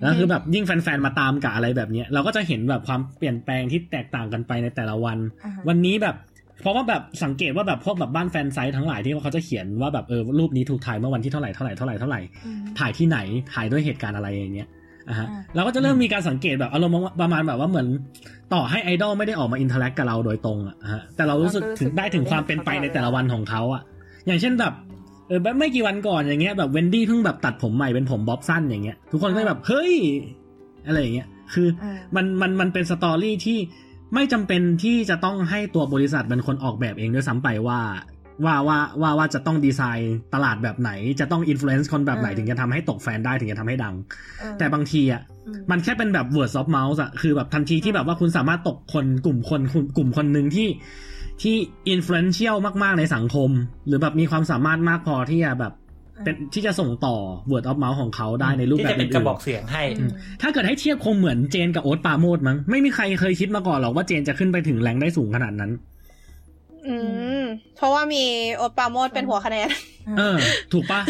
[0.00, 6.16] แล้วคือแบบยิ่งแฟนๆมาตามกับอะไรแบบเนี้ยเราก็จะเห็นแบบความเปลี่ยนแปลงที่แตกต่างกันไปในแต่ละวันอ่าฮะวันนี้แบบ
[6.60, 13.18] เพราะว่าแบบสังเกตว่าแบบพวกแบบบ้าน fansite ทั้งหลายที่ว่าเขาจะเขียนว่าแบบเออรูปนี้ถูกถ่ายเมื่อวันที่เท่าไหร่เท่าไหร่เท่าไหร่เท่าไหร่อืมถ่ายที่ไหน
[13.54, 14.68] ถ่ายด้วยเหตุการณ์อะไรอย่างเงี้ย
[15.08, 17.86] อะฮะอ่าเราก็จะเริ่มมีการสังเกตแบบอารมณ์ประมาณแบบว่าเหมือน
[18.54, 23.82] ต่อให้ไอดอลไม่ได้ออกมา interact กับเราโดยตรงอะฮะแต่เรารู้สึกถึงได้ถึงความเป็นไปในแต่ละวันของเขาอะ
[24.26, 24.72] อย่างเช่นแบบ
[25.28, 29.92] เออแบบไม่กี่วันก่อนอย่างเงี้ยแบบเวนดี้เพิ่งแบบตัดผมใหม่เป็นผมบ๊อบสั้นอย่างเงี้ยทุกคนก็แบบเฮ้ย
[30.86, 33.58] อะไรอย่างเงี้ยคืออ่ามันมันมันเป็น story ที่
[34.14, 37.80] ไม่จำเป็นที่จะต้องให้ตัวบริษัทเป็นคนออกแบบเองด้วยซ้ำไปว่า
[38.44, 40.90] ว่าว่าว่าว่าจะต้องดีไซน์ตลาดแบบไหน
[41.20, 43.94] จะต้องอิ f ฟ u เ n นซ์คนแบบไหนอืมถึงจะทำให้ตกแฟนได้ถึงจะทำให้ดัง
[44.40, 50.68] เออแต่บางทีอะอืมมันแค่เป็นแบบ word of mouth อะคือแบบทันทีที่แบบว่าคุณสามารถตกคนกลุ่มคนกลุ่มกลุ่มคนหนึ่งที่
[51.42, 51.56] ที่
[51.94, 53.50] influential มาก ๆ ในสังคม
[53.86, 55.72] หรือแบบมีความสามารถมากพอที่จะแบบ
[56.24, 57.16] เป็นที่จะส่งต่อ
[57.50, 65.72] word of mouth ของเขาได้ในรูปที่แบบจะเป็นอื่กระนบอกเสียงให้อืมๆถ้าเกิดให้เทียบคงเหมือนเจนกับโอ๊ตปราโมดมั้งไม่มีใครเคยคิดมาก่อนหรอกว่าเจนจะขึ้นไปถึงแรงได้สูงขนาดนั้น
[66.88, 66.96] อื
[67.40, 67.42] ม
[67.76, 68.24] เพราะว่ามี
[68.56, 69.68] โอตปราโมดเป็นหัวคะแนน
[70.18, 70.36] เออ
[70.72, 71.00] ถูกปะ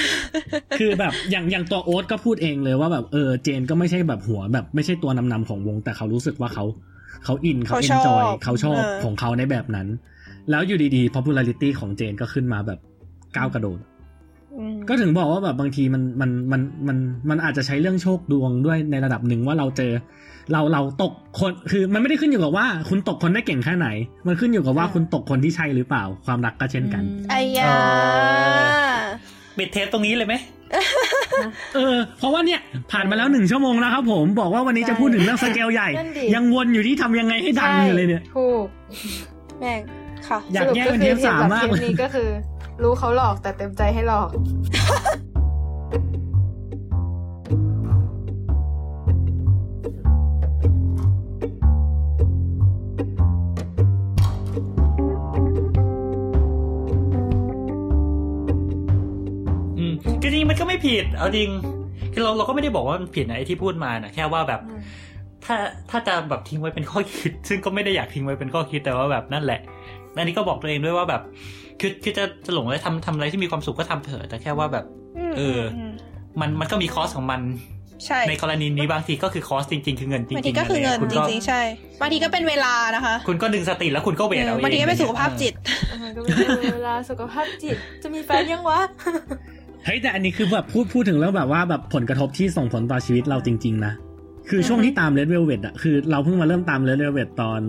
[0.78, 6.64] คือแบบอย่างอย่างตัวโอ๊ตก็พูดเองเลยว่าแบบเออเจนก็ไม่ใช่แบบหัวแบบไม่ใช่ตัวนำนำของวง แต่เขารู้สึกว่าเขา
[7.24, 9.88] เขาอินเขาเขาเอนชอบจอยเขาชอบเออของเขาในแบบนั้น
[10.50, 12.78] แล้วอยู่ดีๆ popularity ของเจนก็ขึ้นมาแบบ
[13.36, 13.91] ก้าวกระโดดอืม
[14.88, 16.96] ก็ถึงบอกว่าแบบบางทีมันมันมันมัน
[17.28, 19.92] มันอาจจะใช้เรื่องโชคดวงด้วยในระดับหนึ่งว่าเราเจอ
[20.52, 23.88] เราเราตกคนคือมันไม่ได้ขึ้นอยู่กับว่า คุณตกคนได้เก่งแค่ไหน
[24.26, 27.78] มันขึ้นอยู่กับว่าอ่าคุณตกคนที่ใช่หรือเปล่าความรักก็เช่นกันไอ้ยาอ๋อ
[29.58, 30.34] ปิดเทปตรงนี้เลยไหม
[31.74, 32.60] เออ เพราะว่าเนี่ย
[32.92, 38.66] ผ่านมาแล้วหนึ่งชั่วโมงแล้วครับผมบอกว่าวันนี้จะพูดถึงเรื่องสเกลใหญ่นั่นดิยังวนอยู่ที่ทำยังไงให้ดังอยู่เลยเนี่ยถูก
[39.60, 39.80] แม่ง
[40.28, 42.28] ค่ะอยากแยกเป็นเทปสามมากสรุปเลคือยเทปนี้ก็คือ
[42.82, 44.30] รู้เขาหลอกแต่เต็มใจให้หลอก
[59.78, 61.50] อืมจริงๆมันก็ไม่ผิด เอาจริง
[62.12, 64.80] คือเราเราก็ไม่ได้บอกว่ามันผิดนะไอ้ที่พูดมานะแค่ว่าแบบอืม
[65.44, 65.56] ถ้า
[65.90, 69.60] ถ้าจะแบบทิ้งไว้เป็นข้อคิด ซึ่งก็ไม่ได้อยากทิ้งไว้เป็นข้อคิดแต่ว่าแบบนั่นแหละ
[70.16, 71.22] อันนี้ก็บอกตัวเองด้วยว่าแบบ
[71.82, 74.84] คือคือจะจะหลงอะไรทำทำอะไรที่มีความสุขก็ทำเถอะแต่แค่ว่าแบบ
[75.36, 75.90] เออม
[76.40, 77.40] มันมันก็มีคอสของมัน
[78.06, 81.60] ใช่ในกรณีนี้บางทีก็คือคอสจริง ๆ คือเงินจริงๆบางทีก็คือเงินคุณจริงๆใช่
[82.00, 85.54] บางทีก็เป็นเวลานะคะ คุณก็ดึงสติแล้วคุณก็เวทเอาเองบางทีก็เป็นสุขภาพจิต
[85.90, 88.80] เออก็เป็นเวลาสุขภาพจิตจะมีแฟนยังวะ
[89.84, 93.92] เฮ้ยแต่อันนี้คือแบบพูดพูดถึงเรื่องแบบว่าแบบผลกระทบที่ส่งผลต่อชีวิตเราจริง ๆ นะ
[94.50, 97.62] คือช่วงที่ตาม Red Velvet อะคือเราเพิ่งมาเริ่มตาม Red Velvet ตอน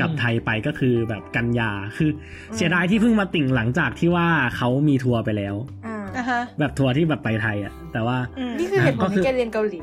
[0.00, 2.10] กลับไทยไปก็คือแบบกันยาคือ
[2.56, 5.54] เสียดายที่เพิ่งมาติ่งหลังจากที่ว่าเขามีทัวร์ไปแล้ว
[5.86, 9.80] อ่าอะฮะแบบทัวร์ที่แบบไปไทยอะแต่ว่าอืมนี่คือเหตุผลก็คือที่แกเรียนเกาหลี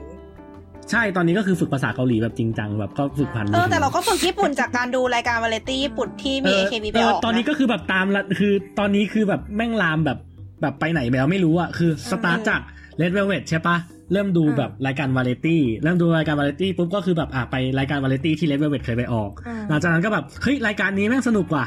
[0.91, 10.19] ใช่ตอนนี้ก็คือฝึกภาษาเกาหลีแบบจริงจังแบบก็ฝึกผ่านมืเออถืแต่เราก็ฝึกญี่ปุ่นจากการดูรายการวาไรตี้ญี่ปุ่นที่มีเออ AKB ไปเออออกตอนนี้ะก็คือแบบตามละคือตอนนี้คือแบบแม่งลามแบบ
[10.61, 12.61] แบบไปไหนไปแล้วไม่รู้อะคือสตาร์ทจาก
[13.01, 13.75] Red Velvet ใช่ปะ
[14.11, 21.65] เริ่มดูอืมแบบรายการวาไรตี้เริ่มดูรายการวาไรตี้ปุ๊บก็คือแบบอะไปรายการวาไรตี้ที่ Red Velvet เคยไปออกอืมหลังจากนั้นก็แบบเฮ้ยรายการนี้แม่งสนุกว่ะ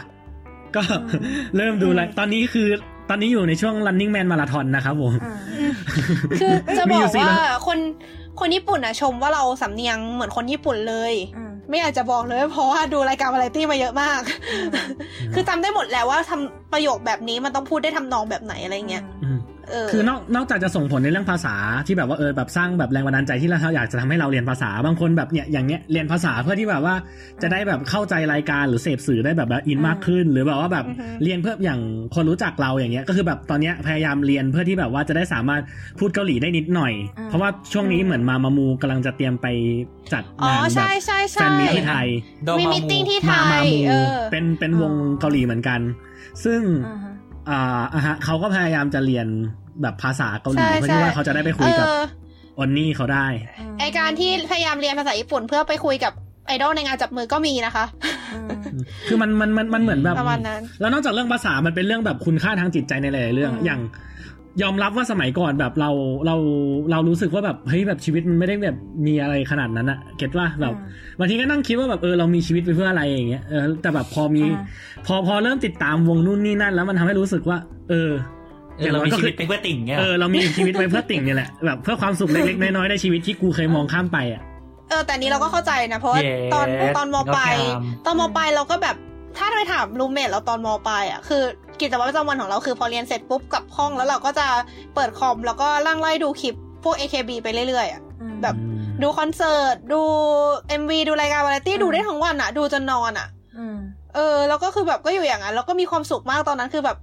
[0.77, 0.83] ก็
[1.57, 2.69] เริ่มดูรายตอนนี้คือ
[3.09, 5.35] ตอนนี้อยู่ในช่วง running man marathon นะครับผมอ่า
[6.41, 7.79] คือจะมีบอยู่อกสี่ว่าแล้วคน
[8.41, 14.21] คนญี่ปุ่นอะชมว่าเราสำเนียงเหมือนคนญี่ปุ่นเลยอืมไม่อยากจะบอกเลยเพราะว่าดูรายการวาไรตี้มาเยอะมาก
[15.35, 19.22] คือจำได้หมดแล้วว่าทำประโยคแบบนี้มันต้องพูดได้ทำนองแบบไหนอะไรเงี้ยอืมเออ
[19.91, 21.55] คือนอกนอกจากจะส่งผลในเรื่องภาษา
[21.87, 26.95] ที่แบบว่าเออแบบสร้างแบบแรงบันดาลใจที่เราอยากจะทำให้เราเรียนภาษาบางคนแบบเนี่ยอย่างเงี้ยเรียนภาษาเพื่อที่แบบว่า
[27.43, 31.81] จะได้แบบเข้าใจรายการหรือเสพสื่อได้แบบว่าอินมากขึ้น หรือแบบว่าแบบอือฮึเรียนเพื่ออย่าง
[32.15, 35.63] คนรู้จักเราอย่างเงี้ยก็คือแบบตอนเนี้ยพยายามเรียนเพื่อที่แบบว่าจะได้สามารถ
[35.99, 39.47] พูดเกาหลีได้นิดหน่อยอ่าเพราะว่าช่วงนี้เหมือนมามามูกำลังจะเตรียมไป
[40.13, 42.09] จัดอ๋องานแบใช่บใช่แฟใช่นมีตที่ไทย
[42.49, 45.81] ดอมีมามิทติ้งที่ไทมายมามูเออเป็นเป็นวงเกาหลีเหมือนกัน
[46.45, 47.13] ซึ่งอ่าฮะ
[47.51, 49.27] อ่าอะฮะเขาก็พยายามจะเรียน
[49.83, 52.03] แบบภาษาเกาหลีใช่เพื่อที่ใช่ว่าเขาจะได้ไปคุยกับเออ
[52.59, 53.27] ออนนี่เขาได้
[53.81, 56.13] ไอการที่พยายามเรียนภาษาญี่ปุ่นเพื่อไปคุยกับ
[56.47, 57.85] ไอดอลในงานจับมือก็มีนะคะ
[58.35, 58.39] อื
[58.79, 63.81] มคือมันมันมันมันเหมือนแบบประมาณนั้น แล้วนอกจากเรื่องภาษา มันเป็นเรื่องแบบคุณค่าทางจิตใจในหลายๆเรื่องอืมอย่าง
[64.63, 65.91] ยอมรับว่าสมัยก่อนแบบเรา
[66.27, 66.37] เรา
[66.91, 70.75] เรารู้สึกว่าแบบเฮ้ยแบบชีวิตมันไม่ได้แบบมีอะไรขนาดนั้นอะเก็ตว่าแบบ
[71.19, 74.63] บางทีก็นั่งคิดว่าแบบเออเรามีชีวิตไปเพื่ออะไรอย่างเงี้ยเออแต่แบบพอมีอ่า
[75.07, 77.59] พอพอเริ่มติดตามวงนู่นนี่นั่น แล้วมันทำให้รู้สึกว่า
[77.89, 78.11] เออ
[78.83, 84.43] เออเรามีชีวิตไปเพื่อติ่งเงี้ยเออเรามีชีวิตไว้เพื่อติ่งเนี่ยแหละแบบเพื่อความสุขเล็กๆน้อยๆในชีวิตที่กูเคยมองข้ามไปอะ
[84.89, 86.67] เออแต่นี้เราก็เข้าใจนะ เพราะว่าเย้ตอน
[86.97, 88.97] ตอนมปลายงดงามตอนมปลายเราก็แบบ
[89.37, 91.43] ถ้าไปถามรูมเมทเราตอนมปลายอะคือ
[91.81, 94.47] กิจวัตรประจำวันของเราคือพอเรียนเสร็จปุ๊บกลับห้องแล้วเราก็จะ
[94.95, 96.55] เปิดคอมแล้วก็ล่างไล่ดูคลิป
[96.85, 98.55] พวก AKB ไปเรื่อยๆอะอืมแบบ
[99.03, 100.01] ดูคอนเสิร์ตดู
[100.81, 103.29] MV ดูรายการวาไรตี้อืมดูได้ทั้งวันอะ ดูจนนอนอะ
[103.59, 103.77] อืม
[104.15, 106.97] เออแล้วก็คือแบบก็อยู่อย่างนั้นแล้วก็มีความสุขมากตอนนั้นคือแบบ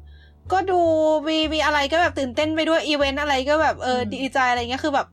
[0.52, 0.80] ก็ดู
[1.28, 5.08] มีมีอะไรก็แบบตื่นเต้นไปด้วยอีเวนต์อะไรก็แบบเอออืมดีใจอะไรเงี้ยคือแบบ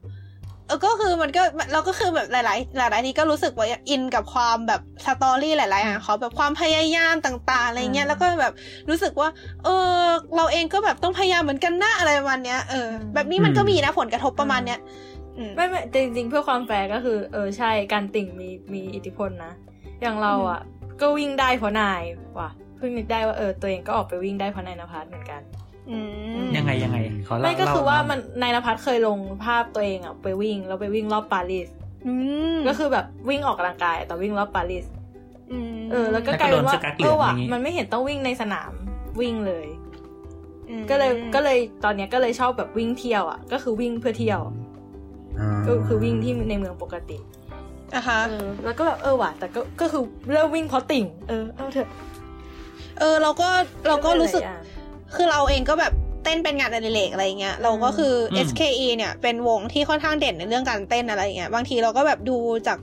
[0.67, 8.53] เออก็คือมันก็เราก็คือแบบหลาย ๆ หลาย ๆ ทีก็รู้สึกว่าอินกับความแบบ story หลาย ๆ อย่างเขาแบบความพยายามต่าง ๆ อะไรเงี้ยแล้วก็แบบ
[8.89, 9.29] รู้สึกว่า
[9.65, 9.69] เอ
[10.01, 10.05] อ
[10.37, 14.79] เราเองก็แบบต้องพยายามเหมือนกันนะอะไรประมาณเนี้ยเออแบบนี้มันก็มีนะผลกระทบประมาณเนี้ย
[15.37, 19.53] อืมไม่ไม่แต่จริง ๆ เพื่อความแฟร์ก็คือ เออใช่การติ่งมีมีอิทธิพลนะ
[20.03, 20.61] อย่างเราอะ
[21.01, 22.03] ก็วิ่งได้เพราะนาย
[22.39, 25.41] ว่ะเพิ่งนึกได้ว่าเออตัวเองก็ออกไปวิ่งได้เพราะนายนภัสเหมือนกัน
[25.91, 25.99] อื
[26.45, 31.69] มยังไงยังไงขอเล่าไม่ก็คือเล่ว่ามันนายนภัสเคยลงภาพตัวเองอะไปวิ่งแล้วไปวิ่งรอบปารีส
[32.07, 32.13] อื
[32.57, 34.85] มก็คือแบบวิ่งออกกำลังกาย แต่วิ่งรอบปารีส
[35.79, 38.73] มเออ แล้วก็กลายเป็นว่าแล้วก็โดนสกัดเหลืเอองอว่ะอย่างงี้มันไม่เห็นต้องวิ่งในสนาม
[39.21, 39.67] วิ่งเลย
[40.81, 44.41] มก็เลยก็เลยตอนเนี้ยก็เลยชอบแบบวิ่งเที่ยวอะ ก็คือวิ่งเพื่อเที่ยว
[45.67, 47.19] ก็คือวิ่งที่ในเมืองปกติ
[47.95, 51.89] อะฮะเออแล้วก็แบบเออว่ะแต่ก็ก็คือเริ่มวิ่งเพราะติ่ง เออเอาเถอะ
[52.99, 53.49] เออเราก็
[53.89, 54.63] เราก็รู้สึกหลายอย่าง
[55.15, 55.93] คือเราเองก็แบบ
[56.25, 62.37] เต้นเป็นงานอดิเรกอะไรเงี้ยเราก็คืออม SKE เนี่ยเป็นวงที่ค่อนข้างเด่นในเรื่องการเต้นอะไรเงี้ยบางทีเราก็แบบดู
[62.67, 62.79] จาก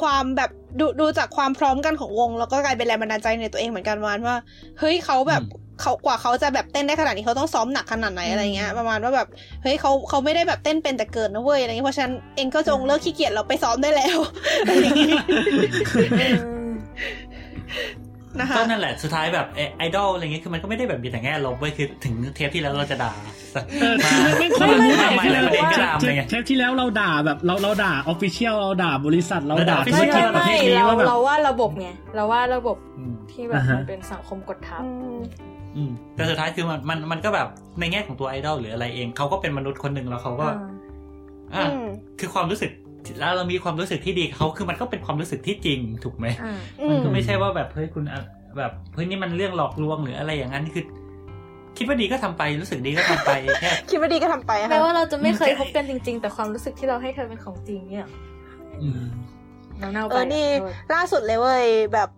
[0.00, 0.50] ความแบบ
[0.80, 4.36] ดูดูจากความพร้อมกันของวง แล้วก็กลายเป็นแรงบันดาลใจในตัวเองเหมือนกันประมาณว่า
[4.78, 5.42] เฮ้ยเขาแบบ
[5.80, 9.28] เขากว่าเขาจะแบบเต้นได้ขนาดนี้เขาต้องซ้อมหนักขนาดไหนอะไรเงี้ยประมาณว่าแบบ
[9.62, 14.18] เฮ้ยเขาเขาไม่ได้แบบเต้นเป็นแต่เกิดนะเว้ยอะไรเงี้ยเพราะฉะนั้นเองก็จงเลิกขี้เกียจเราไปซ้อมได้แล้ว
[18.32, 19.46] อะไรอย่างงี้เออนะคะก็นั่นแหละสุดท้ายแบบ
[19.78, 23.12] ไอดอลอะไรเงี้ยคือมันก็ไม่ได้แบบมีแต่แง่ลบเว้ยคือถึงเทปที่แล้วเราจะด่า
[23.80, 34.82] เออมาไม่มาไม่ไม่มาไม่มาหลายประเด็นก็ตามเทอะไรปเงี้ยเทปที่แล้วเราด่าแบบเราเราด่าออฟฟิเชียลเราด่าบริษัทเราด่าเราด่าธุรไม่กิจไม่ประเภไม่ทนี้เราว่าแบบเราว่าระบบไงเราว่าระบบอืมที่แบบอ่าฮะมันเป็นสังคมกดทับ
[35.76, 37.48] อืมแต่สุดท้ายคือมันมันมันก็แบบ
[37.80, 40.46] ในแง่ของตัวไอดอลหรืออะไรเองเขาก็เป็นมนุษย์คนหนึ่งแล้วเขาก็
[41.54, 41.86] อะอืม
[42.20, 42.70] คือความรู้สึก
[43.18, 48.20] แล้วเรามีความรู้สึกที่ดีกับเขาคือมันก็เป็นความรู้สึกที่จริงถูกไหมอ่าอืมันมก็ไม่ใช่ว่าแบบเฮ้ยคุณอะ
[48.58, 50.84] แบบเฮ้ยนี่มันเรื่องหลอกลวงหรืออะไรอย่างนั้นคือ
[51.76, 53.30] คิดว่าดีก็ทำไปรู้สึกดีก็ทำไป
[53.60, 58.06] แค่คิดว่าดีก็ทำไปอะแม้ค่ะว่าเราจะไม่เคยพบกันจริง ๆ แต่ความรู้สึกที่เราให้เธอเป็นของจริงเนี่ย
[58.82, 59.02] อืม
[59.80, 62.08] เราเน่าเอไปอนี่ขอโทษล่าสุดเลยเว้ยแบบ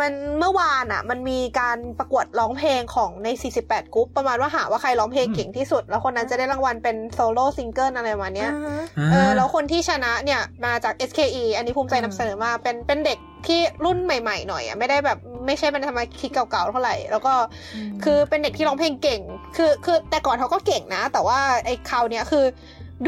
[0.00, 3.28] มันเมื่อวานอะ มันมีการประกวดร้องเพลงของใน
[3.62, 17.32] 48กรุ๊ปประมาณว่าหาว่าใครร้องเพลงอืมเก่งที่สุด แล้วคนนั้นจะได้รางวัลเป็น solo single อะไรประมาณเนี้ยอ่าฮะเออแล้วคนที่ชนะเนี่ยมาจาก SKE อันนี้ภูมิใจอืมนำเสนอมากเป็นเป็นเด็กที่รุ่นใหม่ๆหน่อยอะไม่ได้แบบไม่ใช่เป็นสมาชิกเก่าๆเท่าไหร่ แล้วก็
[18.04, 19.20] คือเป็นเด็กที่ร้องเพลงเก่ง
[19.56, 22.44] คือคือแต่ก่อนเขาก็เก่งนะ แต่ว่าไอ้คราวเนี้ยคือ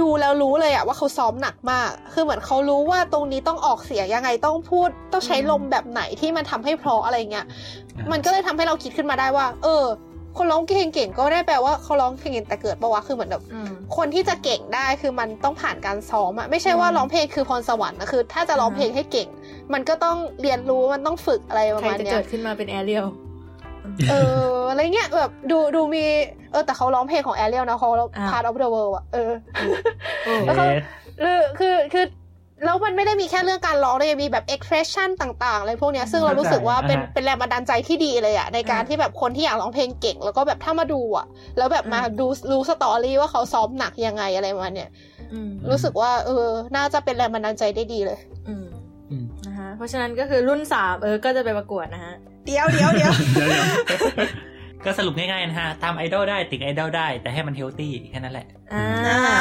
[0.00, 7.46] ดูแล้วรู้เลยอะว่าเขาซ้อมหนักมาก คือเหมือนเขารู้ว่าตรงนี้ต้องออกเสียงยังไงต้องพูดต้องใช้ลมแบบไหนที่มันทำให้เพราะอะไรเงี้ย
[7.98, 9.84] อ่ามัมันก็เลยทำให้เราคิดขึ้นมาได้ว่า เออ
[10.38, 19.28] คนร้องเพลงเก่งก็ไม่ได้แปลว่าเขาร้องเพลงเก่งแต่เกิดปะวะคือเหมือนแบบอืมคนที่จะเก่งได้คือมันต้องผ่านการซ้อมอะไม่ใช่ว่าอืมร้องเพลงคือพรสวรรค์นะคือ ถ้าจะร้องเพลงให้เก่ง
[19.72, 23.06] มันก็ต้องเรียนรู้มันต้องฝึกอะไรประใครมาณจะเนี้ยเกิดขึ้นมาเป็นแอเรียล
[24.10, 24.14] เอ
[24.48, 26.04] ออะไรเงี้ยแบบดูดูมี
[26.52, 29.32] เออแต่เขาร้องเพลงของแอเรียลนะเขาอ่า Part of the World อะเออ
[30.24, 30.64] โอ้แล้วก็
[31.20, 32.06] คือคือคือ
[32.64, 41.26] แล้วมันไม่ได้มีแค่เรื่องการร้องเลยยังมีแบบ expression ต่างๆอะไรพวกเนี้ยซึ่งเรารู้สึกว่าเป็นอ่าฮะเป็นแรงบันดาลใจที่ดีเลยอะในการที่แบบคนที่อยากร้องเพลงเก่ง แล้วก็แบบถ้ามาดูอะ
[41.58, 44.90] แล้วแบบมาดูรู้ story ว่าเขาซ้อมหนักยังไงอะไรประมาณเนี้ย
[45.32, 48.18] อืมรู้สึกว่า เออ น่าจะเป็นแรงบันดาลใจได้ดีเลย
[48.48, 48.66] อืม
[49.10, 52.14] อืมนะฮะเพราะฉะนั้นก็คือรุ่นสามเออก็จะไปประกวดนะฮะ
[52.46, 53.98] เดี๋ยวเดี๋ยวเดี๋ยวเดี๋ยวเดี๋ยว
[54.84, 58.84] ก็สรุปง่ายๆนะฮะตามไอดอลได้ติดไอดอลได้ แต่ให้มันเฮลตี้แค่นั้นแหละ อ่า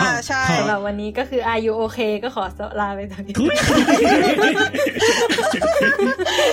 [0.03, 2.43] อ่าใช่สำหรับวันนี้ก็คือ Are you okay ก็ขอ
[2.81, 3.55] ลาไปตอนนี้ทุย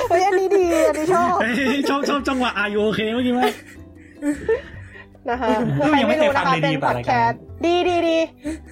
[0.09, 3.49] เฮ้ยอันนี้ดี อันนี้ชอบเฮ้ยชอบชอบจังหวะอายุโอเคเมื่อกี้ว่า
[5.31, 8.19] นะคะเออยังไม่เคยฟังเลยดีเป็นป่ะพอดรายแคการสต์ดีดีดี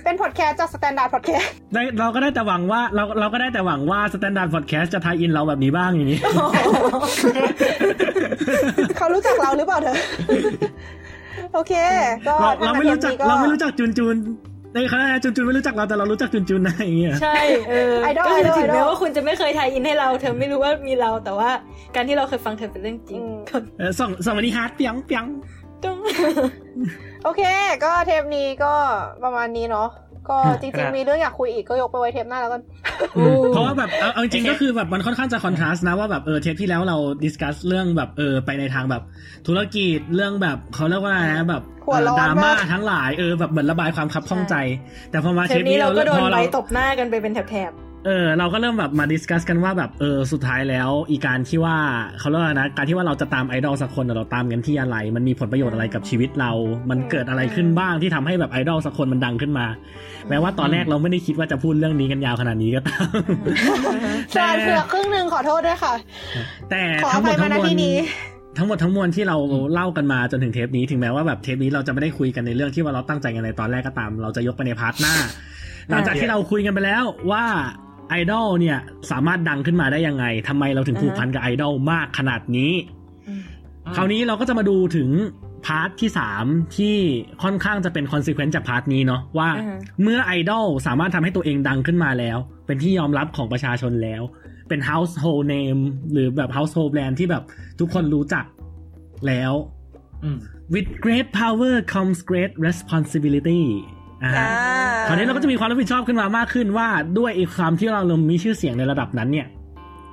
[0.05, 6.21] เป็นพอดแคสต์จากสแตนดาร์ดพอดแคสต์ได้เราก็ได้แต่หวังว่าเราเราก็ได้แต่หวังว่า Standard Podcast จะทายอินเราแบบนี้บ้างอย่างนี้
[8.97, 9.97] เขารู้จักเราหรือเปล่าเธอ
[11.55, 11.73] โอเค
[12.27, 14.17] ก็เราถ้เราไม่รู้จักทงเราไม่รู้จักจุนจุน
[14.75, 17.37] ในคณะจุนจุนไม่รู้จักเราแต่เรารู้จักจุนจุนนะอย่างเงี้ยใช่
[17.69, 21.51] เออไอดอลก็ไอคือดอลถึงไอดแม้อลว่าคุณจะไม่เคยทายอินให้เรา เธอไม่รู้ว่ามีเราแต่ว่า
[21.95, 25.25] การที่เราเคยฟังเธอเป็นเรื่องจริงอืมก็เออส่งส่งมาที่ฮาร์ดเปียงเปียง
[25.87, 25.99] ต้อง
[27.25, 27.43] โอเค
[27.85, 28.73] ก็เทปนี้ก็
[29.25, 29.89] ประมาณนี้เนาะ
[30.31, 32.63] ก็จริงๆมีเรื่องอยากคุยอีกก็ยกไปไว้เทปหน้าแล้วกัน
[33.53, 39.03] เพราะว่าแบบเอาเอาจริงๆก็คือแบบมันค่อนข้างจะ contrast นะว่าแบบเออเทปที่แล้วเรา discuss เรื่องแบบเออไปในทางแบบ
[39.47, 44.55] ธุรกิจเรื่องแบบเขาเรียกว่าอะไรนะแบบหัวร้อนดราม่ามากทั้งหลายเออแบบเหมือนระบายความคับข้องใจ
[45.11, 47.73] แต่พอมาเทเทปปนี้นี้เราเราก็โดนพอใบเราตบหน้ากันไปเป็นแถบ
[48.07, 51.77] เออเราก็เริ่มแบบมา discuss กันว่าแบบเออสุดท้ายแล้ว อีการที่ว่า
[52.19, 56.53] เขาเรียกว่านะการที่ว่าเราจะตามไอดอลสักคนเราตามกันที่อะไร มันมีผลประโยชน์อะไรกับชีวิตเรา
[56.91, 59.67] มันเกิดอะไรขึ้นบ้างที่ทำให้แบบไอดอลสักคนมันดังขึ้นมา
[60.29, 63.07] แม้ว่าตอนแรกเราไม่ได้คิดว่าจะพูดเรื่องนี้กันยาวขนาดนี้ก็ตาม
[64.37, 65.95] สารเผือกครึ่งหนึ่งขอโทษด้วยค่ะ
[66.71, 67.97] แต่ขออทั้งหมภัดยมาทั้งณมวลที่นี้
[68.59, 69.37] ทั้งหมดทั้งมวลที่เรา
[69.73, 75.15] เล่ากันมาจนถึงเทปนี้ถึงแม้ว่าแบบเทปนี้เราจะไม่ได้คุยกันในเรื่องที่ว่าเราตั้งใจกันในตอนแรกก็ตาม เราจะยกไปใน part หน้า
[75.91, 77.45] หลังจากที่เราคุยกันไปแล้วว่า
[78.09, 78.79] ไอดอลเนี่ย
[79.11, 82.73] สามารถดังขึ้นมาได้ยังไงทำไมเราถึงผูกพันกับไอดอลมากขนาดนี้
[83.97, 85.11] คราวนี้เราก็จะมาดูถึง
[85.67, 86.45] part ที่สาม
[86.77, 86.97] ที่
[87.43, 94.23] ค่อนข้างจะเป็นคอนซ e เควนซ์จาก part นี้เนาะว่าอือฮะเมื่อไอดอลสามารถทำให้ตัวเองดังขึ้นมาแล้ว เป็นที่ยอมรับของประชาชนแล้ว
[94.69, 95.81] เป็น household name
[96.13, 97.43] หรือแบบ household brand ที่แบบ
[97.81, 98.45] ทุกคนรู้จัก
[99.27, 99.53] แล้ว
[100.25, 100.39] อืม
[100.75, 103.96] with great power comes great responsibility อ่าฮะ
[105.09, 106.89] คราวนี้เราก็จะมีความรับผิดชอบขึ้นมามากขึ้นว่า
[107.19, 109.47] ด้วยไอ้ความที่เรามีชื่อเสียงในระดับนั้นเนี่ย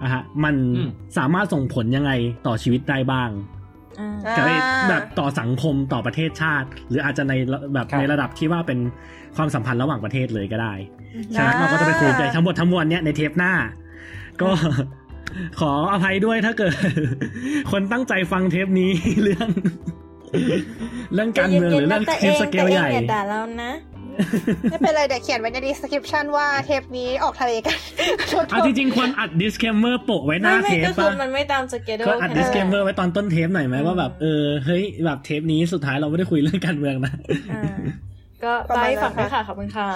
[0.03, 2.11] อะฮะมันอืมสามารถส่งผลยังไง
[2.47, 7.34] ต่อชีวิตได้บ้างๆอ่ากับไอ้อ่าแบบต่อสังคมต่อประเทศชาติ หรืออาจจะใน
[7.73, 8.80] แบบครับในระดับที่ว่าเป็น
[9.35, 10.73] ความสัมพันธ์ระหว่างประเทศเลยก็ได้
[11.35, 13.53] ฉะนั้นเราก็จะไปคุยกันทั้งหมดทั้งมวลเนี่ยในเทปหน้า
[14.41, 14.49] ก็
[15.59, 16.73] ขออภัยด้วยถ้าเกิด
[17.71, 18.91] คนตั้งใจฟังเทปนี้
[19.23, 19.49] เรื่อง
[21.13, 23.71] เรื่องการเมืองหรือเรื่องคลิปสเกลใหญ่แต่เองอย่าด่าเรานะ
[24.69, 27.77] ไม่เป็นไรเดี๋ยวเขียนไว้ใน description ว่าเทปนี้ออกทะเลกัน
[28.52, 37.14] เอาจริงๆควรอัด disclaimer โปะไว้หน้าไม่เทไม่ปก็คือปะมันไม่ตามสเกจก็อัด disclaimer ไว้ตอนต้นเทปหน่อยไหมอืมว่าแบบเออเฮ้ยแบบเทปนี้สุดท้ายเราไม่ได้คุยเรื่องการเมืองนะ
[38.44, 39.88] ก็ประไปมาณนั้นฝากด้วยค่ะขอบคุณค่ะ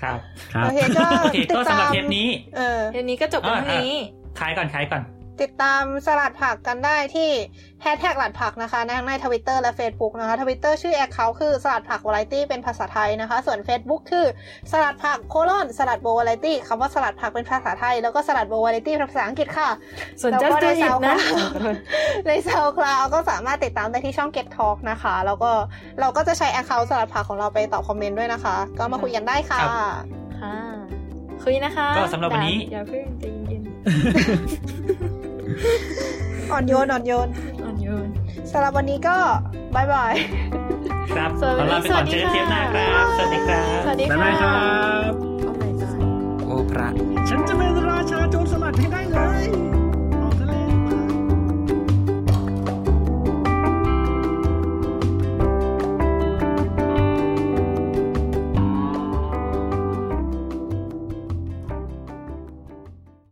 [0.00, 0.18] ครับ
[0.54, 3.98] ครับโอเคก็โอเคติก็ดสำตาหรับมเทปนี้เออเทปนี้ก็จบกันเท่านี้
[4.40, 5.02] ขายก่อนขายก่อน
[5.42, 7.30] ติดตามสลัดผักกันได้ที่
[7.82, 14.26] แฮชแท็กสลัดผักนะคะทั้งในทวิตเตอร์และ Facebook นะคะทวิตเตอร์ชื่อ account คือสลัดผักวาไรตี้เป็นภาษาไทยนะคะ ส่วน Facebook คือ
[14.72, 19.68] สลัดผัก colon Salad Bowl Variety คำว่าสลัดผักเป็นภาษาไทย แล้วก็ Salad Bowl Variety เป็นภาษาอังกฤษค่ะ
[20.20, 21.76] ส่วนแล้ว just ก็ do ใน it นะ SoundCloud
[22.26, 25.50] ใน SoundCloud ก็สามารถติดตามได้ที่ช่อง Get Talk นะคะ แล้วก็
[26.00, 29.72] เราก็จะใช้ Account สลัดผักของเราไปตอบคอมเมนต์ด้วยนะคะ ก็มาคุยกันได้ค่ะครับ
[30.40, 30.56] ค่ะ
[31.44, 33.62] คุยนะคะ ก็สำหรับวันนี้อย่าเพิ่งใจเย็น
[36.52, 38.06] อ่อนโยนอ่อนโยนๆอ่อนโยน
[38.50, 39.16] สำหรับวันนี้ก็
[39.74, 40.12] บายบาย
[41.14, 44.56] ครับสวัสดีขอลาไปก่อนเจอกันเทปหน้าครับสวัสดีครับสวัสดีบ๊ายค่ะบายครั
[45.10, 45.12] บ
[45.44, 45.92] โอ้ my god
[46.44, 46.88] โอ้พระ
[47.28, 49.67] ฉันจะเป็นราชาโจรสลัดให้ได้เลย